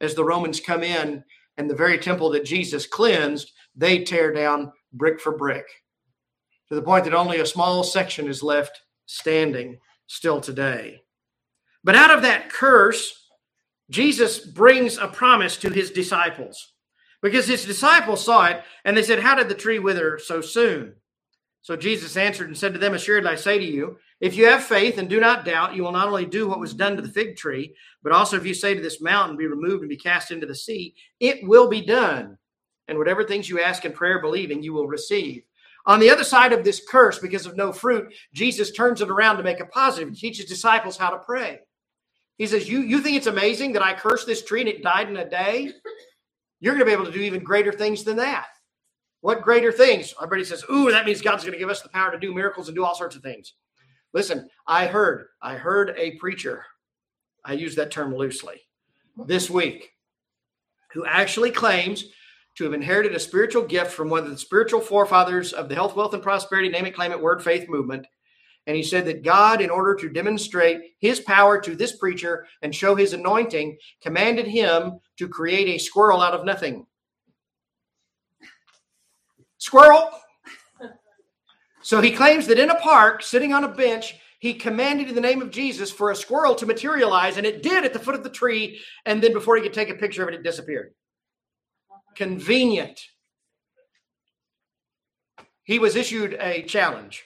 as 0.00 0.14
the 0.14 0.24
Romans 0.24 0.60
come 0.60 0.82
in 0.82 1.24
and 1.56 1.68
the 1.68 1.74
very 1.74 1.98
temple 1.98 2.30
that 2.30 2.44
Jesus 2.44 2.86
cleansed, 2.86 3.50
they 3.74 4.04
tear 4.04 4.32
down 4.32 4.70
brick 4.92 5.20
for 5.20 5.36
brick 5.36 5.66
to 6.68 6.74
the 6.74 6.82
point 6.82 7.04
that 7.04 7.14
only 7.14 7.40
a 7.40 7.46
small 7.46 7.82
section 7.82 8.28
is 8.28 8.42
left 8.42 8.80
standing 9.06 9.78
still 10.06 10.40
today. 10.40 11.00
But 11.82 11.96
out 11.96 12.10
of 12.10 12.22
that 12.22 12.50
curse, 12.50 13.19
Jesus 13.90 14.38
brings 14.38 14.96
a 14.98 15.08
promise 15.08 15.56
to 15.58 15.70
his 15.70 15.90
disciples 15.90 16.72
because 17.22 17.46
his 17.46 17.64
disciples 17.64 18.24
saw 18.24 18.46
it 18.46 18.62
and 18.84 18.96
they 18.96 19.02
said, 19.02 19.18
How 19.18 19.34
did 19.34 19.48
the 19.48 19.54
tree 19.54 19.78
wither 19.78 20.18
so 20.18 20.40
soon? 20.40 20.94
So 21.62 21.76
Jesus 21.76 22.16
answered 22.16 22.48
and 22.48 22.56
said 22.56 22.72
to 22.72 22.78
them, 22.78 22.94
Assuredly 22.94 23.30
I 23.30 23.34
say 23.34 23.58
to 23.58 23.64
you, 23.64 23.98
if 24.20 24.36
you 24.36 24.46
have 24.46 24.62
faith 24.62 24.98
and 24.98 25.08
do 25.08 25.18
not 25.18 25.44
doubt, 25.44 25.74
you 25.74 25.82
will 25.82 25.92
not 25.92 26.08
only 26.08 26.24
do 26.24 26.48
what 26.48 26.60
was 26.60 26.72
done 26.72 26.96
to 26.96 27.02
the 27.02 27.08
fig 27.08 27.36
tree, 27.36 27.74
but 28.02 28.12
also 28.12 28.36
if 28.36 28.46
you 28.46 28.54
say 28.54 28.74
to 28.74 28.80
this 28.80 29.00
mountain, 29.00 29.36
Be 29.36 29.46
removed 29.46 29.82
and 29.82 29.88
be 29.88 29.96
cast 29.96 30.30
into 30.30 30.46
the 30.46 30.54
sea, 30.54 30.94
it 31.18 31.46
will 31.46 31.68
be 31.68 31.84
done. 31.84 32.38
And 32.88 32.96
whatever 32.96 33.24
things 33.24 33.48
you 33.48 33.60
ask 33.60 33.84
in 33.84 33.92
prayer, 33.92 34.20
believing, 34.20 34.62
you 34.62 34.72
will 34.72 34.88
receive. 34.88 35.42
On 35.86 36.00
the 36.00 36.10
other 36.10 36.24
side 36.24 36.52
of 36.52 36.64
this 36.64 36.82
curse, 36.88 37.18
because 37.18 37.46
of 37.46 37.56
no 37.56 37.72
fruit, 37.72 38.12
Jesus 38.34 38.70
turns 38.70 39.00
it 39.00 39.10
around 39.10 39.38
to 39.38 39.42
make 39.42 39.60
a 39.60 39.66
positive 39.66 40.08
and 40.08 40.16
teaches 40.16 40.44
disciples 40.44 40.96
how 40.96 41.10
to 41.10 41.18
pray. 41.18 41.60
He 42.40 42.46
says, 42.46 42.70
You 42.70 42.80
you 42.80 43.02
think 43.02 43.18
it's 43.18 43.26
amazing 43.26 43.72
that 43.74 43.82
I 43.82 43.92
cursed 43.92 44.26
this 44.26 44.42
tree 44.42 44.60
and 44.60 44.68
it 44.68 44.82
died 44.82 45.10
in 45.10 45.16
a 45.18 45.28
day? 45.28 45.72
You're 46.58 46.72
going 46.72 46.86
to 46.86 46.86
be 46.86 46.92
able 46.92 47.04
to 47.04 47.12
do 47.12 47.20
even 47.20 47.44
greater 47.44 47.70
things 47.70 48.02
than 48.02 48.16
that. 48.16 48.46
What 49.20 49.42
greater 49.42 49.70
things? 49.70 50.14
Everybody 50.16 50.44
says, 50.44 50.64
Ooh, 50.72 50.90
that 50.90 51.04
means 51.04 51.20
God's 51.20 51.44
going 51.44 51.52
to 51.52 51.58
give 51.58 51.68
us 51.68 51.82
the 51.82 51.90
power 51.90 52.10
to 52.10 52.18
do 52.18 52.32
miracles 52.32 52.68
and 52.68 52.74
do 52.74 52.82
all 52.82 52.94
sorts 52.94 53.14
of 53.14 53.20
things. 53.20 53.52
Listen, 54.14 54.48
I 54.66 54.86
heard, 54.86 55.26
I 55.42 55.56
heard 55.56 55.94
a 55.98 56.12
preacher, 56.12 56.64
I 57.44 57.52
use 57.52 57.74
that 57.74 57.90
term 57.90 58.16
loosely, 58.16 58.62
this 59.26 59.50
week, 59.50 59.90
who 60.94 61.04
actually 61.04 61.50
claims 61.50 62.06
to 62.56 62.64
have 62.64 62.72
inherited 62.72 63.14
a 63.14 63.20
spiritual 63.20 63.64
gift 63.64 63.92
from 63.92 64.08
one 64.08 64.24
of 64.24 64.30
the 64.30 64.38
spiritual 64.38 64.80
forefathers 64.80 65.52
of 65.52 65.68
the 65.68 65.74
health, 65.74 65.94
wealth, 65.94 66.14
and 66.14 66.22
prosperity, 66.22 66.70
name 66.70 66.86
it, 66.86 66.94
claim 66.94 67.12
it, 67.12 67.20
word, 67.20 67.42
faith 67.42 67.68
movement. 67.68 68.06
And 68.70 68.76
he 68.76 68.84
said 68.84 69.06
that 69.06 69.24
God, 69.24 69.60
in 69.60 69.68
order 69.68 69.96
to 69.96 70.08
demonstrate 70.08 70.94
his 71.00 71.18
power 71.18 71.60
to 71.60 71.74
this 71.74 71.96
preacher 71.96 72.46
and 72.62 72.72
show 72.72 72.94
his 72.94 73.12
anointing, 73.12 73.78
commanded 74.00 74.46
him 74.46 75.00
to 75.18 75.26
create 75.26 75.66
a 75.66 75.78
squirrel 75.82 76.20
out 76.20 76.34
of 76.34 76.44
nothing. 76.44 76.86
Squirrel! 79.58 80.08
So 81.82 82.00
he 82.00 82.12
claims 82.12 82.46
that 82.46 82.60
in 82.60 82.70
a 82.70 82.76
park, 82.76 83.24
sitting 83.24 83.52
on 83.52 83.64
a 83.64 83.68
bench, 83.68 84.14
he 84.38 84.54
commanded 84.54 85.08
in 85.08 85.16
the 85.16 85.20
name 85.20 85.42
of 85.42 85.50
Jesus 85.50 85.90
for 85.90 86.12
a 86.12 86.14
squirrel 86.14 86.54
to 86.54 86.64
materialize, 86.64 87.38
and 87.38 87.46
it 87.48 87.64
did 87.64 87.84
at 87.84 87.92
the 87.92 87.98
foot 87.98 88.14
of 88.14 88.22
the 88.22 88.30
tree. 88.30 88.78
And 89.04 89.20
then 89.20 89.32
before 89.32 89.56
he 89.56 89.62
could 89.62 89.74
take 89.74 89.90
a 89.90 89.94
picture 89.94 90.22
of 90.22 90.28
it, 90.28 90.36
it 90.36 90.44
disappeared. 90.44 90.94
Convenient. 92.14 93.00
He 95.64 95.80
was 95.80 95.96
issued 95.96 96.34
a 96.38 96.62
challenge. 96.62 97.24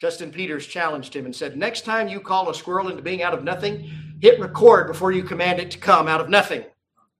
Justin 0.00 0.30
Peters 0.30 0.66
challenged 0.66 1.14
him 1.14 1.24
and 1.24 1.34
said, 1.34 1.56
Next 1.56 1.84
time 1.84 2.08
you 2.08 2.20
call 2.20 2.50
a 2.50 2.54
squirrel 2.54 2.88
into 2.88 3.02
being 3.02 3.22
out 3.22 3.34
of 3.34 3.44
nothing, 3.44 3.90
hit 4.20 4.38
record 4.38 4.86
before 4.86 5.12
you 5.12 5.22
command 5.22 5.58
it 5.58 5.70
to 5.70 5.78
come 5.78 6.08
out 6.08 6.20
of 6.20 6.28
nothing. 6.28 6.64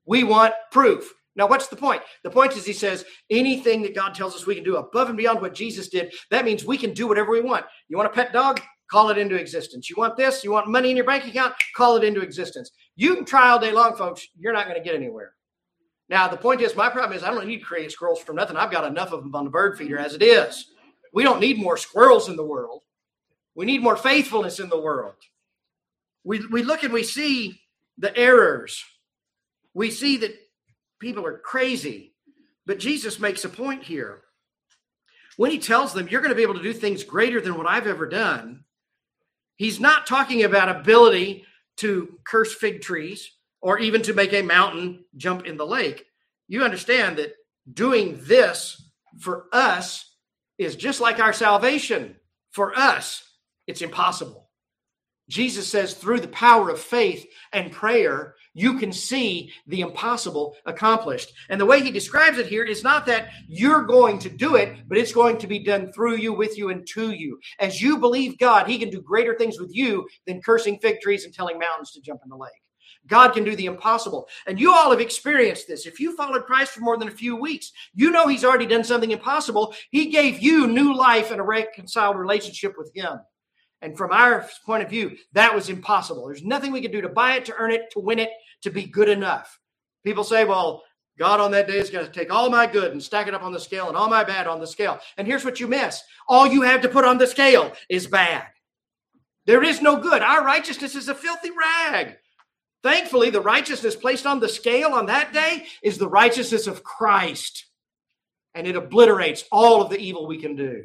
We 0.04 0.24
want 0.24 0.54
proof. 0.70 1.12
Now, 1.36 1.46
what's 1.46 1.68
the 1.68 1.76
point? 1.76 2.02
The 2.22 2.30
point 2.30 2.56
is, 2.56 2.64
he 2.64 2.72
says, 2.72 3.04
anything 3.28 3.82
that 3.82 3.94
God 3.94 4.14
tells 4.14 4.34
us 4.34 4.46
we 4.46 4.54
can 4.54 4.64
do 4.64 4.76
above 4.76 5.08
and 5.08 5.18
beyond 5.18 5.40
what 5.42 5.54
Jesus 5.54 5.88
did, 5.88 6.14
that 6.30 6.46
means 6.46 6.64
we 6.64 6.78
can 6.78 6.94
do 6.94 7.06
whatever 7.06 7.30
we 7.30 7.42
want. 7.42 7.66
You 7.88 7.96
want 7.96 8.10
a 8.10 8.12
pet 8.12 8.32
dog? 8.32 8.60
Call 8.90 9.10
it 9.10 9.18
into 9.18 9.34
existence. 9.34 9.90
You 9.90 9.96
want 9.98 10.16
this? 10.16 10.44
You 10.44 10.52
want 10.52 10.68
money 10.68 10.90
in 10.90 10.96
your 10.96 11.04
bank 11.04 11.26
account? 11.26 11.54
Call 11.74 11.96
it 11.96 12.04
into 12.04 12.20
existence. 12.20 12.70
You 12.94 13.16
can 13.16 13.24
try 13.24 13.50
all 13.50 13.58
day 13.58 13.72
long, 13.72 13.96
folks. 13.96 14.26
You're 14.38 14.52
not 14.52 14.66
going 14.66 14.78
to 14.78 14.84
get 14.84 14.94
anywhere. 14.94 15.32
Now, 16.08 16.28
the 16.28 16.36
point 16.36 16.60
is, 16.60 16.76
my 16.76 16.88
problem 16.88 17.16
is, 17.16 17.24
I 17.24 17.30
don't 17.30 17.46
need 17.46 17.58
to 17.58 17.64
create 17.64 17.90
squirrels 17.90 18.20
from 18.20 18.36
nothing. 18.36 18.56
I've 18.56 18.70
got 18.70 18.84
enough 18.84 19.12
of 19.12 19.22
them 19.22 19.34
on 19.34 19.44
the 19.44 19.50
bird 19.50 19.76
feeder 19.76 19.98
as 19.98 20.14
it 20.14 20.22
is. 20.22 20.72
We 21.16 21.22
don't 21.22 21.40
need 21.40 21.58
more 21.58 21.78
squirrels 21.78 22.28
in 22.28 22.36
the 22.36 22.44
world. 22.44 22.82
We 23.54 23.64
need 23.64 23.82
more 23.82 23.96
faithfulness 23.96 24.60
in 24.60 24.68
the 24.68 24.78
world. 24.78 25.14
We, 26.24 26.46
we 26.48 26.62
look 26.62 26.82
and 26.82 26.92
we 26.92 27.04
see 27.04 27.58
the 27.96 28.14
errors. 28.14 28.84
We 29.72 29.90
see 29.90 30.18
that 30.18 30.38
people 31.00 31.24
are 31.24 31.38
crazy. 31.38 32.12
But 32.66 32.80
Jesus 32.80 33.18
makes 33.18 33.46
a 33.46 33.48
point 33.48 33.82
here. 33.82 34.24
When 35.38 35.50
he 35.50 35.58
tells 35.58 35.94
them, 35.94 36.06
You're 36.06 36.20
going 36.20 36.32
to 36.32 36.36
be 36.36 36.42
able 36.42 36.52
to 36.52 36.62
do 36.62 36.74
things 36.74 37.02
greater 37.02 37.40
than 37.40 37.56
what 37.56 37.66
I've 37.66 37.86
ever 37.86 38.06
done, 38.06 38.64
he's 39.56 39.80
not 39.80 40.06
talking 40.06 40.44
about 40.44 40.68
ability 40.68 41.46
to 41.78 42.18
curse 42.26 42.54
fig 42.54 42.82
trees 42.82 43.30
or 43.62 43.78
even 43.78 44.02
to 44.02 44.12
make 44.12 44.34
a 44.34 44.42
mountain 44.42 45.06
jump 45.16 45.46
in 45.46 45.56
the 45.56 45.66
lake. 45.66 46.04
You 46.46 46.62
understand 46.62 47.16
that 47.16 47.32
doing 47.72 48.18
this 48.20 48.90
for 49.18 49.46
us 49.50 50.12
is 50.58 50.76
just 50.76 51.00
like 51.00 51.20
our 51.20 51.32
salvation. 51.32 52.16
For 52.52 52.76
us, 52.76 53.22
it's 53.66 53.82
impossible. 53.82 54.48
Jesus 55.28 55.66
says, 55.66 55.94
through 55.94 56.20
the 56.20 56.28
power 56.28 56.70
of 56.70 56.78
faith 56.78 57.26
and 57.52 57.72
prayer, 57.72 58.36
you 58.54 58.78
can 58.78 58.92
see 58.92 59.52
the 59.66 59.80
impossible 59.80 60.54
accomplished. 60.64 61.32
And 61.48 61.60
the 61.60 61.66
way 61.66 61.82
he 61.82 61.90
describes 61.90 62.38
it 62.38 62.46
here 62.46 62.64
is 62.64 62.84
not 62.84 63.06
that 63.06 63.30
you're 63.48 63.82
going 63.82 64.20
to 64.20 64.30
do 64.30 64.54
it, 64.54 64.88
but 64.88 64.98
it's 64.98 65.12
going 65.12 65.38
to 65.38 65.48
be 65.48 65.58
done 65.58 65.92
through 65.92 66.16
you, 66.16 66.32
with 66.32 66.56
you, 66.56 66.70
and 66.70 66.86
to 66.94 67.10
you. 67.10 67.40
As 67.58 67.82
you 67.82 67.98
believe 67.98 68.38
God, 68.38 68.68
he 68.68 68.78
can 68.78 68.88
do 68.88 69.02
greater 69.02 69.34
things 69.36 69.58
with 69.58 69.74
you 69.74 70.06
than 70.26 70.40
cursing 70.40 70.78
fig 70.78 71.00
trees 71.00 71.24
and 71.24 71.34
telling 71.34 71.58
mountains 71.58 71.90
to 71.92 72.00
jump 72.00 72.20
in 72.22 72.30
the 72.30 72.36
lake. 72.36 72.52
God 73.06 73.32
can 73.32 73.44
do 73.44 73.54
the 73.56 73.66
impossible. 73.66 74.28
And 74.46 74.58
you 74.58 74.72
all 74.72 74.90
have 74.90 75.00
experienced 75.00 75.68
this. 75.68 75.86
If 75.86 76.00
you 76.00 76.16
followed 76.16 76.44
Christ 76.44 76.72
for 76.72 76.80
more 76.80 76.96
than 76.96 77.08
a 77.08 77.12
few 77.12 77.36
weeks, 77.36 77.72
you 77.94 78.10
know 78.10 78.26
He's 78.26 78.44
already 78.44 78.66
done 78.66 78.84
something 78.84 79.10
impossible. 79.10 79.74
He 79.90 80.06
gave 80.06 80.40
you 80.40 80.66
new 80.66 80.94
life 80.94 81.30
and 81.30 81.40
a 81.40 81.44
reconciled 81.44 82.18
relationship 82.18 82.74
with 82.76 82.90
Him. 82.94 83.18
And 83.82 83.96
from 83.96 84.10
our 84.12 84.48
point 84.64 84.82
of 84.82 84.90
view, 84.90 85.16
that 85.32 85.54
was 85.54 85.68
impossible. 85.68 86.26
There's 86.26 86.42
nothing 86.42 86.72
we 86.72 86.80
could 86.80 86.92
do 86.92 87.02
to 87.02 87.08
buy 87.08 87.34
it, 87.36 87.44
to 87.46 87.54
earn 87.56 87.70
it, 87.70 87.90
to 87.92 88.00
win 88.00 88.18
it, 88.18 88.30
to 88.62 88.70
be 88.70 88.84
good 88.84 89.08
enough. 89.08 89.58
People 90.04 90.24
say, 90.24 90.44
well, 90.44 90.82
God 91.18 91.40
on 91.40 91.50
that 91.52 91.66
day 91.66 91.78
is 91.78 91.90
going 91.90 92.06
to 92.06 92.12
take 92.12 92.32
all 92.32 92.50
my 92.50 92.66
good 92.66 92.92
and 92.92 93.02
stack 93.02 93.26
it 93.26 93.34
up 93.34 93.42
on 93.42 93.52
the 93.52 93.60
scale 93.60 93.88
and 93.88 93.96
all 93.96 94.08
my 94.08 94.24
bad 94.24 94.46
on 94.46 94.60
the 94.60 94.66
scale. 94.66 94.98
And 95.16 95.26
here's 95.26 95.44
what 95.44 95.60
you 95.60 95.66
miss 95.66 96.02
all 96.28 96.46
you 96.46 96.62
have 96.62 96.82
to 96.82 96.88
put 96.88 97.04
on 97.04 97.18
the 97.18 97.26
scale 97.26 97.72
is 97.88 98.06
bad. 98.06 98.44
There 99.46 99.62
is 99.62 99.80
no 99.80 100.00
good. 100.00 100.22
Our 100.22 100.44
righteousness 100.44 100.94
is 100.94 101.08
a 101.08 101.14
filthy 101.14 101.50
rag. 101.50 102.16
Thankfully, 102.86 103.30
the 103.30 103.40
righteousness 103.40 103.96
placed 103.96 104.26
on 104.26 104.38
the 104.38 104.48
scale 104.48 104.90
on 104.92 105.06
that 105.06 105.32
day 105.32 105.66
is 105.82 105.98
the 105.98 106.08
righteousness 106.08 106.68
of 106.68 106.84
Christ, 106.84 107.66
and 108.54 108.64
it 108.64 108.76
obliterates 108.76 109.42
all 109.50 109.82
of 109.82 109.90
the 109.90 109.98
evil 109.98 110.28
we 110.28 110.38
can 110.38 110.54
do. 110.54 110.84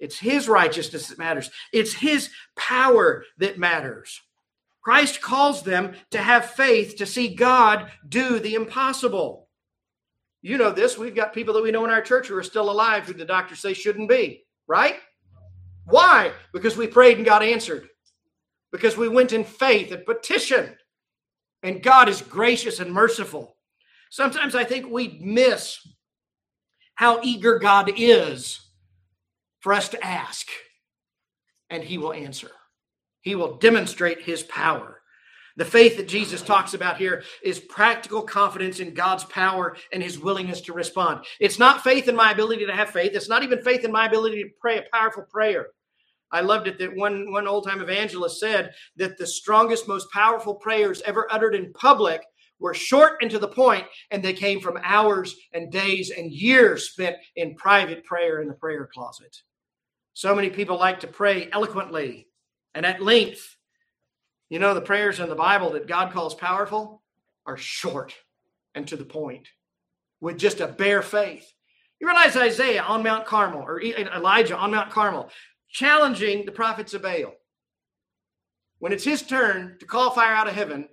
It's 0.00 0.18
His 0.18 0.48
righteousness 0.48 1.08
that 1.08 1.18
matters, 1.18 1.50
it's 1.70 1.92
His 1.92 2.30
power 2.56 3.26
that 3.36 3.58
matters. 3.58 4.22
Christ 4.82 5.20
calls 5.20 5.62
them 5.62 5.92
to 6.12 6.18
have 6.18 6.46
faith 6.46 6.96
to 6.96 7.04
see 7.04 7.34
God 7.34 7.90
do 8.08 8.38
the 8.38 8.54
impossible. 8.54 9.50
You 10.40 10.56
know 10.56 10.72
this. 10.72 10.96
We've 10.96 11.14
got 11.14 11.34
people 11.34 11.52
that 11.52 11.62
we 11.62 11.72
know 11.72 11.84
in 11.84 11.90
our 11.90 12.00
church 12.00 12.28
who 12.28 12.38
are 12.38 12.42
still 12.42 12.70
alive 12.70 13.04
who 13.04 13.12
the 13.12 13.26
doctors 13.26 13.60
say 13.60 13.74
shouldn't 13.74 14.08
be, 14.08 14.46
right? 14.66 14.96
Why? 15.84 16.32
Because 16.54 16.78
we 16.78 16.86
prayed 16.86 17.18
and 17.18 17.26
God 17.26 17.42
answered. 17.42 17.90
Because 18.70 18.96
we 18.96 19.10
went 19.10 19.34
in 19.34 19.44
faith 19.44 19.92
and 19.92 20.06
petitioned. 20.06 20.74
And 21.62 21.82
God 21.82 22.08
is 22.08 22.22
gracious 22.22 22.80
and 22.80 22.92
merciful. 22.92 23.56
Sometimes 24.10 24.54
I 24.54 24.64
think 24.64 24.90
we 24.90 25.18
miss 25.22 25.78
how 26.94 27.20
eager 27.22 27.58
God 27.58 27.92
is 27.96 28.60
for 29.60 29.72
us 29.72 29.88
to 29.90 30.04
ask, 30.04 30.48
and 31.70 31.82
He 31.82 31.98
will 31.98 32.12
answer. 32.12 32.50
He 33.22 33.36
will 33.36 33.56
demonstrate 33.56 34.20
his 34.20 34.42
power. 34.42 35.00
The 35.56 35.64
faith 35.64 35.96
that 35.96 36.08
Jesus 36.08 36.42
talks 36.42 36.74
about 36.74 36.96
here 36.96 37.22
is 37.42 37.60
practical 37.60 38.22
confidence 38.22 38.80
in 38.80 38.94
God's 38.94 39.24
power 39.24 39.76
and 39.92 40.02
his 40.02 40.18
willingness 40.18 40.60
to 40.62 40.72
respond. 40.72 41.24
It's 41.40 41.58
not 41.58 41.84
faith 41.84 42.08
in 42.08 42.16
my 42.16 42.32
ability 42.32 42.66
to 42.66 42.74
have 42.74 42.90
faith. 42.90 43.12
It's 43.14 43.28
not 43.28 43.42
even 43.42 43.62
faith 43.62 43.84
in 43.84 43.92
my 43.92 44.06
ability 44.06 44.42
to 44.42 44.50
pray 44.60 44.78
a 44.78 44.84
powerful 44.92 45.24
prayer. 45.30 45.68
I 46.32 46.40
loved 46.40 46.66
it 46.66 46.78
that 46.78 46.96
one, 46.96 47.30
one 47.30 47.46
old 47.46 47.66
time 47.66 47.80
evangelist 47.80 48.40
said 48.40 48.72
that 48.96 49.18
the 49.18 49.26
strongest, 49.26 49.86
most 49.86 50.10
powerful 50.10 50.54
prayers 50.54 51.02
ever 51.02 51.26
uttered 51.30 51.54
in 51.54 51.72
public 51.74 52.22
were 52.58 52.74
short 52.74 53.18
and 53.20 53.30
to 53.30 53.38
the 53.38 53.48
point, 53.48 53.84
and 54.10 54.22
they 54.22 54.32
came 54.32 54.60
from 54.60 54.78
hours 54.82 55.34
and 55.52 55.70
days 55.70 56.10
and 56.10 56.32
years 56.32 56.90
spent 56.90 57.16
in 57.36 57.54
private 57.56 58.04
prayer 58.04 58.40
in 58.40 58.48
the 58.48 58.54
prayer 58.54 58.88
closet. 58.92 59.42
So 60.14 60.34
many 60.34 60.48
people 60.48 60.78
like 60.78 61.00
to 61.00 61.06
pray 61.06 61.48
eloquently 61.52 62.28
and 62.74 62.86
at 62.86 63.02
length. 63.02 63.56
You 64.48 64.58
know, 64.58 64.74
the 64.74 64.80
prayers 64.80 65.18
in 65.18 65.28
the 65.28 65.34
Bible 65.34 65.70
that 65.72 65.88
God 65.88 66.12
calls 66.12 66.34
powerful 66.34 67.02
are 67.46 67.56
short 67.56 68.14
and 68.74 68.86
to 68.88 68.96
the 68.96 69.04
point 69.04 69.48
with 70.20 70.38
just 70.38 70.60
a 70.60 70.68
bare 70.68 71.02
faith. 71.02 71.52
You 72.00 72.06
realize 72.06 72.36
Isaiah 72.36 72.82
on 72.82 73.02
Mount 73.02 73.26
Carmel 73.26 73.62
or 73.62 73.80
Elijah 73.80 74.56
on 74.56 74.70
Mount 74.72 74.90
Carmel 74.90 75.30
challenging 75.72 76.44
the 76.44 76.52
prophets 76.52 76.94
of 76.94 77.02
Baal. 77.02 77.34
When 78.78 78.92
it's 78.92 79.04
his 79.04 79.22
turn 79.22 79.76
to 79.80 79.86
call 79.86 80.10
fire 80.10 80.34
out 80.34 80.48
of 80.48 80.54
heaven, 80.54 80.88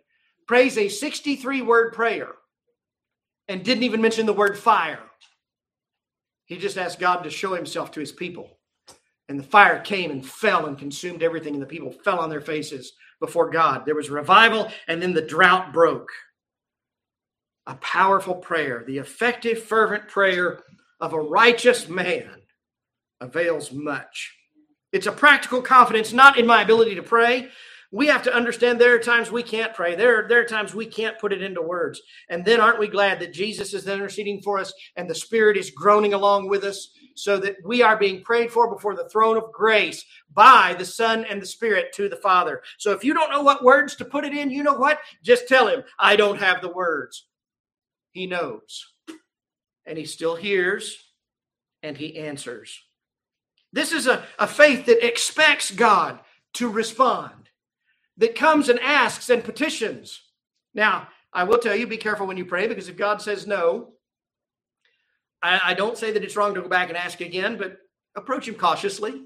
prays 0.47 0.77
a 0.77 0.89
63 0.89 1.61
word 1.61 1.93
prayer 1.93 2.29
and 3.47 3.63
didn't 3.63 3.83
even 3.83 4.01
mention 4.01 4.25
the 4.25 4.33
word 4.33 4.57
fire. 4.57 4.99
He 6.45 6.57
just 6.57 6.77
asked 6.77 6.99
God 6.99 7.23
to 7.23 7.29
show 7.29 7.53
himself 7.53 7.91
to 7.91 7.99
his 7.99 8.11
people. 8.11 8.57
And 9.27 9.39
the 9.39 9.43
fire 9.43 9.79
came 9.79 10.09
and 10.09 10.25
fell 10.25 10.65
and 10.65 10.77
consumed 10.77 11.21
everything, 11.21 11.53
and 11.53 11.61
the 11.61 11.67
people 11.67 11.91
fell 11.91 12.19
on 12.19 12.31
their 12.31 12.41
faces 12.41 12.93
before 13.19 13.51
God. 13.51 13.85
There 13.85 13.93
was 13.93 14.09
revival, 14.09 14.71
and 14.87 14.99
then 14.99 15.13
the 15.13 15.21
drought 15.21 15.71
broke. 15.71 16.09
A 17.67 17.75
powerful 17.75 18.33
prayer, 18.33 18.83
the 18.87 18.97
effective, 18.97 19.61
fervent 19.61 20.07
prayer 20.07 20.61
of 20.99 21.13
a 21.13 21.19
righteous 21.19 21.87
man 21.87 22.41
avails 23.21 23.71
much. 23.71 24.38
It's 24.91 25.07
a 25.07 25.11
practical 25.11 25.61
confidence, 25.61 26.13
not 26.13 26.39
in 26.39 26.47
my 26.47 26.61
ability 26.61 26.95
to 26.95 27.03
pray. 27.03 27.49
We 27.91 28.07
have 28.07 28.23
to 28.23 28.33
understand 28.33 28.79
there 28.79 28.95
are 28.95 28.99
times 28.99 29.31
we 29.31 29.41
can't 29.41 29.73
pray. 29.73 29.95
There, 29.95 30.27
there 30.27 30.41
are 30.41 30.45
times 30.45 30.75
we 30.75 30.85
can't 30.85 31.17
put 31.17 31.33
it 31.33 31.41
into 31.41 31.61
words. 31.61 31.99
And 32.29 32.45
then 32.45 32.59
aren't 32.59 32.79
we 32.79 32.87
glad 32.87 33.19
that 33.19 33.33
Jesus 33.33 33.73
is 33.73 33.87
interceding 33.87 34.41
for 34.43 34.59
us 34.59 34.71
and 34.95 35.09
the 35.09 35.15
Spirit 35.15 35.57
is 35.57 35.71
groaning 35.71 36.13
along 36.13 36.49
with 36.49 36.63
us 36.63 36.91
so 37.15 37.37
that 37.39 37.55
we 37.65 37.81
are 37.81 37.97
being 37.97 38.23
prayed 38.23 38.51
for 38.51 38.71
before 38.71 38.95
the 38.95 39.09
throne 39.09 39.37
of 39.37 39.51
grace 39.51 40.05
by 40.33 40.75
the 40.77 40.85
Son 40.85 41.25
and 41.25 41.41
the 41.41 41.47
Spirit 41.47 41.91
to 41.93 42.07
the 42.09 42.15
Father. 42.17 42.61
So 42.77 42.91
if 42.91 43.03
you 43.03 43.13
don't 43.13 43.31
know 43.31 43.41
what 43.41 43.63
words 43.63 43.95
to 43.95 44.05
put 44.05 44.23
it 44.23 44.33
in, 44.33 44.51
you 44.51 44.63
know 44.63 44.75
what? 44.75 44.99
Just 45.23 45.47
tell 45.47 45.67
him, 45.67 45.83
I 45.97 46.15
don't 46.15 46.39
have 46.39 46.61
the 46.61 46.71
words. 46.71 47.27
He 48.11 48.27
knows. 48.27 48.85
And 49.85 49.97
he 49.97 50.05
still 50.05 50.35
hears 50.35 50.97
and 51.81 51.97
he 51.97 52.17
answers. 52.17 52.79
This 53.71 53.91
is 53.91 54.07
a, 54.07 54.23
a 54.37 54.47
faith 54.47 54.85
that 54.87 55.05
expects 55.05 55.71
God 55.71 56.19
to 56.53 56.69
respond, 56.69 57.49
that 58.17 58.35
comes 58.35 58.69
and 58.69 58.79
asks 58.79 59.29
and 59.29 59.43
petitions. 59.43 60.21
Now, 60.73 61.07
I 61.31 61.43
will 61.43 61.59
tell 61.59 61.75
you 61.75 61.85
be 61.85 61.97
careful 61.97 62.25
when 62.25 62.37
you 62.37 62.45
pray 62.45 62.67
because 62.67 62.89
if 62.89 62.97
God 62.97 63.21
says 63.21 63.45
no, 63.45 63.93
I, 65.41 65.61
I 65.63 65.73
don't 65.73 65.97
say 65.97 66.11
that 66.11 66.23
it's 66.23 66.35
wrong 66.35 66.55
to 66.55 66.61
go 66.61 66.67
back 66.67 66.89
and 66.89 66.97
ask 66.97 67.21
again, 67.21 67.57
but 67.57 67.77
approach 68.15 68.47
Him 68.47 68.55
cautiously. 68.55 69.25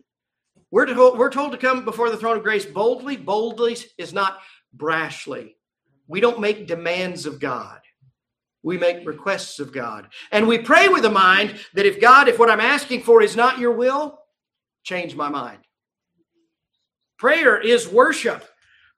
We're, 0.70 0.86
to, 0.86 1.14
we're 1.16 1.32
told 1.32 1.52
to 1.52 1.58
come 1.58 1.86
before 1.86 2.10
the 2.10 2.18
throne 2.18 2.38
of 2.38 2.44
grace 2.44 2.66
boldly. 2.66 3.16
Boldly 3.16 3.78
is 3.98 4.12
not 4.12 4.40
brashly. 4.76 5.56
We 6.08 6.20
don't 6.20 6.40
make 6.40 6.68
demands 6.68 7.26
of 7.26 7.40
God. 7.40 7.80
We 8.64 8.78
make 8.78 9.06
requests 9.06 9.60
of 9.60 9.72
God. 9.72 10.08
And 10.32 10.48
we 10.48 10.58
pray 10.58 10.88
with 10.88 11.06
a 11.06 11.12
mind 11.12 11.60
that 11.74 11.86
if 11.86 12.02
God, 12.02 12.28
if 12.28 12.40
what 12.40 12.50
I'm 12.50 12.60
asking 12.60 13.04
for 13.04 13.22
is 13.22 13.36
not 13.36 13.60
your 13.60 13.74
will, 13.74 14.20
change 14.84 15.16
my 15.16 15.30
mind. 15.30 15.60
Prayer 17.18 17.60
is 17.60 17.88
worship. 17.88 18.46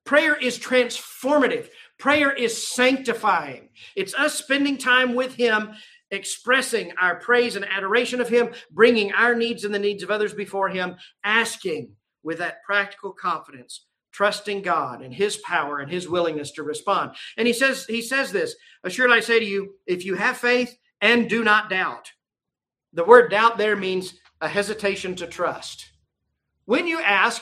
Prayer 0.06 0.36
is 0.36 0.60
transformative. 0.60 1.69
Prayer 1.98 2.32
is 2.32 2.67
sanctifying. 2.67 3.69
It's 3.95 4.13
us 4.13 4.36
spending 4.36 4.78
time 4.78 5.15
with 5.15 5.36
Him, 5.36 5.71
expressing 6.12 6.91
our 7.02 7.19
praise 7.19 7.56
and 7.56 7.65
adoration 7.65 8.21
of 8.21 8.30
Him, 8.30 8.50
bringing 8.71 9.13
our 9.13 9.36
needs 9.36 9.63
and 9.63 9.74
the 9.74 9.80
needs 9.80 10.04
of 10.04 10.12
others 10.12 10.34
before 10.34 10.69
Him, 10.69 10.95
asking 11.24 11.91
with 12.24 12.39
that 12.39 12.63
practical 12.63 13.12
confidence, 13.12 13.86
trusting 14.12 14.62
God 14.62 15.02
and 15.02 15.13
His 15.13 15.38
power 15.38 15.80
and 15.80 15.91
His 15.91 16.08
willingness 16.08 16.52
to 16.52 16.63
respond. 16.63 17.12
And 17.38 17.48
He 17.48 17.54
says, 17.54 17.86
He 17.86 18.02
says 18.02 18.32
this, 18.32 18.56
assuredly 18.84 19.17
I 19.17 19.21
say 19.21 19.39
to 19.39 19.45
you, 19.45 19.76
if 19.88 20.06
you 20.06 20.15
have 20.15 20.38
faith 20.38 20.76
and 21.02 21.30
do 21.30 21.43
not 21.43 21.69
doubt. 21.69 22.12
The 22.93 23.04
word 23.04 23.30
doubt 23.30 23.58
there 23.58 23.76
means 23.76 24.15
a 24.46 24.48
hesitation 24.48 25.16
to 25.16 25.26
trust. 25.26 25.90
When 26.66 26.86
you 26.86 27.02
ask, 27.02 27.42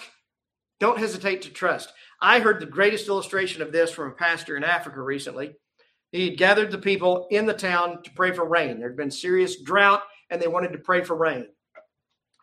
don't 0.80 0.98
hesitate 0.98 1.42
to 1.42 1.50
trust. 1.50 1.92
I 2.22 2.40
heard 2.40 2.62
the 2.62 2.66
greatest 2.66 3.10
illustration 3.10 3.62
of 3.62 3.74
this 3.74 3.92
from 3.92 4.10
a 4.10 4.16
pastor 4.16 4.56
in 4.56 4.64
Africa 4.64 5.02
recently. 5.02 5.54
He 6.14 6.30
had 6.30 6.38
gathered 6.38 6.72
the 6.72 6.78
people 6.78 7.28
in 7.30 7.46
the 7.46 7.54
town 7.54 8.02
to 8.04 8.12
pray 8.12 8.32
for 8.32 8.48
rain. 8.48 8.80
There 8.80 8.88
had 8.88 8.96
been 8.96 9.12
serious 9.12 9.62
drought, 9.62 10.02
and 10.30 10.42
they 10.42 10.48
wanted 10.48 10.72
to 10.72 10.78
pray 10.78 11.04
for 11.04 11.18
rain. 11.18 11.48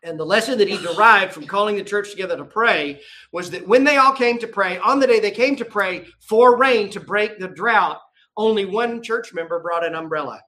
And 0.05 0.21
the 0.21 0.27
lesson 0.27 0.59
that 0.59 0.69
he 0.69 0.77
derived 0.77 1.33
from 1.33 1.47
calling 1.47 1.77
the 1.77 1.83
church 1.83 2.11
together 2.11 2.37
to 2.37 2.45
pray 2.45 3.01
was 3.33 3.51
that 3.53 3.67
when 3.67 3.85
they 3.85 3.97
all 3.97 4.13
came 4.13 4.39
to 4.41 4.47
pray, 4.47 4.77
on 4.77 5.01
the 5.01 5.07
day 5.07 5.21
they 5.21 5.31
came 5.31 5.57
to 5.57 5.65
pray 5.65 6.07
for 6.21 6.59
rain 6.59 6.91
to 6.91 7.01
break 7.01 7.39
the 7.39 7.49
drought, 7.49 7.99
only 8.37 8.67
one 8.67 9.03
church 9.03 9.33
member 9.33 9.59
brought 9.59 9.87
an 9.87 9.95
umbrella. 9.95 10.43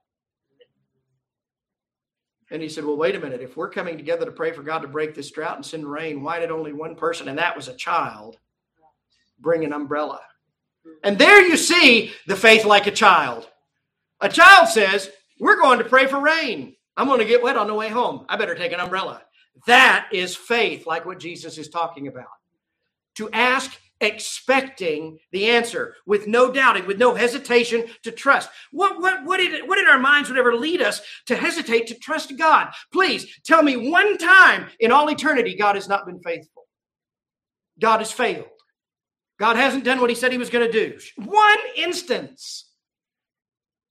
And 2.53 2.63
he 2.63 2.69
said, 2.69 2.85
Well, 2.85 2.99
wait 2.99 3.17
a 3.17 3.21
minute. 3.21 3.41
If 3.41 3.57
we're 3.57 3.71
coming 3.71 3.97
together 3.97 4.27
to 4.27 4.31
pray 4.31 4.53
for 4.53 4.63
God 4.63 4.81
to 4.81 4.89
break 4.89 5.15
this 5.15 5.31
drought 5.31 5.57
and 5.57 5.65
send 5.65 5.91
rain, 5.91 6.23
why 6.23 6.39
did 6.39 6.51
only 6.51 6.75
one 6.75 6.95
person, 6.95 7.29
and 7.29 7.39
that 7.39 7.57
was 7.57 7.67
a 7.67 7.75
child, 7.75 8.37
bring 9.41 9.65
an 9.65 9.73
umbrella? 9.73 10.21
And 11.03 11.19
there 11.19 11.41
you 11.41 11.57
see 11.57 12.13
the 12.27 12.37
faith 12.37 12.67
like 12.67 12.87
a 12.87 12.93
child. 12.93 13.49
A 14.21 14.29
child 14.29 14.69
says, 14.69 15.11
We're 15.41 15.61
going 15.61 15.79
to 15.79 15.85
pray 15.85 16.07
for 16.07 16.21
rain. 16.21 16.77
I'm 16.95 17.09
going 17.09 17.21
to 17.21 17.25
get 17.25 17.43
wet 17.43 17.57
on 17.57 17.69
the 17.69 17.75
way 17.75 17.89
home. 17.89 18.27
I 18.29 18.37
better 18.37 18.55
take 18.55 18.73
an 18.73 18.81
umbrella. 18.81 19.23
That 19.67 20.09
is 20.13 20.37
faith, 20.37 20.87
like 20.87 21.07
what 21.07 21.21
Jesus 21.21 21.57
is 21.57 21.71
talking 21.71 22.07
about. 22.07 22.27
To 23.15 23.31
ask 23.31 23.79
expecting 24.03 25.19
the 25.31 25.47
answer 25.47 25.95
with 26.05 26.27
no 26.27 26.53
doubting, 26.53 26.87
with 26.87 26.99
no 26.99 27.15
hesitation 27.15 27.85
to 28.03 28.11
trust. 28.11 28.51
What, 28.73 29.01
what, 29.01 29.25
what, 29.25 29.39
did, 29.39 29.67
what 29.69 29.79
in 29.79 29.87
our 29.87 29.99
minds 29.99 30.29
would 30.29 30.39
ever 30.39 30.55
lead 30.55 30.83
us 30.83 31.01
to 31.27 31.37
hesitate 31.37 31.87
to 31.87 31.95
trust 31.95 32.37
God? 32.37 32.73
Please 32.93 33.27
tell 33.45 33.63
me 33.63 33.91
one 33.91 34.19
time 34.19 34.67
in 34.81 34.91
all 34.93 35.09
eternity 35.09 35.57
God 35.57 35.77
has 35.77 35.89
not 35.89 36.05
been 36.05 36.21
faithful. 36.21 36.65
God 37.81 37.99
has 38.01 38.13
failed. 38.13 38.47
God 39.39 39.57
hasn't 39.57 39.85
done 39.85 40.01
what 40.01 40.11
he 40.11 40.17
said 40.17 40.33
he 40.33 40.39
was 40.39 40.51
going 40.51 40.71
to 40.71 40.73
do. 40.73 40.99
One 41.17 41.59
instance. 41.77 42.69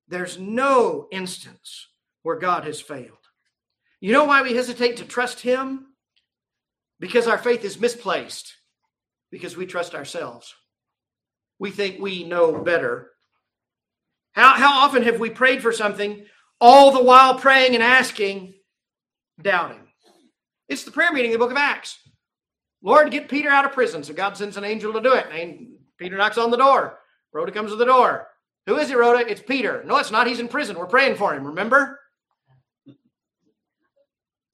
There's 0.08 0.38
no 0.38 1.08
instance 1.10 1.88
where 2.24 2.38
God 2.38 2.65
has 2.65 2.82
failed. 2.82 3.17
You 4.02 4.12
know 4.12 4.26
why 4.26 4.41
we 4.41 4.54
hesitate 4.54 4.97
to 4.97 5.06
trust 5.06 5.39
him? 5.39 5.88
Because 7.00 7.28
our 7.28 7.38
faith 7.38 7.63
is 7.63 7.80
misplaced 7.80 8.56
because 9.32 9.58
we 9.58 9.65
trust 9.65 9.96
ourselves. 9.96 10.54
We 11.60 11.72
think 11.72 12.00
we 12.00 12.24
know 12.24 12.62
better. 12.62 13.12
How, 14.34 14.56
how 14.56 14.86
often 14.86 15.04
have 15.04 15.20
we 15.20 15.30
prayed 15.30 15.62
for 15.62 15.72
something, 15.72 16.26
all 16.60 16.91
the 16.91 17.04
while 17.04 17.36
praying 17.36 17.74
and 17.76 17.84
asking, 17.84 18.54
doubting? 19.41 19.88
It's 20.70 20.84
the 20.84 20.91
prayer 20.91 21.12
meeting 21.12 21.32
in 21.32 21.34
the 21.34 21.44
book 21.44 21.52
of 21.52 21.58
Acts. 21.58 21.98
Lord, 22.82 23.12
get 23.12 23.30
Peter 23.30 23.50
out 23.50 23.65
of 23.65 23.74
prison. 23.74 24.04
So 24.04 24.13
God 24.13 24.38
sends 24.38 24.58
an 24.58 24.63
angel 24.63 24.94
to 24.94 25.02
do 25.02 25.13
it. 25.13 25.28
And 25.32 25.67
Peter 25.98 26.17
knocks 26.17 26.38
on 26.38 26.50
the 26.50 26.58
door. 26.58 26.98
Rhoda 27.34 27.52
comes 27.52 27.72
to 27.72 27.78
the 27.78 27.86
door. 27.86 28.28
Who 28.67 28.78
is 28.78 28.89
it, 28.89 28.98
Rhoda? 28.98 29.30
It's 29.30 29.41
Peter. 29.41 29.84
No, 29.86 29.98
it's 29.98 30.12
not. 30.12 30.28
He's 30.28 30.39
in 30.39 30.48
prison. 30.48 30.78
We're 30.78 30.86
praying 30.88 31.15
for 31.15 31.34
him, 31.34 31.46
remember? 31.46 32.00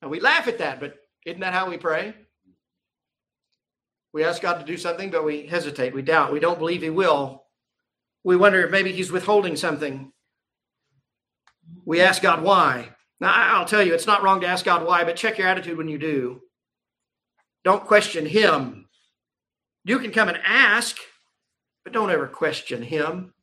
And 0.02 0.12
we 0.12 0.20
laugh 0.20 0.48
at 0.48 0.60
that, 0.60 0.80
but 0.80 0.96
isn't 1.26 1.42
that 1.42 1.54
how 1.54 1.70
we 1.70 1.78
pray? 1.78 2.14
We 4.18 4.24
ask 4.24 4.42
God 4.42 4.58
to 4.58 4.66
do 4.66 4.78
something, 4.78 5.12
but 5.12 5.24
we 5.24 5.46
hesitate, 5.46 5.94
we 5.94 6.02
doubt, 6.02 6.34
we 6.34 6.40
don't 6.40 6.58
believe 6.58 6.82
He 6.82 6.90
will. 6.90 7.44
We 8.24 8.36
wonder 8.36 8.66
if 8.66 8.72
maybe 8.72 8.92
He's 8.92 9.12
withholding 9.12 9.56
something. 9.56 10.12
We 11.86 12.02
ask 12.02 12.24
God 12.24 12.42
why. 12.42 12.90
Now, 13.20 13.32
I'll 13.32 13.66
tell 13.66 13.84
you, 13.84 13.94
it's 13.94 14.08
not 14.08 14.24
wrong 14.24 14.42
to 14.42 14.48
ask 14.48 14.66
God 14.66 14.88
why, 14.88 15.04
but 15.04 15.18
check 15.18 15.38
your 15.38 15.48
attitude 15.48 15.78
when 15.78 15.88
you 15.88 16.00
do. 16.00 16.42
Don't 17.64 17.86
question 17.86 18.26
Him. 18.26 18.90
You 19.86 20.00
can 20.00 20.10
come 20.10 20.30
and 20.30 20.40
ask, 20.44 20.98
but 21.84 21.94
don't 21.94 22.10
ever 22.10 22.26
question 22.26 22.82
Him. 22.82 23.36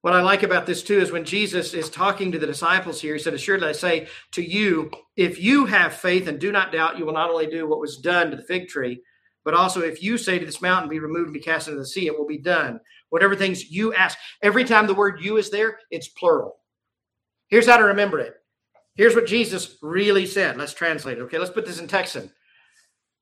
What 0.00 0.14
I 0.14 0.22
like 0.22 0.42
about 0.42 0.66
this 0.66 0.82
too 0.82 0.98
is 0.98 1.12
when 1.12 1.24
Jesus 1.24 1.72
is 1.72 1.88
talking 1.88 2.32
to 2.32 2.38
the 2.40 2.48
disciples 2.48 3.00
here, 3.00 3.14
he 3.14 3.20
said, 3.20 3.32
Assuredly 3.32 3.68
I 3.68 3.72
say 3.72 4.08
to 4.32 4.42
you, 4.42 4.90
if 5.16 5.40
you 5.40 5.66
have 5.66 5.94
faith 5.94 6.26
and 6.26 6.40
do 6.40 6.50
not 6.50 6.72
doubt, 6.72 6.98
you 6.98 7.06
will 7.06 7.12
not 7.12 7.30
only 7.30 7.46
do 7.46 7.68
what 7.68 7.78
was 7.78 7.98
done 7.98 8.32
to 8.32 8.36
the 8.36 8.42
fig 8.42 8.66
tree, 8.66 9.00
but 9.44 9.54
also, 9.54 9.80
if 9.80 10.02
you 10.02 10.16
say 10.16 10.38
to 10.38 10.46
this 10.46 10.62
mountain, 10.62 10.88
be 10.88 10.98
removed 10.98 11.26
and 11.26 11.34
be 11.34 11.40
cast 11.40 11.68
into 11.68 11.78
the 11.78 11.86
sea, 11.86 12.06
it 12.06 12.18
will 12.18 12.26
be 12.26 12.38
done. 12.38 12.80
Whatever 13.10 13.36
things 13.36 13.70
you 13.70 13.94
ask. 13.94 14.18
Every 14.42 14.64
time 14.64 14.86
the 14.86 14.94
word 14.94 15.20
you 15.22 15.36
is 15.36 15.50
there, 15.50 15.78
it's 15.90 16.08
plural. 16.08 16.56
Here's 17.48 17.66
how 17.66 17.76
to 17.76 17.84
remember 17.84 18.18
it. 18.18 18.34
Here's 18.96 19.14
what 19.14 19.26
Jesus 19.26 19.76
really 19.82 20.26
said. 20.26 20.56
Let's 20.56 20.72
translate 20.72 21.18
it. 21.18 21.22
Okay, 21.22 21.38
let's 21.38 21.50
put 21.50 21.66
this 21.66 21.78
in 21.78 21.86
Texan. 21.86 22.30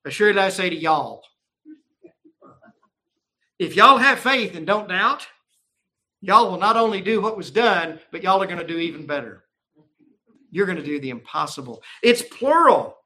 Assuredly, 0.05 0.43
I 0.43 0.49
say 0.49 0.71
to 0.71 0.77
y'all, 0.77 1.23
if 3.59 3.77
y'all 3.77 3.99
have 3.99 4.19
faith 4.19 4.55
and 4.57 4.67
don't 4.67 4.89
doubt, 4.89 5.27
y'all 6.21 6.51
will 6.51 6.59
not 6.59 6.77
only 6.77 7.01
do 7.01 7.21
what 7.21 7.37
was 7.37 7.51
done, 7.51 8.01
but 8.11 8.23
y'all 8.23 8.43
are 8.43 8.47
going 8.47 8.59
to 8.59 8.67
do 8.67 8.79
even 8.79 9.07
better. 9.07 9.45
You're 10.51 10.67
going 10.67 10.79
to 10.79 10.85
do 10.85 11.01
the 11.01 11.11
impossible. 11.11 11.83
It's 12.03 12.23
plural. 12.23 12.97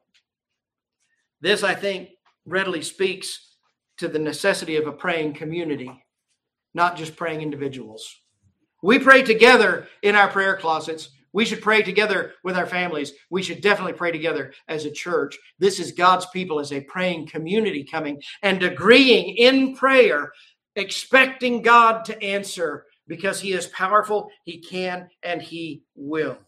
This, 1.41 1.63
I 1.63 1.75
think, 1.75 2.11
readily 2.47 2.83
speaks 2.83 3.57
to 3.99 4.09
the 4.09 4.19
necessity 4.19 4.77
of 4.77 4.87
a 4.87 4.93
praying 4.93 5.35
community, 5.35 5.91
not 6.75 6.97
just 6.97 7.17
praying 7.17 7.43
individuals. 7.43 8.21
We 8.83 8.99
pray 8.99 9.23
together 9.23 9.89
in 10.03 10.15
our 10.15 10.29
prayer 10.29 10.57
closets. 10.57 11.11
We 11.33 11.45
should 11.45 11.61
pray 11.61 11.83
together 11.83 12.33
with 12.45 12.57
our 12.57 12.67
families. 12.67 13.13
We 13.31 13.43
should 13.43 13.61
definitely 13.61 13.95
pray 13.95 14.13
together 14.13 14.53
as 14.69 14.85
a 14.85 14.91
church. 14.91 15.37
This 15.59 15.81
is 15.81 15.93
God's 15.93 16.27
people 16.27 16.61
as 16.61 16.73
a 16.73 16.83
praying 16.83 17.29
community 17.29 17.85
coming 17.85 18.23
and 18.43 18.63
agreeing 18.63 19.37
in 19.37 19.77
prayer, 19.77 20.33
expecting 20.77 21.63
God 21.63 22.05
to 22.07 22.23
answer 22.23 22.87
because 23.09 23.41
He 23.41 23.53
is 23.53 23.67
powerful, 23.69 24.31
He 24.45 24.59
can, 24.59 25.09
and 25.23 25.43
He 25.43 25.83
will. 25.95 26.39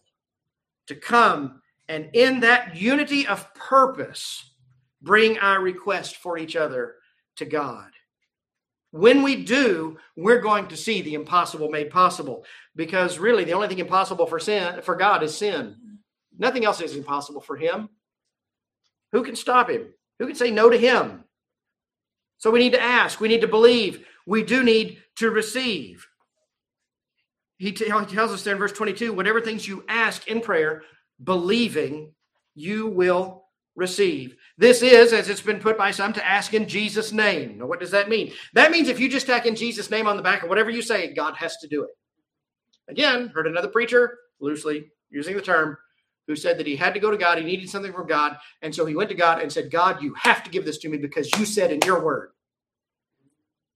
To 0.87 0.95
come 0.95 1.61
and 1.87 2.09
in 2.13 2.39
that 2.41 2.75
unity 2.75 3.27
of 3.27 3.53
purpose, 3.55 4.53
bring 5.01 5.37
our 5.39 5.61
request 5.61 6.17
for 6.17 6.37
each 6.37 6.55
other 6.55 6.95
to 7.37 7.45
God. 7.45 7.89
When 8.91 9.21
we 9.21 9.43
do, 9.43 9.97
we're 10.15 10.41
going 10.41 10.67
to 10.69 10.77
see 10.77 11.01
the 11.01 11.13
impossible 11.13 11.69
made 11.69 11.91
possible 11.91 12.43
because 12.75 13.19
really 13.19 13.43
the 13.43 13.53
only 13.53 13.67
thing 13.67 13.79
impossible 13.79 14.25
for 14.25 14.39
sin 14.39 14.81
for 14.81 14.95
God 14.95 15.21
is 15.21 15.37
sin. 15.37 15.75
Nothing 16.37 16.65
else 16.65 16.81
is 16.81 16.95
impossible 16.95 17.41
for 17.41 17.55
him. 17.55 17.89
Who 19.11 19.23
can 19.23 19.35
stop 19.35 19.69
him? 19.69 19.93
Who 20.17 20.27
can 20.27 20.35
say 20.35 20.51
no 20.51 20.69
to 20.69 20.77
him? 20.77 21.23
So 22.37 22.51
we 22.51 22.59
need 22.59 22.71
to 22.71 22.81
ask, 22.81 23.19
we 23.19 23.27
need 23.27 23.41
to 23.41 23.47
believe, 23.47 24.05
we 24.25 24.43
do 24.43 24.63
need 24.63 25.03
to 25.17 25.29
receive. 25.29 26.07
He, 27.57 27.73
t- 27.73 27.85
he 27.85 27.91
tells 27.91 28.31
us 28.31 28.43
there 28.43 28.53
in 28.53 28.59
verse 28.59 28.71
22 28.71 29.13
whatever 29.13 29.41
things 29.41 29.67
you 29.67 29.83
ask 29.87 30.27
in 30.27 30.41
prayer, 30.41 30.83
believing, 31.21 32.13
you 32.55 32.87
will 32.87 33.45
receive. 33.75 34.35
This 34.59 34.81
is, 34.81 35.13
as 35.13 35.29
it's 35.29 35.39
been 35.39 35.61
put 35.61 35.77
by 35.77 35.91
some, 35.91 36.11
to 36.11 36.27
ask 36.27 36.53
in 36.53 36.67
Jesus' 36.67 37.13
name. 37.13 37.59
Now, 37.59 37.65
what 37.65 37.79
does 37.79 37.91
that 37.91 38.09
mean? 38.09 38.33
That 38.53 38.71
means 38.71 38.89
if 38.89 38.99
you 38.99 39.07
just 39.07 39.25
tack 39.25 39.45
in 39.45 39.55
Jesus' 39.55 39.89
name 39.89 40.05
on 40.05 40.17
the 40.17 40.21
back 40.21 40.43
of 40.43 40.49
whatever 40.49 40.69
you 40.69 40.81
say, 40.81 41.13
God 41.13 41.35
has 41.37 41.55
to 41.59 41.67
do 41.69 41.83
it. 41.83 41.91
Again, 42.89 43.31
heard 43.33 43.47
another 43.47 43.69
preacher, 43.69 44.17
loosely 44.41 44.91
using 45.09 45.37
the 45.37 45.41
term, 45.41 45.77
who 46.27 46.35
said 46.35 46.57
that 46.57 46.67
he 46.67 46.75
had 46.75 46.93
to 46.93 46.99
go 46.99 47.09
to 47.09 47.15
God, 47.15 47.37
he 47.37 47.45
needed 47.45 47.69
something 47.69 47.93
from 47.93 48.05
God, 48.05 48.35
and 48.61 48.75
so 48.75 48.85
he 48.85 48.97
went 48.97 49.07
to 49.11 49.15
God 49.15 49.41
and 49.41 49.49
said, 49.49 49.71
God, 49.71 50.03
you 50.03 50.13
have 50.15 50.43
to 50.43 50.49
give 50.49 50.65
this 50.65 50.79
to 50.79 50.89
me 50.89 50.97
because 50.97 51.31
you 51.39 51.45
said 51.45 51.71
in 51.71 51.79
your 51.85 52.03
word. 52.03 52.31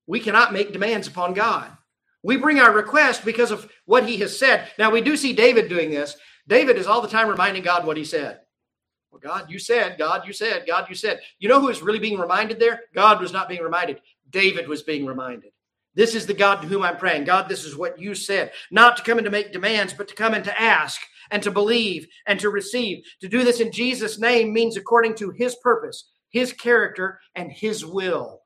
We 0.06 0.19
cannot 0.19 0.52
make 0.52 0.74
demands 0.74 1.08
upon 1.08 1.34
God. 1.34 1.72
We 2.24 2.36
bring 2.36 2.60
our 2.60 2.74
request 2.74 3.24
because 3.24 3.52
of 3.52 3.72
what 3.86 4.06
he 4.06 4.17
has 4.17 4.38
said. 4.38 4.67
Now, 4.78 4.91
we 4.91 5.00
do 5.00 5.15
see 5.15 5.32
David 5.32 5.69
doing 5.69 5.91
this. 5.91 6.17
David 6.46 6.76
is 6.76 6.88
all 6.88 7.02
the 7.02 7.08
time 7.08 7.30
reminding 7.30 7.63
God 7.63 7.86
what 7.86 7.96
he 7.96 8.04
said. 8.04 8.41
Well, 9.13 9.21
God, 9.21 9.52
you 9.52 9.60
said, 9.60 9.99
God, 9.99 10.26
you 10.26 10.34
said, 10.34 10.65
God, 10.65 10.88
you 10.89 10.95
said. 10.95 11.19
You 11.38 11.47
know 11.47 11.62
who 11.62 11.69
is 11.69 11.84
really 11.84 11.99
being 11.99 12.17
reminded 12.17 12.60
there? 12.60 12.82
God 12.95 13.21
was 13.21 13.32
not 13.32 13.47
being 13.47 13.62
reminded. 13.62 14.02
David 14.32 14.67
was 14.67 14.82
being 14.82 15.06
reminded. 15.06 15.52
This 15.93 16.15
is 16.15 16.26
the 16.26 16.34
God 16.34 16.62
to 16.62 16.67
whom 16.67 16.82
I'm 16.82 16.97
praying. 16.97 17.26
God, 17.26 17.47
this 17.47 17.63
is 17.63 17.78
what 17.78 17.99
you 17.99 18.15
said. 18.15 18.54
Not 18.71 18.97
to 18.97 19.04
come 19.04 19.19
in 19.19 19.23
to 19.26 19.30
make 19.30 19.54
demands, 19.54 19.93
but 19.93 20.08
to 20.08 20.15
come 20.15 20.34
in 20.34 20.41
to 20.41 20.60
ask 20.60 20.99
and 21.30 21.43
to 21.43 21.52
believe 21.52 22.08
and 22.26 22.39
to 22.39 22.49
receive. 22.49 23.06
To 23.21 23.30
do 23.30 23.43
this 23.43 23.60
in 23.60 23.71
Jesus' 23.71 24.17
name 24.17 24.52
means 24.52 24.78
according 24.78 25.13
to 25.17 25.30
his 25.30 25.54
purpose, 25.58 26.10
his 26.30 26.52
character, 26.52 27.19
and 27.36 27.52
his 27.52 27.86
will. 27.86 28.41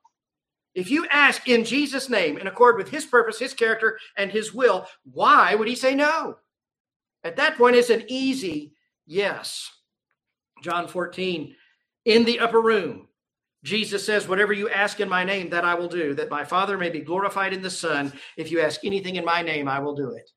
If 0.74 0.90
you 0.90 1.06
ask 1.10 1.48
in 1.48 1.64
Jesus' 1.64 2.10
name, 2.10 2.36
in 2.36 2.46
accord 2.46 2.76
with 2.76 2.90
his 2.90 3.06
purpose, 3.06 3.38
his 3.38 3.54
character, 3.54 3.98
and 4.18 4.30
his 4.30 4.52
will, 4.52 4.86
why 5.10 5.54
would 5.54 5.66
he 5.66 5.74
say 5.74 5.94
no? 5.94 6.36
At 7.24 7.36
that 7.36 7.56
point, 7.56 7.76
it's 7.76 7.88
an 7.88 8.04
easy 8.08 8.74
yes. 9.06 9.70
John 10.62 10.88
14, 10.88 11.54
in 12.04 12.24
the 12.24 12.40
upper 12.40 12.60
room, 12.60 13.08
Jesus 13.64 14.04
says, 14.04 14.28
Whatever 14.28 14.52
you 14.52 14.68
ask 14.68 15.00
in 15.00 15.08
my 15.08 15.24
name, 15.24 15.50
that 15.50 15.64
I 15.64 15.74
will 15.74 15.88
do, 15.88 16.14
that 16.14 16.30
my 16.30 16.44
Father 16.44 16.78
may 16.78 16.90
be 16.90 17.00
glorified 17.00 17.52
in 17.52 17.62
the 17.62 17.70
Son. 17.70 18.12
If 18.36 18.50
you 18.50 18.60
ask 18.60 18.84
anything 18.84 19.16
in 19.16 19.24
my 19.24 19.42
name, 19.42 19.68
I 19.68 19.80
will 19.80 19.94
do 19.94 20.10
it. 20.10 20.30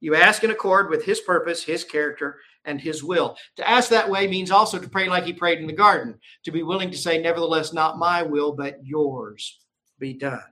You 0.00 0.14
ask 0.14 0.44
in 0.44 0.50
accord 0.50 0.90
with 0.90 1.04
his 1.04 1.20
purpose, 1.20 1.64
his 1.64 1.82
character, 1.82 2.38
and 2.64 2.80
his 2.80 3.02
will. 3.02 3.36
To 3.56 3.68
ask 3.68 3.90
that 3.90 4.10
way 4.10 4.26
means 4.26 4.50
also 4.50 4.78
to 4.78 4.88
pray 4.88 5.08
like 5.08 5.24
he 5.24 5.32
prayed 5.32 5.58
in 5.58 5.66
the 5.66 5.72
garden, 5.72 6.18
to 6.44 6.50
be 6.50 6.62
willing 6.62 6.90
to 6.90 6.98
say, 6.98 7.18
Nevertheless, 7.18 7.72
not 7.72 7.98
my 7.98 8.22
will, 8.22 8.52
but 8.52 8.78
yours 8.84 9.58
be 9.98 10.12
done. 10.12 10.42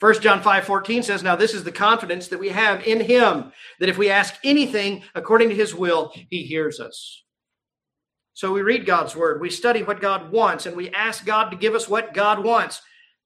1 0.00 0.20
John 0.20 0.42
5 0.42 0.64
14 0.64 1.02
says, 1.02 1.22
Now 1.22 1.34
this 1.34 1.54
is 1.54 1.64
the 1.64 1.72
confidence 1.72 2.28
that 2.28 2.38
we 2.38 2.50
have 2.50 2.86
in 2.86 3.00
him, 3.00 3.52
that 3.80 3.88
if 3.88 3.98
we 3.98 4.10
ask 4.10 4.34
anything 4.44 5.02
according 5.14 5.48
to 5.48 5.54
his 5.54 5.74
will, 5.74 6.12
he 6.30 6.44
hears 6.44 6.78
us. 6.78 7.24
So 8.38 8.52
we 8.52 8.62
read 8.62 8.86
God's 8.86 9.16
word, 9.16 9.40
we 9.40 9.50
study 9.50 9.82
what 9.82 10.00
God 10.00 10.30
wants, 10.30 10.66
and 10.66 10.76
we 10.76 10.90
ask 10.90 11.26
God 11.26 11.50
to 11.50 11.56
give 11.56 11.74
us 11.74 11.88
what 11.88 12.14
God 12.14 12.44
wants. 12.44 12.80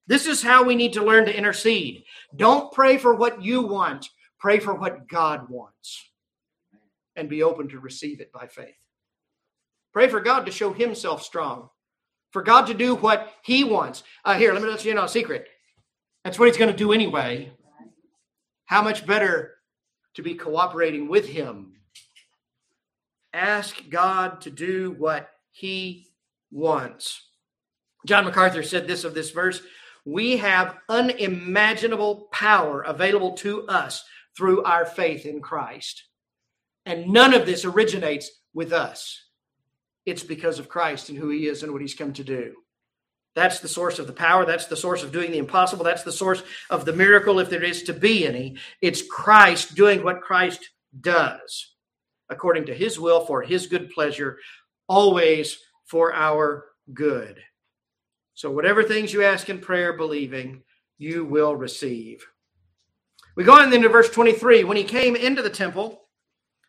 This 0.07 0.25
is 0.25 0.41
how 0.41 0.63
we 0.63 0.73
need 0.73 0.93
to 0.93 1.05
learn 1.05 1.27
to 1.27 1.37
intercede. 1.37 2.05
Don't 2.35 2.71
pray 2.71 2.97
for 2.97 3.13
what 3.13 3.39
you 3.39 3.61
want, 3.61 4.09
pray 4.39 4.57
for 4.57 4.73
what 4.73 5.07
God 5.07 5.49
wants, 5.49 6.09
and 7.15 7.29
be 7.29 7.43
open 7.43 7.69
to 7.69 7.79
receive 7.79 8.21
it 8.21 8.31
by 8.31 8.47
faith. 8.47 8.73
Pray 9.93 10.07
for 10.07 10.19
God 10.19 10.47
to 10.47 10.51
show 10.51 10.73
Himself 10.73 11.21
strong, 11.21 11.69
for 12.31 12.41
God 12.41 12.65
to 12.65 12.73
do 12.73 12.95
what 12.95 13.31
He 13.43 13.63
wants. 13.63 14.01
Uh, 14.25 14.33
here, 14.33 14.51
let 14.51 14.63
me 14.63 14.67
let 14.67 14.83
you 14.83 14.95
know 14.95 15.03
a 15.03 15.07
secret. 15.07 15.45
That's 16.23 16.39
what 16.39 16.47
He's 16.47 16.57
going 16.57 16.71
to 16.71 16.75
do 16.75 16.91
anyway. 16.91 17.51
How 18.65 18.81
much 18.81 19.05
better 19.05 19.57
to 20.15 20.23
be 20.23 20.33
cooperating 20.33 21.07
with 21.07 21.27
Him 21.27 21.72
ask 23.33 23.89
God 23.89 24.41
to 24.41 24.51
do 24.51 24.91
what 24.91 25.29
he 25.51 26.07
wants. 26.51 27.21
John 28.05 28.25
MacArthur 28.25 28.63
said 28.63 28.87
this 28.87 29.03
of 29.03 29.13
this 29.13 29.31
verse 29.31 29.61
We 30.05 30.37
have 30.37 30.77
unimaginable 30.87 32.27
power 32.31 32.81
available 32.81 33.33
to 33.37 33.67
us 33.67 34.03
through 34.37 34.63
our 34.63 34.85
faith 34.85 35.25
in 35.25 35.41
Christ. 35.41 36.03
And 36.85 37.09
none 37.09 37.33
of 37.33 37.45
this 37.45 37.65
originates 37.65 38.29
with 38.53 38.73
us. 38.73 39.21
It's 40.05 40.23
because 40.23 40.59
of 40.59 40.69
Christ 40.69 41.09
and 41.09 41.17
who 41.17 41.29
he 41.29 41.47
is 41.47 41.63
and 41.63 41.71
what 41.71 41.81
he's 41.81 41.95
come 41.95 42.13
to 42.13 42.23
do. 42.23 42.55
That's 43.35 43.61
the 43.61 43.69
source 43.69 43.99
of 43.99 44.05
the 44.05 44.13
power. 44.13 44.45
That's 44.45 44.67
the 44.67 44.75
source 44.75 45.01
of 45.01 45.11
doing 45.11 45.31
the 45.31 45.37
impossible. 45.37 45.85
That's 45.85 46.03
the 46.03 46.11
source 46.11 46.43
of 46.69 46.85
the 46.85 46.93
miracle, 46.93 47.39
if 47.39 47.49
there 47.49 47.63
is 47.63 47.83
to 47.83 47.93
be 47.93 48.27
any. 48.27 48.57
It's 48.81 49.01
Christ 49.01 49.75
doing 49.75 50.03
what 50.03 50.21
Christ 50.21 50.69
does 50.99 51.72
according 52.29 52.65
to 52.65 52.73
his 52.73 52.99
will 52.99 53.25
for 53.25 53.41
his 53.41 53.67
good 53.67 53.89
pleasure, 53.89 54.37
always 54.87 55.59
for 55.85 56.13
our 56.13 56.65
good. 56.93 57.39
So, 58.33 58.51
whatever 58.51 58.83
things 58.83 59.13
you 59.13 59.23
ask 59.23 59.49
in 59.49 59.59
prayer, 59.59 59.93
believing, 59.93 60.63
you 60.97 61.25
will 61.25 61.55
receive. 61.55 62.25
We 63.35 63.43
go 63.43 63.53
on 63.53 63.69
then 63.69 63.81
to 63.81 63.89
verse 63.89 64.09
23. 64.09 64.63
When 64.63 64.77
he 64.77 64.83
came 64.83 65.15
into 65.15 65.41
the 65.41 65.49
temple, 65.49 66.01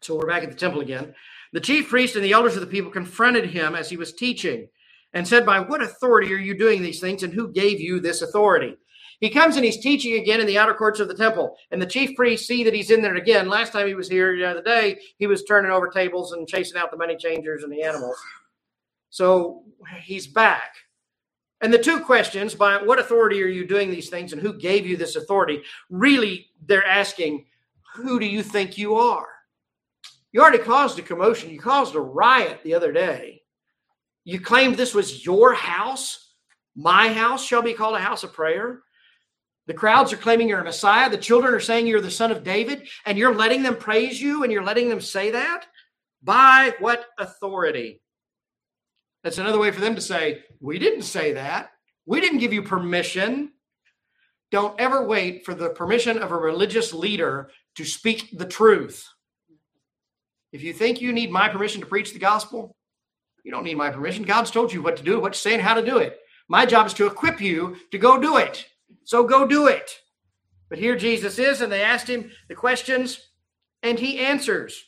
so 0.01 0.17
we're 0.17 0.27
back 0.27 0.43
at 0.43 0.51
the 0.51 0.57
temple 0.57 0.81
again, 0.81 1.15
the 1.53 1.61
chief 1.61 1.89
priest 1.89 2.17
and 2.17 2.25
the 2.25 2.33
elders 2.33 2.57
of 2.57 2.61
the 2.61 2.67
people 2.67 2.91
confronted 2.91 3.47
him 3.47 3.75
as 3.75 3.89
he 3.89 3.97
was 3.97 4.13
teaching 4.13 4.69
and 5.13 5.27
said, 5.27 5.47
By 5.47 5.61
what 5.61 5.83
authority 5.83 6.33
are 6.35 6.39
you 6.39 6.59
doing 6.59 6.83
these 6.83 7.01
things, 7.01 7.23
and 7.23 7.33
who 7.33 7.53
gave 7.53 7.81
you 7.81 8.01
this 8.01 8.21
authority? 8.21 8.77
He 9.25 9.31
comes 9.31 9.57
and 9.57 9.65
he's 9.65 9.81
teaching 9.81 10.21
again 10.21 10.43
in 10.43 10.47
the 10.47 10.59
outer 10.59 10.75
courts 10.75 11.01
of 11.01 11.09
the 11.09 11.15
temple, 11.15 11.57
and 11.71 11.81
the 11.81 11.87
chief 11.87 12.15
priests 12.15 12.47
see 12.47 12.63
that 12.63 12.75
he's 12.75 12.91
in 12.91 13.01
there 13.01 13.15
again. 13.15 13.49
Last 13.49 13.73
time 13.73 13.87
he 13.87 13.95
was 13.95 14.07
here 14.07 14.37
the 14.37 14.45
other 14.45 14.63
day, 14.63 14.99
he 15.17 15.27
was 15.27 15.45
turning 15.45 15.71
over 15.71 15.89
tables 15.89 16.33
and 16.33 16.47
chasing 16.47 16.77
out 16.77 16.91
the 16.91 16.99
money 16.99 17.17
changers 17.17 17.63
and 17.63 17.73
the 17.73 17.81
animals. 17.81 18.19
So 19.09 19.63
he's 20.03 20.27
back. 20.27 20.75
And 21.63 21.73
the 21.73 21.79
two 21.79 22.01
questions 22.01 22.55
by 22.55 22.77
what 22.77 22.99
authority 22.99 23.43
are 23.43 23.47
you 23.47 23.67
doing 23.67 23.91
these 23.91 24.11
things 24.11 24.35
and 24.35 24.43
who 24.43 24.59
gave 24.59 24.87
you 24.87 24.99
this 24.99 25.17
authority? 25.17 25.63
Really, 25.89 26.51
they're 26.67 26.87
asking, 26.87 27.47
who 27.95 28.21
do 28.21 28.27
you 28.27 28.43
think 28.43 28.77
you 28.77 28.97
are? 28.97 29.29
You 30.33 30.43
already 30.43 30.59
caused 30.59 30.99
a 30.99 31.03
commotion. 31.03 31.49
You 31.49 31.61
caused 31.61 31.95
a 31.95 32.01
riot 32.01 32.61
the 32.63 32.75
other 32.75 32.93
day. 32.93 33.41
You 34.25 34.39
claimed 34.39 34.77
this 34.77 34.95
was 34.95 35.25
your 35.25 35.55
house. 35.55 36.35
My 36.77 37.11
house 37.11 37.43
shall 37.43 37.63
be 37.63 37.73
called 37.73 37.97
a 37.97 38.01
house 38.01 38.23
of 38.23 38.35
prayer. 38.35 38.83
The 39.67 39.75
crowds 39.75 40.13
are 40.13 40.19
claiming 40.19 40.49
you're 40.49 40.61
a 40.61 40.65
Messiah. 40.65 41.09
The 41.09 41.17
children 41.17 41.55
are 41.55 41.61
saying 41.61 41.87
you're 41.87 42.01
the 42.01 42.11
son 42.11 42.31
of 42.31 42.45
David, 42.45 42.87
and 43.07 43.17
you're 43.17 43.35
letting 43.35 43.63
them 43.63 43.77
praise 43.77 44.21
you 44.21 44.43
and 44.43 44.53
you're 44.53 44.65
letting 44.65 44.89
them 44.89 45.01
say 45.01 45.31
that? 45.31 45.67
By 46.23 46.75
what 46.79 47.07
authority? 47.19 48.01
That's 49.23 49.39
another 49.39 49.59
way 49.59 49.71
for 49.71 49.81
them 49.81 49.95
to 49.95 50.01
say, 50.01 50.45
We 50.61 50.79
didn't 50.79 51.03
say 51.03 51.33
that. 51.33 51.71
We 52.07 52.21
didn't 52.21 52.39
give 52.39 52.53
you 52.53 52.63
permission. 52.63 53.53
Don't 54.51 54.79
ever 54.79 55.07
wait 55.07 55.45
for 55.45 55.55
the 55.55 55.71
permission 55.71 56.19
of 56.19 56.31
a 56.31 56.37
religious 56.37 56.93
leader 56.93 57.51
to 57.77 57.85
speak 57.85 58.37
the 58.37 58.47
truth. 58.47 59.09
If 60.53 60.63
you 60.63 60.73
think 60.73 61.01
you 61.01 61.13
need 61.13 61.33
my 61.33 61.49
permission 61.49 61.81
to 61.81 61.87
preach 61.87 62.13
the 62.13 62.19
gospel, 62.19 62.77
you 63.43 63.51
don't 63.51 63.65
need 63.65 63.77
my 63.77 63.91
permission. 63.91 64.25
God's 64.25 64.51
told 64.51 64.73
you 64.73 64.83
what 64.83 64.97
to 64.99 65.03
do, 65.03 65.19
what 65.19 65.33
to 65.33 65.39
say, 65.39 65.55
and 65.55 65.63
how 65.63 65.75
to 65.75 65.85
do 65.85 65.99
it. 65.99 66.19
My 66.49 66.67
job 66.67 66.87
is 66.87 66.95
to 66.95 67.07
equip 67.07 67.41
you 67.41 67.77
to 67.91 67.99
go 67.99 68.21
do 68.21 68.37
it. 68.37 68.67
So 69.05 69.25
go 69.25 69.47
do 69.47 69.67
it. 69.67 69.91
But 70.69 70.79
here 70.79 70.97
Jesus 70.97 71.39
is, 71.39 71.61
and 71.61 71.71
they 71.71 71.83
asked 71.83 72.09
him 72.09 72.31
the 72.49 72.55
questions, 72.55 73.31
and 73.83 73.99
he 73.99 74.19
answers 74.19 74.83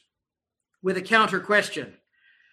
with 0.82 0.96
a 0.96 1.02
counter 1.02 1.38
question. 1.38 1.94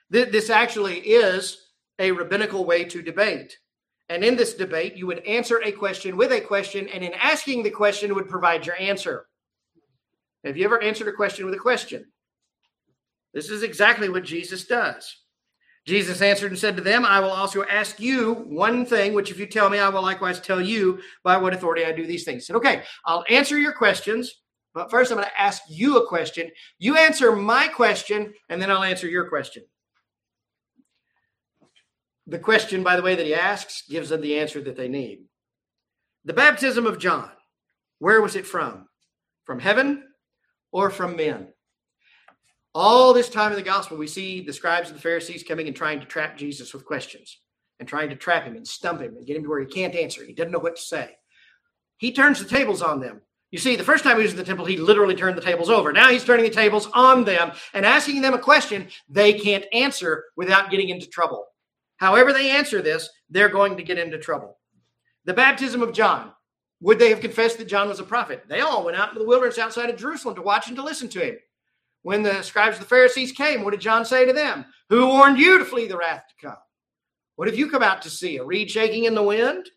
This 0.10 0.50
actually 0.50 1.00
is 1.00 1.58
a 1.98 2.12
rabbinical 2.12 2.66
way 2.66 2.84
to 2.86 3.02
debate. 3.02 3.58
And 4.10 4.24
in 4.24 4.36
this 4.36 4.54
debate, 4.54 4.96
you 4.96 5.08
would 5.08 5.26
answer 5.26 5.62
a 5.64 5.72
question 5.72 6.18
with 6.18 6.32
a 6.32 6.42
question, 6.42 6.88
and 6.90 7.04
in 7.04 7.14
asking 7.14 7.64
the 7.64 7.72
question, 7.72 8.14
would 8.14 8.30
provide 8.30 8.66
your 8.66 8.80
answer. 8.80 9.26
Have 10.44 10.58
you 10.58 10.66
ever 10.66 10.84
answered 10.84 11.08
a 11.08 11.14
question 11.14 11.46
with 11.46 11.54
a 11.56 11.60
question? 11.60 12.06
This 13.34 13.50
is 13.50 13.64
exactly 13.64 14.10
what 14.10 14.26
Jesus 14.26 14.66
does. 14.66 15.23
Jesus 15.86 16.22
answered 16.22 16.52
and 16.52 16.60
said 16.60 16.78
to 16.78 16.84
them, 16.84 17.04
I 17.04 17.20
will 17.20 17.30
also 17.30 17.64
ask 17.66 18.00
you 18.00 18.34
one 18.48 18.86
thing, 18.86 19.14
which 19.14 19.32
if 19.32 19.40
you 19.40 19.46
tell 19.46 19.70
me, 19.70 19.80
I 19.80 19.90
will 19.90 20.02
likewise 20.02 20.40
tell 20.40 20.62
you 20.62 21.02
by 21.24 21.38
what 21.38 21.54
authority 21.54 21.86
I 21.86 21.92
do 21.92 22.06
these 22.06 22.24
things. 22.24 22.44
He 22.44 22.46
said, 22.46 22.56
Okay, 22.56 22.84
I'll 23.06 23.26
answer 23.30 23.58
your 23.58 23.74
questions, 23.74 24.34
but 24.74 24.90
first 24.90 25.12
I'm 25.12 25.18
going 25.18 25.28
to 25.28 25.42
ask 25.42 25.62
you 25.70 25.98
a 25.98 26.08
question. 26.08 26.50
You 26.80 26.98
answer 26.98 27.36
my 27.36 27.68
question, 27.68 28.34
and 28.50 28.62
then 28.62 28.72
I'll 28.72 28.84
answer 28.84 29.08
your 29.08 29.28
question. 29.28 29.64
The 32.28 32.40
question, 32.40 32.84
by 32.84 32.96
the 32.96 33.02
way, 33.02 33.16
that 33.16 33.26
he 33.26 33.34
asks 33.34 33.84
gives 33.90 34.10
them 34.10 34.22
the 34.22 34.40
answer 34.40 34.62
that 34.62 34.78
they 34.78 34.88
need. 34.88 35.26
The 36.24 36.34
baptism 36.34 36.88
of 36.88 36.98
John, 36.98 37.30
where 38.00 38.22
was 38.22 38.38
it 38.38 38.48
from? 38.48 38.88
From 39.44 39.60
heaven 39.60 40.04
or 40.72 40.90
from 40.90 41.18
men? 41.18 41.53
All 42.76 43.14
this 43.14 43.30
time 43.30 43.52
in 43.52 43.58
the 43.58 43.64
gospel, 43.64 43.98
we 43.98 44.08
see 44.08 44.42
the 44.42 44.54
scribes 44.54 44.90
and 44.90 44.98
the 44.98 45.02
Pharisees 45.02 45.44
coming 45.44 45.68
and 45.68 45.76
trying 45.76 46.00
to 46.00 46.06
trap 46.06 46.38
Jesus 46.38 46.74
with 46.74 46.86
questions 46.86 47.38
and 47.80 47.88
trying 47.88 48.10
to 48.10 48.16
trap 48.16 48.46
him 48.46 48.56
and 48.56 48.68
stump 48.68 49.02
him 49.02 49.16
and 49.16 49.26
get 49.26 49.38
him 49.38 49.44
to 49.44 49.50
where 49.50 49.60
he 49.60 49.68
can't 49.68 49.96
answer. 49.96 50.26
He 50.26 50.34
doesn't 50.34 50.52
know 50.52 50.60
what 50.60 50.78
to 50.78 50.82
say. 50.82 51.16
He 51.98 52.12
turns 52.12 52.40
the 52.40 52.50
tables 52.50 52.82
on 52.82 53.00
them. 53.00 53.22
You 53.52 53.60
see, 53.60 53.76
the 53.76 53.84
first 53.84 54.04
time 54.04 54.18
he 54.18 54.24
was 54.24 54.32
in 54.32 54.38
the 54.38 54.44
temple, 54.44 54.66
he 54.66 54.78
literally 54.78 55.16
turned 55.16 55.38
the 55.38 55.42
tables 55.42 55.70
over. 55.70 55.94
Now 55.94 56.10
he's 56.10 56.24
turning 56.24 56.46
the 56.46 56.52
tables 56.52 56.90
on 56.96 57.24
them 57.24 57.52
and 57.76 57.86
asking 57.86 58.22
them 58.22 58.34
a 58.34 58.40
question 58.40 58.88
they 59.08 59.34
can't 59.34 59.66
answer 59.72 60.26
without 60.36 60.72
getting 60.72 60.90
into 60.90 61.06
trouble. 61.06 61.46
However, 61.98 62.34
they 62.34 62.50
answer 62.50 62.82
this, 62.82 63.08
they're 63.30 63.50
going 63.50 63.78
to 63.78 63.84
get 63.84 64.00
into 64.00 64.18
trouble. 64.18 64.58
The 65.26 65.36
baptism 65.36 65.84
of 65.84 65.94
John. 65.94 66.32
Would 66.82 67.00
they 67.00 67.12
have 67.12 67.22
confessed 67.22 67.60
that 67.60 67.68
John 67.68 67.88
was 67.88 68.00
a 68.00 68.04
prophet? 68.04 68.44
They 68.50 68.60
all 68.60 68.84
went 68.84 68.98
out 68.98 69.10
into 69.10 69.20
the 69.20 69.28
wilderness 69.28 69.60
outside 69.60 69.90
of 69.90 69.98
Jerusalem 69.98 70.36
to 70.36 70.42
watch 70.42 70.68
and 70.68 70.76
to 70.76 70.84
listen 70.84 71.08
to 71.10 71.20
him. 71.20 71.38
When 72.04 72.22
the 72.22 72.42
scribes 72.44 72.78
and 72.78 72.86
the 72.86 72.90
Pharisees 72.90 73.32
came, 73.32 73.64
what 73.64 73.72
did 73.72 73.82
John 73.82 74.06
say 74.06 74.26
to 74.26 74.34
them? 74.34 74.66
Who 74.90 75.08
warned 75.08 75.40
you 75.40 75.58
to 75.58 75.66
flee 75.66 75.88
the 75.88 75.98
wrath 75.98 76.24
to 76.30 76.48
come? 76.48 76.58
What 77.36 77.48
have 77.48 77.58
you 77.58 77.70
come 77.70 77.82
out 77.82 78.04
to 78.04 78.10
see? 78.10 78.38
A 78.38 78.44
reed 78.44 78.70
shaking 78.70 79.06
in 79.06 79.16
the 79.16 79.24
wind? 79.24 79.70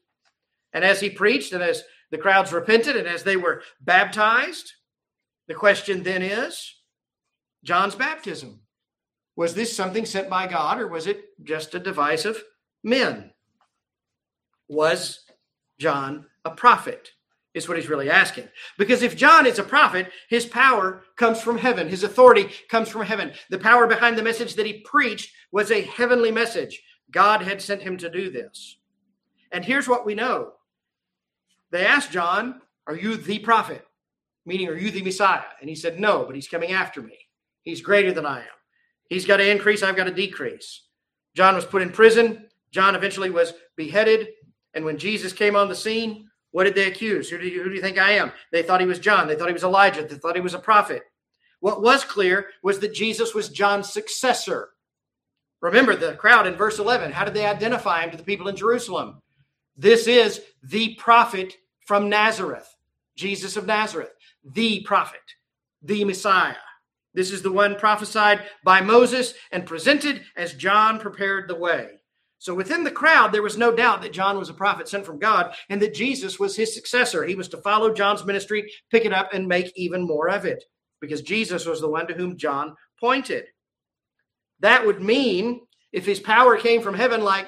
And 0.72 0.84
as 0.84 1.00
he 1.00 1.08
preached, 1.08 1.52
and 1.52 1.62
as 1.62 1.82
the 2.10 2.18
crowds 2.18 2.52
repented, 2.52 2.96
and 2.96 3.08
as 3.08 3.22
they 3.22 3.36
were 3.36 3.62
baptized, 3.80 4.72
the 5.48 5.54
question 5.54 6.02
then 6.02 6.22
is 6.22 6.74
John's 7.64 7.94
baptism. 7.94 8.60
Was 9.36 9.54
this 9.54 9.74
something 9.74 10.04
sent 10.04 10.28
by 10.28 10.46
God, 10.46 10.80
or 10.80 10.88
was 10.88 11.06
it 11.06 11.22
just 11.42 11.74
a 11.74 11.78
device 11.78 12.24
of 12.24 12.42
men? 12.82 13.32
Was 14.68 15.20
John 15.78 16.26
a 16.44 16.50
prophet? 16.50 17.10
Is 17.57 17.66
what 17.66 17.78
he's 17.78 17.88
really 17.88 18.11
asking. 18.11 18.48
Because 18.76 19.00
if 19.00 19.16
John 19.16 19.46
is 19.46 19.59
a 19.59 19.64
prophet, 19.64 20.12
his 20.28 20.44
power 20.44 21.04
comes 21.16 21.40
from 21.40 21.57
heaven. 21.57 21.88
His 21.88 22.04
authority 22.04 22.50
comes 22.68 22.90
from 22.90 23.00
heaven. 23.00 23.32
The 23.48 23.57
power 23.57 23.86
behind 23.86 24.18
the 24.18 24.22
message 24.22 24.57
that 24.57 24.66
he 24.66 24.80
preached 24.80 25.32
was 25.52 25.70
a 25.70 25.80
heavenly 25.80 26.30
message. 26.30 26.82
God 27.11 27.40
had 27.40 27.62
sent 27.62 27.80
him 27.80 27.96
to 27.96 28.11
do 28.11 28.30
this. 28.30 28.76
And 29.52 29.64
here's 29.64 29.88
what 29.88 30.04
we 30.04 30.14
know 30.14 30.52
they 31.70 31.86
asked 31.86 32.12
John, 32.12 32.61
Are 32.86 32.94
you 32.94 33.16
the 33.16 33.38
prophet? 33.38 33.86
Meaning, 34.44 34.68
are 34.68 34.76
you 34.76 34.90
the 34.90 35.02
Messiah? 35.02 35.40
And 35.62 35.70
he 35.70 35.74
said, 35.74 35.98
No, 35.98 36.24
but 36.26 36.34
he's 36.34 36.48
coming 36.48 36.72
after 36.72 37.00
me. 37.00 37.16
He's 37.62 37.80
greater 37.80 38.12
than 38.12 38.26
I 38.26 38.40
am. 38.40 38.57
He's 39.09 39.24
got 39.24 39.38
to 39.38 39.50
increase, 39.50 39.82
I've 39.82 39.96
got 39.96 40.04
to 40.04 40.12
decrease. 40.12 40.82
John 41.34 41.54
was 41.54 41.64
put 41.64 41.80
in 41.80 41.90
prison. 41.90 42.48
John 42.70 42.94
eventually 42.94 43.30
was 43.30 43.54
beheaded. 43.76 44.28
And 44.74 44.84
when 44.84 44.98
Jesus 44.98 45.32
came 45.32 45.57
on 45.57 45.70
the 45.70 45.74
scene, 45.74 46.28
what 46.57 46.64
did 46.64 46.74
they 46.74 46.86
accuse? 46.86 47.28
Who 47.28 47.36
do, 47.36 47.46
you, 47.46 47.62
who 47.62 47.68
do 47.68 47.74
you 47.74 47.82
think 47.82 47.98
I 47.98 48.12
am? 48.12 48.32
They 48.50 48.62
thought 48.62 48.80
he 48.80 48.86
was 48.86 48.98
John. 48.98 49.28
They 49.28 49.36
thought 49.36 49.48
he 49.48 49.52
was 49.52 49.62
Elijah. 49.62 50.02
They 50.02 50.14
thought 50.14 50.36
he 50.36 50.40
was 50.40 50.54
a 50.54 50.59
prophet. 50.59 51.02
What 51.61 51.82
was 51.82 52.02
clear 52.02 52.46
was 52.62 52.78
that 52.78 52.94
Jesus 52.94 53.34
was 53.34 53.50
John's 53.50 53.92
successor. 53.92 54.70
Remember 55.61 55.94
the 55.94 56.14
crowd 56.14 56.46
in 56.46 56.54
verse 56.54 56.78
11. 56.78 57.12
How 57.12 57.26
did 57.26 57.34
they 57.34 57.44
identify 57.44 58.00
him 58.00 58.11
to 58.11 58.16
the 58.16 58.22
people 58.22 58.48
in 58.48 58.57
Jerusalem? 58.57 59.20
This 59.76 60.07
is 60.07 60.40
the 60.62 60.94
prophet 60.94 61.52
from 61.84 62.09
Nazareth, 62.09 62.74
Jesus 63.16 63.59
of 63.59 63.66
Nazareth, 63.66 64.14
the 64.42 64.80
prophet, 64.80 65.20
the 65.82 66.07
Messiah. 66.07 66.54
This 67.12 67.32
is 67.32 67.42
the 67.42 67.52
one 67.52 67.76
prophesied 67.76 68.44
by 68.64 68.80
Moses 68.80 69.34
and 69.52 69.66
presented 69.66 70.22
as 70.38 70.54
John 70.54 71.00
prepared 71.00 71.50
the 71.50 71.54
way. 71.54 72.00
So 72.39 72.55
within 72.55 72.84
the 72.84 72.91
crowd, 72.91 73.32
there 73.32 73.43
was 73.43 73.57
no 73.57 73.74
doubt 73.74 74.03
that 74.03 74.12
John 74.12 74.39
was 74.39 74.51
a 74.51 74.55
prophet 74.55 74.89
sent 74.89 75.07
from 75.07 75.18
God 75.18 75.55
and 75.68 75.80
that 75.80 75.95
Jesus 75.95 76.39
was 76.39 76.55
his 76.55 76.74
successor. 76.74 77.24
He 77.24 77.34
was 77.34 77.49
to 77.49 77.59
follow 77.59 77.93
John's 77.93 78.24
ministry, 78.24 78.70
pick 78.91 79.05
it 79.05 79.12
up, 79.12 79.32
and 79.32 79.49
make 79.49 79.72
even 79.76 80.07
more 80.07 80.28
of 80.28 80.45
it 80.45 80.62
because 81.01 81.22
Jesus 81.22 81.66
was 81.66 81.80
the 81.80 81.89
one 81.89 82.07
to 82.09 82.14
whom 82.14 82.37
John 82.37 82.74
pointed. 83.01 83.47
That 84.61 84.87
would 84.87 85.03
mean 85.03 85.61
if 85.93 86.05
his 86.07 86.20
power 86.20 86.57
came 86.57 86.82
from 86.82 86.95
heaven, 86.95 87.22
like 87.22 87.47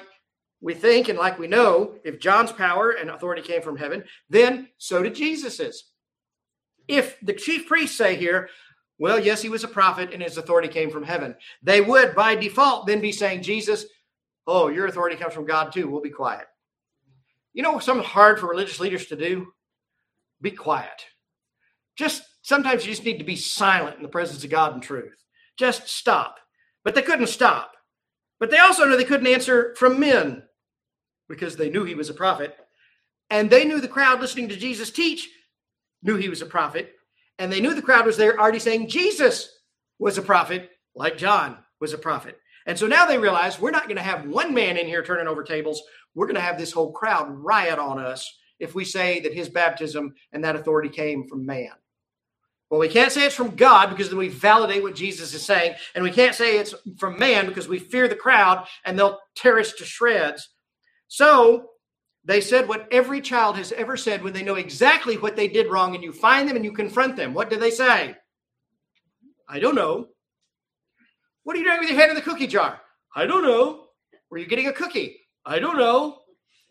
we 0.61 0.73
think 0.73 1.09
and 1.09 1.17
like 1.17 1.39
we 1.39 1.47
know, 1.47 1.95
if 2.03 2.19
John's 2.19 2.51
power 2.51 2.91
and 2.91 3.09
authority 3.09 3.41
came 3.41 3.61
from 3.61 3.77
heaven, 3.77 4.03
then 4.29 4.69
so 4.77 5.03
did 5.03 5.15
Jesus's. 5.15 5.85
If 6.87 7.19
the 7.21 7.33
chief 7.33 7.67
priests 7.67 7.95
say 7.95 8.15
here, 8.15 8.49
well, 8.97 9.19
yes, 9.19 9.41
he 9.41 9.49
was 9.49 9.63
a 9.63 9.69
prophet 9.69 10.09
and 10.11 10.21
his 10.21 10.37
authority 10.37 10.67
came 10.67 10.89
from 10.89 11.03
heaven, 11.03 11.35
they 11.63 11.79
would 11.79 12.15
by 12.15 12.35
default 12.35 12.87
then 12.87 12.99
be 12.99 13.11
saying, 13.11 13.43
Jesus, 13.43 13.85
oh, 14.47 14.67
your 14.67 14.87
authority 14.87 15.15
comes 15.15 15.33
from 15.33 15.45
God 15.45 15.71
too. 15.71 15.89
We'll 15.89 16.01
be 16.01 16.09
quiet. 16.09 16.45
You 17.53 17.63
know, 17.63 17.79
something 17.79 18.05
hard 18.05 18.39
for 18.39 18.47
religious 18.47 18.79
leaders 18.79 19.07
to 19.07 19.15
do? 19.15 19.47
Be 20.41 20.51
quiet. 20.51 21.05
Just 21.97 22.23
sometimes 22.41 22.85
you 22.85 22.91
just 22.91 23.03
need 23.03 23.17
to 23.17 23.25
be 23.25 23.35
silent 23.35 23.97
in 23.97 24.03
the 24.03 24.09
presence 24.09 24.43
of 24.43 24.49
God 24.49 24.73
and 24.73 24.81
truth. 24.81 25.15
Just 25.57 25.87
stop. 25.89 26.37
But 26.83 26.95
they 26.95 27.01
couldn't 27.01 27.27
stop. 27.27 27.73
But 28.39 28.51
they 28.51 28.57
also 28.57 28.85
knew 28.85 28.95
they 28.95 29.03
couldn't 29.03 29.27
answer 29.27 29.75
from 29.77 29.99
men 29.99 30.43
because 31.27 31.57
they 31.57 31.69
knew 31.69 31.83
he 31.83 31.95
was 31.95 32.09
a 32.09 32.13
prophet. 32.13 32.55
And 33.29 33.49
they 33.49 33.65
knew 33.65 33.81
the 33.81 33.87
crowd 33.87 34.21
listening 34.21 34.49
to 34.49 34.55
Jesus 34.55 34.89
teach 34.89 35.27
knew 36.01 36.15
he 36.15 36.29
was 36.29 36.41
a 36.41 36.45
prophet. 36.45 36.93
And 37.37 37.51
they 37.51 37.59
knew 37.61 37.73
the 37.73 37.81
crowd 37.81 38.05
was 38.05 38.17
there 38.17 38.39
already 38.39 38.59
saying 38.59 38.89
Jesus 38.89 39.49
was 39.97 40.17
a 40.17 40.21
prophet, 40.21 40.69
like 40.95 41.17
John 41.17 41.57
was 41.79 41.93
a 41.93 41.97
prophet. 41.97 42.37
And 42.69 42.77
so 42.77 42.85
now 42.85 43.07
they 43.07 43.17
realize 43.17 43.59
we're 43.59 43.71
not 43.71 43.85
going 43.85 43.95
to 43.95 44.03
have 44.03 44.27
one 44.27 44.53
man 44.53 44.77
in 44.77 44.85
here 44.85 45.01
turning 45.01 45.25
over 45.25 45.43
tables. 45.43 45.81
We're 46.13 46.27
going 46.27 46.35
to 46.35 46.41
have 46.41 46.59
this 46.59 46.71
whole 46.71 46.91
crowd 46.91 47.27
riot 47.27 47.79
on 47.79 47.97
us 47.97 48.31
if 48.59 48.75
we 48.75 48.85
say 48.85 49.21
that 49.21 49.33
his 49.33 49.49
baptism 49.49 50.13
and 50.33 50.43
that 50.43 50.55
authority 50.55 50.89
came 50.89 51.27
from 51.27 51.47
man. 51.47 51.71
Well, 52.69 52.79
we 52.79 52.87
can't 52.87 53.11
say 53.11 53.25
it's 53.25 53.33
from 53.33 53.55
God 53.55 53.89
because 53.89 54.09
then 54.09 54.19
we 54.19 54.27
validate 54.27 54.83
what 54.83 54.93
Jesus 54.93 55.33
is 55.33 55.43
saying. 55.43 55.73
And 55.95 56.03
we 56.03 56.11
can't 56.11 56.35
say 56.35 56.59
it's 56.59 56.75
from 56.99 57.17
man 57.17 57.47
because 57.47 57.67
we 57.67 57.79
fear 57.79 58.07
the 58.07 58.15
crowd 58.15 58.67
and 58.85 58.99
they'll 58.99 59.17
tear 59.33 59.57
us 59.57 59.73
to 59.73 59.83
shreds. 59.83 60.49
So 61.07 61.71
they 62.23 62.39
said 62.39 62.67
what 62.67 62.87
every 62.91 63.19
child 63.19 63.57
has 63.57 63.71
ever 63.71 63.97
said 63.97 64.23
when 64.23 64.33
they 64.33 64.43
know 64.43 64.53
exactly 64.53 65.17
what 65.17 65.35
they 65.35 65.47
did 65.47 65.71
wrong 65.71 65.95
and 65.95 66.03
you 66.03 66.13
find 66.13 66.47
them 66.47 66.55
and 66.55 66.63
you 66.63 66.73
confront 66.73 67.15
them. 67.15 67.33
What 67.33 67.49
do 67.49 67.55
they 67.55 67.71
say? 67.71 68.15
I 69.47 69.57
don't 69.57 69.73
know. 69.73 70.09
What 71.49 71.55
are 71.55 71.61
you 71.61 71.65
doing 71.65 71.79
with 71.79 71.89
your 71.89 71.97
hand 71.97 72.11
in 72.11 72.15
the 72.15 72.21
cookie 72.21 72.45
jar? 72.45 72.79
I 73.15 73.25
don't 73.25 73.41
know. 73.41 73.85
Were 74.29 74.37
you 74.37 74.45
getting 74.45 74.67
a 74.67 74.71
cookie? 74.71 75.19
I 75.47 75.57
don't 75.57 75.79
know. 75.79 76.03
All 76.03 76.21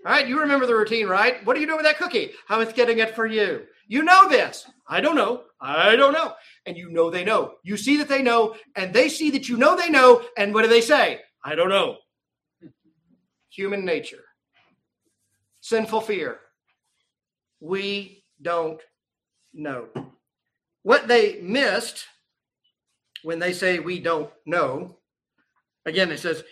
right, 0.05 0.29
you 0.29 0.39
remember 0.39 0.67
the 0.67 0.77
routine, 0.77 1.09
right? 1.09 1.45
What 1.45 1.57
are 1.57 1.59
you 1.59 1.67
doing 1.67 1.79
with 1.79 1.87
that 1.87 1.99
cookie? 1.99 2.31
I 2.49 2.59
was 2.59 2.73
getting 2.73 3.01
it 3.01 3.13
for 3.17 3.27
you. 3.27 3.65
You 3.89 4.05
know 4.05 4.29
this. 4.29 4.71
I 4.87 5.01
don't 5.01 5.17
know. 5.17 5.43
I 5.61 5.97
don't 5.97 6.13
know. 6.13 6.35
And 6.65 6.77
you 6.77 6.91
know 6.91 7.11
they 7.11 7.25
know. 7.25 7.55
You 7.65 7.77
see 7.77 7.97
that 7.97 8.09
they 8.09 8.23
know, 8.23 8.55
and 8.77 8.95
they 8.95 9.09
see 9.09 9.31
that 9.31 9.49
you 9.49 9.57
know 9.57 9.75
they 9.75 9.89
know. 9.89 10.23
And 10.37 10.55
what 10.55 10.63
do 10.63 10.69
they 10.69 10.81
say? 10.81 11.23
I 11.45 11.57
don't 11.57 11.71
know. 11.71 11.97
Human 13.51 13.85
nature 13.85 14.23
sinful 15.61 16.03
fear. 16.03 16.39
We 17.59 18.23
don't 18.41 18.81
know. 19.53 19.89
What 20.85 21.09
they 21.09 21.41
missed 21.41 22.05
when 23.23 23.39
they 23.39 23.53
say 23.53 23.79
we 23.79 24.01
don't 24.01 24.31
know, 24.47 24.99
again, 25.87 26.11
it 26.11 26.21
says, 26.21 26.43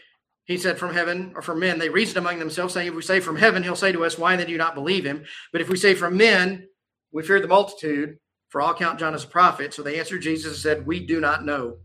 he 0.45 0.57
said 0.59 0.79
from 0.79 0.95
heaven 0.95 1.33
or 1.35 1.43
from 1.43 1.59
men, 1.59 1.79
they 1.79 1.89
reasoned 1.89 2.19
among 2.19 2.39
themselves, 2.39 2.73
saying, 2.73 2.89
If 2.89 2.95
we 2.95 3.03
say 3.03 3.19
from 3.19 3.37
heaven, 3.37 3.63
he'll 3.63 3.75
say 3.75 3.93
to 3.93 4.05
us, 4.05 4.17
Why 4.17 4.37
then 4.37 4.47
do 4.47 4.53
you 4.53 4.59
not 4.59 4.77
believe 4.77 5.05
him? 5.05 5.25
But 5.53 5.61
if 5.61 5.69
we 5.69 5.77
say 5.77 5.95
from 5.95 6.17
men, 6.17 6.69
we 7.13 7.25
fear 7.25 7.41
the 7.41 7.49
multitude, 7.49 8.19
for 8.49 8.61
all 8.61 8.75
count 8.75 9.01
John 9.01 9.15
as 9.15 9.25
a 9.25 9.29
prophet. 9.29 9.75
So 9.75 9.83
they 9.83 9.99
answered 9.99 10.23
Jesus 10.23 10.53
and 10.53 10.61
said, 10.61 10.87
We 10.87 11.05
do 11.05 11.21
not 11.21 11.45
know. 11.45 11.79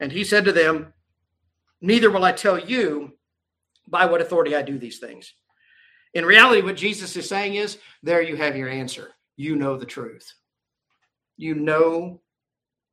And 0.00 0.10
he 0.10 0.24
said 0.24 0.46
to 0.46 0.52
them, 0.52 0.94
Neither 1.82 2.10
will 2.10 2.24
I 2.24 2.32
tell 2.32 2.58
you 2.58 3.12
by 3.86 4.06
what 4.06 4.22
authority 4.22 4.56
I 4.56 4.62
do 4.62 4.78
these 4.78 4.98
things. 4.98 5.34
In 6.14 6.24
reality, 6.24 6.62
what 6.62 6.76
Jesus 6.76 7.16
is 7.16 7.28
saying 7.28 7.56
is 7.56 7.78
there 8.02 8.22
you 8.22 8.36
have 8.36 8.56
your 8.56 8.68
answer. 8.68 9.10
You 9.36 9.56
know 9.56 9.76
the 9.76 9.86
truth. 9.86 10.32
You 11.36 11.54
know 11.54 12.20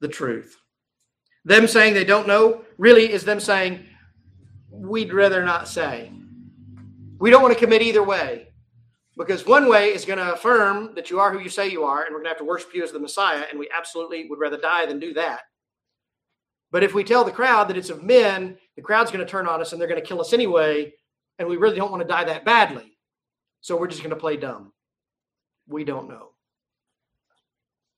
the 0.02 0.08
truth. 0.08 0.58
Them 1.50 1.68
saying 1.68 1.96
they 1.96 2.06
don't 2.06 2.28
know 2.28 2.64
really 2.78 3.12
is 3.12 3.24
them 3.24 3.40
saying, 3.40 3.84
we'd 4.70 5.12
rather 5.12 5.44
not 5.44 5.68
say. 5.68 6.12
We 7.18 7.32
don't 7.32 7.42
want 7.42 7.56
to 7.56 7.60
commit 7.60 7.82
either 7.82 8.04
way 8.04 8.50
because 9.18 9.48
one 9.48 9.68
way 9.68 9.88
is 9.88 10.06
going 10.06 10.20
to 10.20 10.34
affirm 10.34 10.94
that 10.94 11.10
you 11.10 11.20
are 11.20 11.34
who 11.34 11.40
you 11.40 11.50
say 11.50 11.68
you 11.68 11.86
are, 11.86 12.04
and 12.04 12.14
we're 12.14 12.20
going 12.20 12.26
to 12.26 12.30
have 12.30 12.38
to 12.38 12.44
worship 12.44 12.76
you 12.76 12.84
as 12.84 12.92
the 12.92 13.00
Messiah, 13.00 13.46
and 13.50 13.58
we 13.58 13.68
absolutely 13.76 14.28
would 14.30 14.38
rather 14.38 14.60
die 14.60 14.86
than 14.86 15.00
do 15.00 15.12
that. 15.14 15.42
But 16.70 16.84
if 16.84 16.94
we 16.94 17.04
tell 17.04 17.24
the 17.24 17.32
crowd 17.32 17.68
that 17.70 17.78
it's 17.78 17.90
of 17.90 18.04
men, 18.04 18.56
the 18.76 18.84
crowd's 18.84 19.10
going 19.10 19.26
to 19.26 19.32
turn 19.32 19.48
on 19.48 19.60
us 19.60 19.72
and 19.72 19.82
they're 19.82 19.90
going 19.90 20.00
to 20.00 20.08
kill 20.08 20.22
us 20.22 20.34
anyway, 20.34 20.94
and 21.40 21.48
we 21.48 21.58
really 21.58 21.78
don't 21.78 21.90
want 21.90 22.04
to 22.04 22.08
die 22.08 22.26
that 22.26 22.46
badly. 22.46 22.96
So 23.62 23.76
we're 23.76 23.88
just 23.88 24.04
going 24.04 24.12
to 24.12 24.16
play 24.16 24.38
dumb. 24.38 24.72
We 25.68 25.84
don't 25.84 26.10
know. 26.10 26.30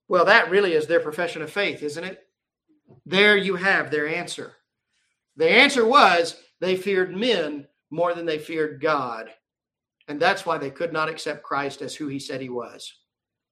Well, 0.07 0.23
that 0.23 0.49
really 0.49 0.71
is 0.71 0.87
their 0.87 1.01
profession 1.01 1.41
of 1.41 1.51
faith, 1.51 1.83
isn't 1.83 2.05
it? 2.05 2.25
There 3.05 3.37
you 3.37 3.55
have 3.55 3.91
their 3.91 4.07
answer. 4.07 4.53
The 5.37 5.49
answer 5.49 5.85
was 5.85 6.37
they 6.59 6.75
feared 6.75 7.15
men 7.15 7.67
more 7.89 8.13
than 8.13 8.25
they 8.25 8.37
feared 8.37 8.81
God. 8.81 9.29
And 10.07 10.19
that's 10.19 10.45
why 10.45 10.57
they 10.57 10.71
could 10.71 10.93
not 10.93 11.09
accept 11.09 11.43
Christ 11.43 11.81
as 11.81 11.95
who 11.95 12.07
he 12.07 12.19
said 12.19 12.41
he 12.41 12.49
was. 12.49 12.93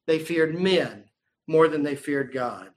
They 0.08 0.20
feared 0.20 0.60
men 0.60 1.06
more 1.48 1.68
than 1.68 1.84
they 1.84 1.96
feared 1.96 2.34
God. 2.34 2.70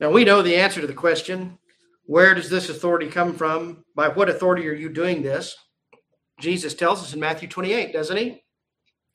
Now 0.00 0.10
we 0.10 0.24
know 0.24 0.42
the 0.42 0.56
answer 0.56 0.80
to 0.80 0.86
the 0.86 0.92
question 0.92 1.58
where 2.06 2.34
does 2.34 2.50
this 2.50 2.68
authority 2.68 3.08
come 3.08 3.34
from? 3.34 3.84
By 3.96 4.08
what 4.08 4.28
authority 4.28 4.68
are 4.68 4.74
you 4.74 4.90
doing 4.90 5.22
this? 5.22 5.56
Jesus 6.40 6.74
tells 6.74 7.02
us 7.02 7.14
in 7.14 7.20
Matthew 7.20 7.48
28, 7.48 7.92
doesn't 7.92 8.16
he? 8.16 8.42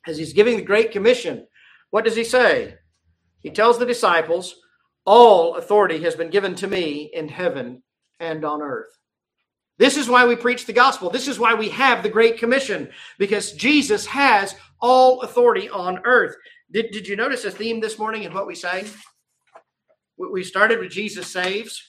As 0.08 0.18
he's 0.18 0.34
giving 0.34 0.56
the 0.56 0.64
Great 0.64 0.92
Commission, 0.92 1.46
what 1.92 2.06
does 2.06 2.16
he 2.16 2.24
say? 2.24 2.76
He 3.40 3.52
tells 3.52 3.78
the 3.78 3.86
disciples, 3.86 4.56
All 5.12 5.56
authority 5.56 6.04
has 6.04 6.14
been 6.14 6.30
given 6.30 6.54
to 6.58 6.68
me 6.68 7.10
in 7.12 7.30
heaven 7.30 7.82
and 8.20 8.46
on 8.46 8.62
earth. 8.62 8.96
This 9.80 9.98
is 9.98 10.08
why 10.08 10.28
we 10.28 10.36
preach 10.36 10.68
the 10.68 10.72
gospel. 10.72 11.10
This 11.10 11.28
is 11.28 11.40
why 11.40 11.56
we 11.56 11.70
have 11.70 12.04
the 12.04 12.10
Great 12.10 12.38
Commission, 12.38 12.88
because 13.18 13.54
Jesus 13.54 14.06
has 14.06 14.54
all 14.80 15.22
authority 15.22 15.68
on 15.68 16.00
earth. 16.06 16.36
Did, 16.70 16.92
did 16.92 17.08
you 17.08 17.16
notice 17.16 17.44
a 17.44 17.50
theme 17.50 17.80
this 17.80 17.98
morning 17.98 18.22
in 18.22 18.36
what 18.36 18.46
we 18.46 18.54
sang? 18.54 18.86
We 20.16 20.44
started 20.44 20.78
with 20.78 20.92
Jesus 20.92 21.26
saves, 21.26 21.82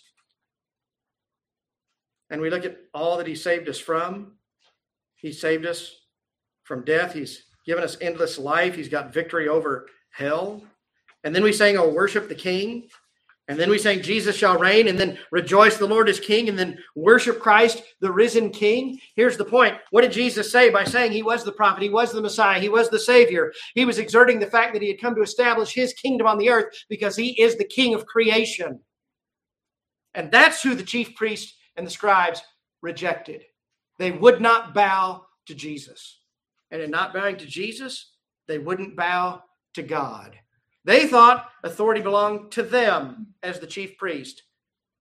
and 2.31 2.41
we 2.41 2.49
look 2.49 2.65
at 2.65 2.79
all 2.95 3.19
that 3.19 3.27
he 3.27 3.35
saved 3.35 3.69
us 3.69 3.79
from. 3.79 4.39
He 5.17 5.31
saved 5.31 5.67
us 5.67 5.95
from 6.63 6.87
death. 6.87 7.13
He's 7.13 7.45
given 7.67 7.85
us 7.85 7.99
endless 8.01 8.39
life. 8.39 8.77
He's 8.77 8.89
got 8.89 9.13
victory 9.13 9.47
over 9.47 9.89
hell. 10.11 10.63
And 11.23 11.35
then 11.35 11.43
we 11.43 11.53
sang, 11.53 11.77
Oh, 11.77 11.91
worship 11.91 12.27
the 12.27 12.35
King. 12.35 12.89
And 13.51 13.59
then 13.59 13.69
we 13.69 13.79
sang, 13.79 14.01
Jesus 14.01 14.37
shall 14.37 14.57
reign. 14.57 14.87
And 14.87 14.97
then 14.97 15.19
rejoice, 15.33 15.77
the 15.77 15.85
Lord 15.85 16.09
is 16.09 16.21
King. 16.21 16.49
And 16.49 16.57
then 16.57 16.79
worship 16.95 17.41
Christ, 17.41 17.83
the 17.99 18.13
risen 18.13 18.51
King. 18.51 19.01
Here's 19.17 19.37
the 19.37 19.45
point. 19.45 19.77
What 19.91 20.03
did 20.03 20.13
Jesus 20.13 20.53
say 20.53 20.71
by 20.71 20.85
saying 20.85 21.11
he 21.11 21.25
was 21.25 21.43
the 21.43 21.51
prophet? 21.51 21.83
He 21.83 21.89
was 21.89 22.13
the 22.13 22.23
Messiah. 22.23 22.61
He 22.61 22.69
was 22.69 22.91
the 22.91 23.01
Savior. 23.01 23.53
He 23.75 23.85
was 23.85 23.99
exerting 23.99 24.39
the 24.39 24.47
fact 24.47 24.73
that 24.73 24.83
he 24.83 24.89
had 24.89 25.01
come 25.01 25.17
to 25.17 25.23
establish 25.23 25.75
his 25.75 25.93
kingdom 25.95 26.29
on 26.29 26.39
the 26.39 26.49
earth 26.49 26.67
because 26.89 27.17
he 27.17 27.31
is 27.43 27.57
the 27.57 27.65
King 27.65 27.93
of 27.93 28.07
creation. 28.07 28.79
And 30.15 30.31
that's 30.31 30.63
who 30.63 30.77
the 30.77 30.85
chief 30.85 31.17
priest 31.17 31.57
and 31.75 31.85
the 31.85 31.91
scribes 31.91 32.41
rejected. 32.83 33.43
They 33.99 34.13
would 34.13 34.41
not 34.41 34.75
bow 34.75 35.27
to 35.47 35.57
Jesus. 35.57 36.21
And 36.71 36.81
in 36.81 36.93
not 36.93 37.13
bowing 37.13 37.37
to 37.39 37.47
Jesus, 37.47 38.13
they 38.47 38.59
wouldn't 38.59 38.95
bow 38.95 39.43
to 39.75 39.83
God. 39.83 40.39
They 40.85 41.07
thought 41.07 41.49
authority 41.63 42.01
belonged 42.01 42.53
to 42.53 42.63
them 42.63 43.35
as 43.43 43.61
the 43.61 43.67
chief 43.67 43.99
priest. 43.99 44.43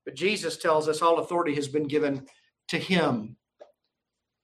But 0.05 0.15
Jesus 0.15 0.57
tells 0.57 0.87
us 0.87 1.01
all 1.01 1.19
authority 1.19 1.55
has 1.55 1.67
been 1.67 1.87
given 1.87 2.27
to 2.69 2.77
him. 2.77 3.37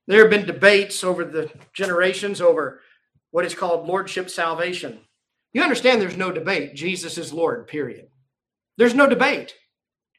There 0.08 0.22
have 0.22 0.30
been 0.30 0.46
debates 0.46 1.04
over 1.04 1.26
the 1.26 1.52
generations 1.74 2.40
over 2.42 2.82
what 3.32 3.46
is 3.46 3.56
called 3.56 3.88
lordship 3.88 4.30
salvation. 4.30 5.00
You 5.54 5.64
understand 5.64 6.02
there's 6.02 6.18
no 6.18 6.32
debate. 6.32 6.76
Jesus 6.76 7.18
is 7.18 7.34
Lord, 7.34 7.68
period. 7.68 8.08
There's 8.78 8.94
no 8.94 9.08
debate. 9.08 9.56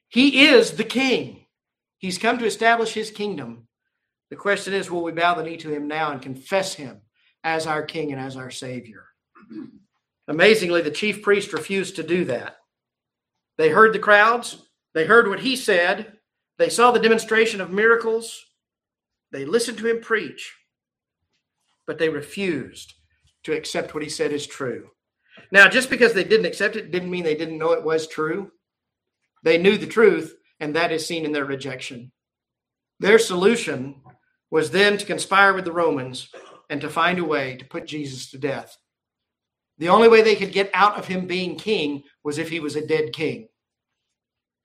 He 0.08 0.46
is 0.46 0.72
the 0.72 0.84
king. 0.84 1.46
He's 1.98 2.18
come 2.18 2.38
to 2.38 2.46
establish 2.46 2.92
his 2.92 3.10
kingdom. 3.10 3.68
The 4.30 4.36
question 4.36 4.74
is 4.74 4.90
will 4.90 5.02
we 5.02 5.12
bow 5.12 5.34
the 5.34 5.42
knee 5.42 5.56
to 5.58 5.72
him 5.72 5.86
now 5.88 6.10
and 6.10 6.20
confess 6.20 6.74
him 6.74 7.02
as 7.44 7.66
our 7.66 7.82
king 7.82 8.12
and 8.12 8.20
as 8.20 8.36
our 8.36 8.50
savior? 8.50 9.04
Amazingly, 10.28 10.82
the 10.82 10.90
chief 10.90 11.22
priest 11.22 11.52
refused 11.52 11.96
to 11.96 12.02
do 12.02 12.24
that. 12.24 12.56
They 13.58 13.68
heard 13.68 13.92
the 13.92 13.98
crowds, 13.98 14.68
they 14.94 15.06
heard 15.06 15.28
what 15.28 15.40
he 15.40 15.56
said, 15.56 16.12
they 16.58 16.68
saw 16.68 16.90
the 16.90 17.00
demonstration 17.00 17.60
of 17.60 17.70
miracles, 17.70 18.44
they 19.32 19.44
listened 19.44 19.78
to 19.78 19.86
him 19.86 20.00
preach, 20.00 20.54
but 21.86 21.98
they 21.98 22.08
refused 22.08 22.94
to 23.44 23.52
accept 23.52 23.94
what 23.94 24.02
he 24.02 24.08
said 24.08 24.32
is 24.32 24.46
true. 24.46 24.90
Now, 25.52 25.68
just 25.68 25.90
because 25.90 26.12
they 26.12 26.24
didn't 26.24 26.46
accept 26.46 26.76
it 26.76 26.90
didn't 26.90 27.10
mean 27.10 27.24
they 27.24 27.36
didn't 27.36 27.58
know 27.58 27.72
it 27.72 27.84
was 27.84 28.06
true. 28.06 28.50
They 29.42 29.58
knew 29.58 29.76
the 29.76 29.86
truth, 29.86 30.34
and 30.58 30.74
that 30.74 30.92
is 30.92 31.06
seen 31.06 31.24
in 31.24 31.32
their 31.32 31.44
rejection. 31.44 32.10
Their 32.98 33.18
solution 33.18 34.02
was 34.50 34.70
then 34.70 34.96
to 34.98 35.06
conspire 35.06 35.54
with 35.54 35.64
the 35.64 35.72
Romans 35.72 36.28
and 36.70 36.80
to 36.80 36.88
find 36.88 37.18
a 37.18 37.24
way 37.24 37.56
to 37.56 37.64
put 37.64 37.86
Jesus 37.86 38.30
to 38.30 38.38
death. 38.38 38.76
The 39.78 39.88
only 39.88 40.08
way 40.08 40.22
they 40.22 40.36
could 40.36 40.52
get 40.52 40.70
out 40.72 40.96
of 40.96 41.06
him 41.06 41.26
being 41.26 41.56
king 41.56 42.02
was 42.24 42.38
if 42.38 42.48
he 42.48 42.60
was 42.60 42.76
a 42.76 42.86
dead 42.86 43.12
king. 43.12 43.48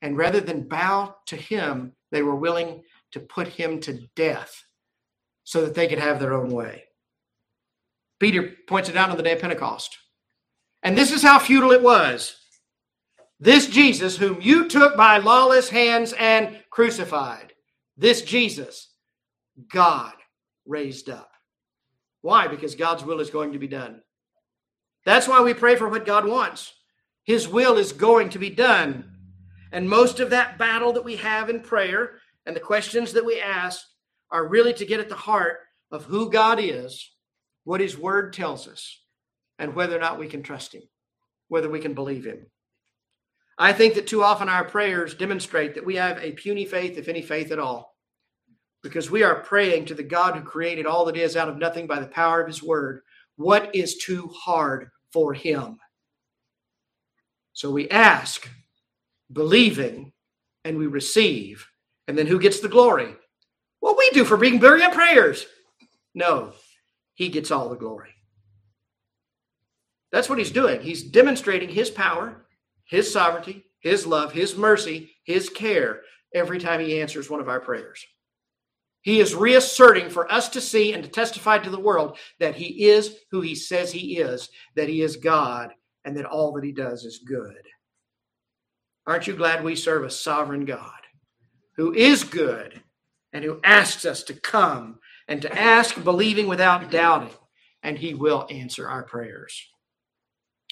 And 0.02 0.18
rather 0.18 0.40
than 0.40 0.68
bow 0.68 1.16
to 1.28 1.36
him, 1.36 1.94
they 2.12 2.22
were 2.22 2.36
willing 2.36 2.84
to 3.12 3.20
put 3.20 3.48
him 3.48 3.80
to 3.82 4.08
death 4.16 4.64
so 5.44 5.66
that 5.66 5.76
they 5.76 5.88
could 5.88 6.00
have 6.00 6.20
their 6.20 6.34
own 6.34 6.50
way. 6.50 6.86
Peter 8.20 8.54
points 8.68 8.88
it 8.88 8.96
out 8.96 9.10
on 9.10 9.18
the 9.18 9.24
day 9.24 9.34
of 9.34 9.42
Pentecost. 9.42 9.98
And 10.84 10.98
this 10.98 11.12
is 11.12 11.22
how 11.22 11.40
futile 11.40 11.72
it 11.72 11.82
was. 11.82 12.36
This 13.40 13.68
Jesus, 13.68 14.18
whom 14.18 14.40
you 14.40 14.70
took 14.70 14.96
by 14.96 15.18
lawless 15.18 15.70
hands 15.70 16.14
and 16.14 16.60
crucified, 16.70 17.54
this 17.98 18.22
Jesus, 18.22 18.90
God 19.68 20.14
raised 20.66 21.10
up. 21.10 21.32
Why? 22.22 22.48
Because 22.48 22.76
God's 22.76 23.04
will 23.04 23.20
is 23.20 23.32
going 23.32 23.54
to 23.54 23.60
be 23.60 23.68
done. 23.68 24.02
That's 25.06 25.28
why 25.28 25.42
we 25.42 25.54
pray 25.54 25.76
for 25.76 25.90
what 25.90 26.06
God 26.06 26.28
wants. 26.28 26.74
His 27.24 27.48
will 27.48 27.78
is 27.78 27.94
going 27.94 28.30
to 28.30 28.40
be 28.40 28.50
done. 28.50 29.06
And 29.72 29.90
most 29.90 30.20
of 30.20 30.32
that 30.32 30.58
battle 30.58 30.94
that 30.94 31.06
we 31.06 31.16
have 31.18 31.50
in 31.50 31.62
prayer 31.62 32.20
and 32.46 32.56
the 32.56 32.60
questions 32.60 33.14
that 33.14 33.26
we 33.26 33.40
ask 33.40 33.86
are 34.32 34.48
really 34.48 34.74
to 34.74 34.86
get 34.86 35.00
at 35.00 35.10
the 35.10 35.16
heart 35.16 35.60
of 35.92 36.06
who 36.06 36.32
God 36.32 36.60
is, 36.60 37.12
what 37.64 37.82
His 37.82 37.98
Word 37.98 38.34
tells 38.34 38.68
us, 38.68 39.00
and 39.60 39.76
whether 39.76 39.96
or 39.96 40.00
not 40.00 40.20
we 40.20 40.28
can 40.28 40.44
trust 40.44 40.74
Him, 40.74 40.84
whether 41.48 41.70
we 41.70 41.80
can 41.80 41.94
believe 41.94 42.26
Him. 42.26 42.48
I 43.58 43.74
think 43.74 43.96
that 43.96 44.08
too 44.08 44.24
often 44.24 44.50
our 44.50 44.64
prayers 44.64 45.14
demonstrate 45.14 45.76
that 45.76 45.86
we 45.86 45.96
have 45.96 46.18
a 46.18 46.32
puny 46.32 46.66
faith, 46.66 46.98
if 46.98 47.08
any 47.08 47.22
faith 47.22 47.52
at 47.52 47.60
all, 47.60 47.96
because 48.82 49.12
we 49.12 49.24
are 49.24 49.44
praying 49.44 49.86
to 49.86 49.94
the 49.94 50.04
God 50.04 50.36
who 50.36 50.42
created 50.42 50.86
all 50.86 51.06
that 51.06 51.18
is 51.18 51.36
out 51.36 51.50
of 51.50 51.58
nothing 51.58 51.86
by 51.88 52.00
the 52.00 52.08
power 52.08 52.42
of 52.42 52.48
His 52.48 52.64
Word, 52.64 53.02
what 53.42 53.76
is 53.76 53.98
too 53.98 54.28
hard 54.28 54.90
for 55.12 55.34
him? 55.34 55.78
So 57.54 57.72
we 57.72 57.90
ask, 57.90 58.50
believing, 59.32 60.14
and 60.64 60.78
we 60.78 60.88
receive. 60.88 61.68
And 62.08 62.18
then 62.18 62.28
who 62.28 62.40
gets 62.40 62.60
the 62.60 62.70
glory? 62.70 63.16
Well, 63.82 63.96
we 63.98 64.10
do 64.12 64.26
for 64.26 64.38
being 64.38 64.60
brilliant 64.60 64.94
prayers. 64.94 65.46
No, 66.14 66.54
he 67.14 67.30
gets 67.30 67.52
all 67.52 67.70
the 67.70 67.76
glory. 67.76 68.10
That's 70.12 70.30
what 70.30 70.38
he's 70.38 70.52
doing. 70.52 70.82
He's 70.82 71.04
demonstrating 71.04 71.70
his 71.70 71.90
power, 71.90 72.46
his 72.86 73.12
sovereignty, 73.12 73.66
his 73.80 74.06
love, 74.06 74.34
his 74.34 74.58
mercy, 74.58 75.12
his 75.24 75.50
care 75.50 76.02
every 76.34 76.60
time 76.60 76.80
he 76.80 77.02
answers 77.02 77.30
one 77.30 77.40
of 77.40 77.50
our 77.50 77.60
prayers. 77.60 78.06
He 79.02 79.20
is 79.20 79.34
reasserting 79.34 80.10
for 80.10 80.32
us 80.32 80.50
to 80.50 80.62
see 80.62 80.94
and 80.94 81.04
to 81.04 81.10
testify 81.10 81.58
to 81.58 81.70
the 81.70 81.80
world 81.80 82.18
that 82.40 82.56
he 82.56 82.86
is 82.88 83.16
who 83.32 83.42
he 83.42 83.56
says 83.56 83.92
he 83.92 84.18
is, 84.18 84.50
that 84.76 84.90
he 84.90 85.02
is 85.02 85.16
God, 85.16 85.72
and 86.06 86.16
that 86.18 86.26
all 86.26 86.54
that 86.54 86.64
he 86.64 86.72
does 86.72 87.04
is 87.04 87.24
good. 87.26 87.64
Aren't 89.08 89.26
you 89.26 89.34
glad 89.34 89.64
we 89.64 89.76
serve 89.76 90.04
a 90.04 90.10
sovereign 90.12 90.66
God 90.66 91.00
who 91.78 91.94
is 91.94 92.24
good 92.24 92.82
and 93.34 93.44
who 93.44 93.60
asks 93.64 94.06
us 94.06 94.22
to 94.24 94.34
come 94.34 95.00
and 95.28 95.42
to 95.42 95.60
ask, 95.60 96.04
believing 96.04 96.48
without 96.48 96.92
doubting, 96.92 97.34
and 97.82 97.98
he 97.98 98.14
will 98.14 98.46
answer 98.52 98.88
our 98.88 99.04
prayers? 99.04 99.66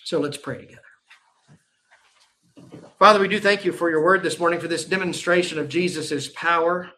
So 0.04 0.20
let's 0.20 0.38
pray 0.38 0.60
together. 0.60 0.82
Father, 3.00 3.20
we 3.20 3.28
do 3.28 3.40
thank 3.40 3.66
you 3.66 3.72
for 3.72 3.90
your 3.90 4.04
word 4.04 4.22
this 4.22 4.40
morning, 4.40 4.60
for 4.60 4.68
this 4.68 4.86
demonstration 4.86 5.58
of 5.58 5.70
Jesus' 5.70 6.28
power 6.36 6.92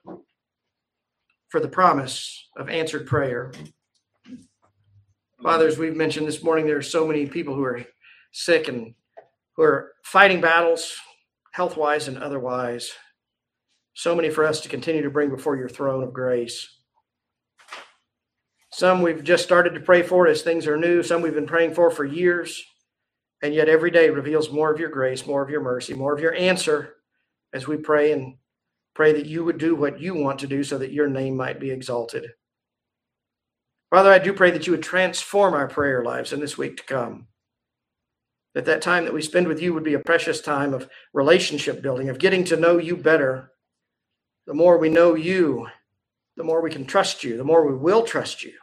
for 1.52 1.60
the 1.60 1.68
promise 1.68 2.48
of 2.56 2.70
answered 2.70 3.06
prayer. 3.06 3.52
Fathers, 5.44 5.78
we've 5.78 5.96
mentioned 5.96 6.26
this 6.28 6.44
morning, 6.44 6.66
there 6.66 6.78
are 6.78 6.82
so 6.82 7.06
many 7.06 7.26
people 7.26 7.54
who 7.54 7.64
are 7.64 7.84
sick 8.32 8.70
and 8.70 8.96
who 9.58 9.64
are 9.64 9.92
fighting 10.04 10.40
battles, 10.40 10.96
health 11.52 11.76
wise 11.76 12.08
and 12.08 12.18
otherwise. 12.18 12.92
So 13.94 14.16
many 14.16 14.30
for 14.30 14.46
us 14.46 14.62
to 14.62 14.70
continue 14.70 15.02
to 15.02 15.10
bring 15.10 15.30
before 15.30 15.58
your 15.58 15.68
throne 15.68 16.04
of 16.04 16.14
grace. 16.14 16.78
Some 18.72 19.02
we've 19.02 19.24
just 19.24 19.44
started 19.44 19.74
to 19.74 19.82
pray 19.82 20.04
for 20.04 20.28
as 20.28 20.42
things 20.42 20.66
are 20.68 20.78
new, 20.78 21.04
some 21.04 21.22
we've 21.22 21.34
been 21.34 21.46
praying 21.46 21.74
for 21.74 21.92
for 21.92 22.06
years. 22.06 22.64
And 23.44 23.54
yet 23.54 23.68
every 23.68 23.92
day 23.92 24.10
reveals 24.10 24.52
more 24.52 24.72
of 24.72 24.80
your 24.80 24.90
grace, 24.90 25.26
more 25.26 25.44
of 25.44 25.50
your 25.50 25.62
mercy, 25.62 25.96
more 25.96 26.14
of 26.14 26.22
your 26.22 26.34
answer 26.34 26.94
as 27.52 27.68
we 27.68 27.76
pray 27.76 28.14
and 28.14 28.38
Pray 28.94 29.14
that 29.14 29.26
you 29.26 29.44
would 29.44 29.58
do 29.58 29.76
what 29.76 30.02
you 30.02 30.14
want 30.14 30.40
to 30.40 30.48
do 30.48 30.64
so 30.64 30.78
that 30.78 30.92
your 30.92 31.08
name 31.08 31.38
might 31.38 31.60
be 31.60 31.72
exalted. 31.72 32.32
Father, 33.90 34.12
I 34.12 34.20
do 34.20 34.34
pray 34.34 34.52
that 34.52 34.68
you 34.68 34.72
would 34.72 34.84
transform 34.84 35.54
our 35.54 35.68
prayer 35.68 36.04
lives 36.04 36.32
in 36.32 36.40
this 36.40 36.58
week 36.58 36.78
to 36.78 36.84
come. 36.84 37.28
That 38.54 38.66
that 38.66 38.82
time 38.82 39.06
that 39.06 39.14
we 39.14 39.22
spend 39.22 39.48
with 39.48 39.62
you 39.62 39.74
would 39.74 39.84
be 39.84 39.94
a 39.94 40.00
precious 40.00 40.42
time 40.42 40.74
of 40.74 40.90
relationship 41.14 41.82
building, 41.82 42.10
of 42.10 42.20
getting 42.20 42.44
to 42.46 42.58
know 42.58 42.78
you 42.78 42.98
better. 42.98 43.52
The 44.46 44.54
more 44.54 44.78
we 44.78 44.90
know 44.90 45.16
you, 45.16 45.68
the 46.36 46.44
more 46.44 46.62
we 46.62 46.72
can 46.72 46.86
trust 46.86 47.24
you, 47.24 47.38
the 47.38 47.44
more 47.44 47.66
we 47.66 47.76
will 47.76 48.04
trust 48.04 48.44
you. 48.44 48.54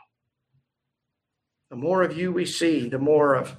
The 1.70 1.76
more 1.76 2.02
of 2.02 2.16
you 2.16 2.32
we 2.32 2.46
see, 2.46 2.88
the 2.88 2.98
more 2.98 3.34
of 3.34 3.56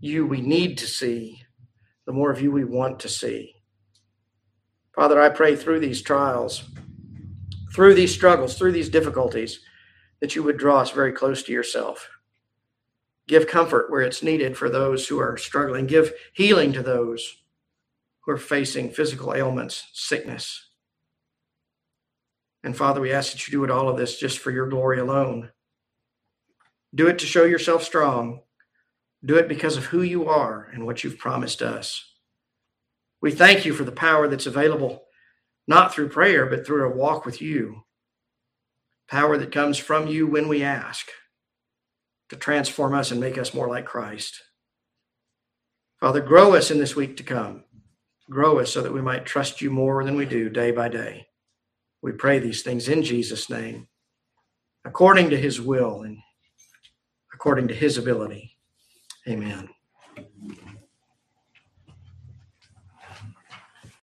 you 0.00 0.26
we 0.26 0.40
need 0.40 0.78
to 0.78 0.86
see, 0.86 1.42
the 2.06 2.12
more 2.12 2.30
of 2.30 2.40
you 2.40 2.52
we 2.52 2.64
want 2.64 3.00
to 3.00 3.08
see. 3.08 3.59
Father, 5.00 5.18
I 5.18 5.30
pray 5.30 5.56
through 5.56 5.80
these 5.80 6.02
trials, 6.02 6.62
through 7.72 7.94
these 7.94 8.12
struggles, 8.12 8.58
through 8.58 8.72
these 8.72 8.90
difficulties, 8.90 9.60
that 10.20 10.36
you 10.36 10.42
would 10.42 10.58
draw 10.58 10.80
us 10.80 10.90
very 10.90 11.10
close 11.10 11.42
to 11.44 11.52
yourself. 11.52 12.10
Give 13.26 13.46
comfort 13.46 13.90
where 13.90 14.02
it's 14.02 14.22
needed 14.22 14.58
for 14.58 14.68
those 14.68 15.08
who 15.08 15.18
are 15.18 15.38
struggling. 15.38 15.86
Give 15.86 16.12
healing 16.34 16.74
to 16.74 16.82
those 16.82 17.38
who 18.20 18.32
are 18.32 18.36
facing 18.36 18.90
physical 18.90 19.34
ailments, 19.34 19.88
sickness. 19.94 20.68
And 22.62 22.76
Father, 22.76 23.00
we 23.00 23.10
ask 23.10 23.32
that 23.32 23.48
you 23.48 23.52
do 23.52 23.64
it 23.64 23.70
all 23.70 23.88
of 23.88 23.96
this 23.96 24.18
just 24.18 24.38
for 24.38 24.50
your 24.50 24.68
glory 24.68 24.98
alone. 24.98 25.50
Do 26.94 27.06
it 27.06 27.18
to 27.20 27.26
show 27.26 27.44
yourself 27.44 27.84
strong. 27.84 28.42
Do 29.24 29.36
it 29.36 29.48
because 29.48 29.78
of 29.78 29.86
who 29.86 30.02
you 30.02 30.28
are 30.28 30.68
and 30.74 30.84
what 30.84 31.02
you've 31.02 31.16
promised 31.16 31.62
us. 31.62 32.09
We 33.22 33.30
thank 33.30 33.64
you 33.64 33.74
for 33.74 33.84
the 33.84 33.92
power 33.92 34.28
that's 34.28 34.46
available, 34.46 35.04
not 35.66 35.92
through 35.92 36.08
prayer, 36.08 36.46
but 36.46 36.66
through 36.66 36.86
a 36.86 36.96
walk 36.96 37.26
with 37.26 37.42
you. 37.42 37.82
Power 39.08 39.36
that 39.36 39.52
comes 39.52 39.76
from 39.76 40.06
you 40.06 40.26
when 40.26 40.48
we 40.48 40.62
ask 40.62 41.08
to 42.30 42.36
transform 42.36 42.94
us 42.94 43.10
and 43.10 43.20
make 43.20 43.36
us 43.36 43.52
more 43.52 43.68
like 43.68 43.84
Christ. 43.84 44.40
Father, 45.98 46.20
grow 46.20 46.54
us 46.54 46.70
in 46.70 46.78
this 46.78 46.96
week 46.96 47.16
to 47.18 47.22
come. 47.22 47.64
Grow 48.30 48.60
us 48.60 48.72
so 48.72 48.80
that 48.82 48.92
we 48.92 49.02
might 49.02 49.26
trust 49.26 49.60
you 49.60 49.70
more 49.70 50.04
than 50.04 50.16
we 50.16 50.24
do 50.24 50.48
day 50.48 50.70
by 50.70 50.88
day. 50.88 51.26
We 52.02 52.12
pray 52.12 52.38
these 52.38 52.62
things 52.62 52.88
in 52.88 53.02
Jesus' 53.02 53.50
name, 53.50 53.88
according 54.84 55.30
to 55.30 55.36
his 55.36 55.60
will 55.60 56.02
and 56.02 56.18
according 57.34 57.68
to 57.68 57.74
his 57.74 57.98
ability. 57.98 58.56
Amen. 59.28 59.68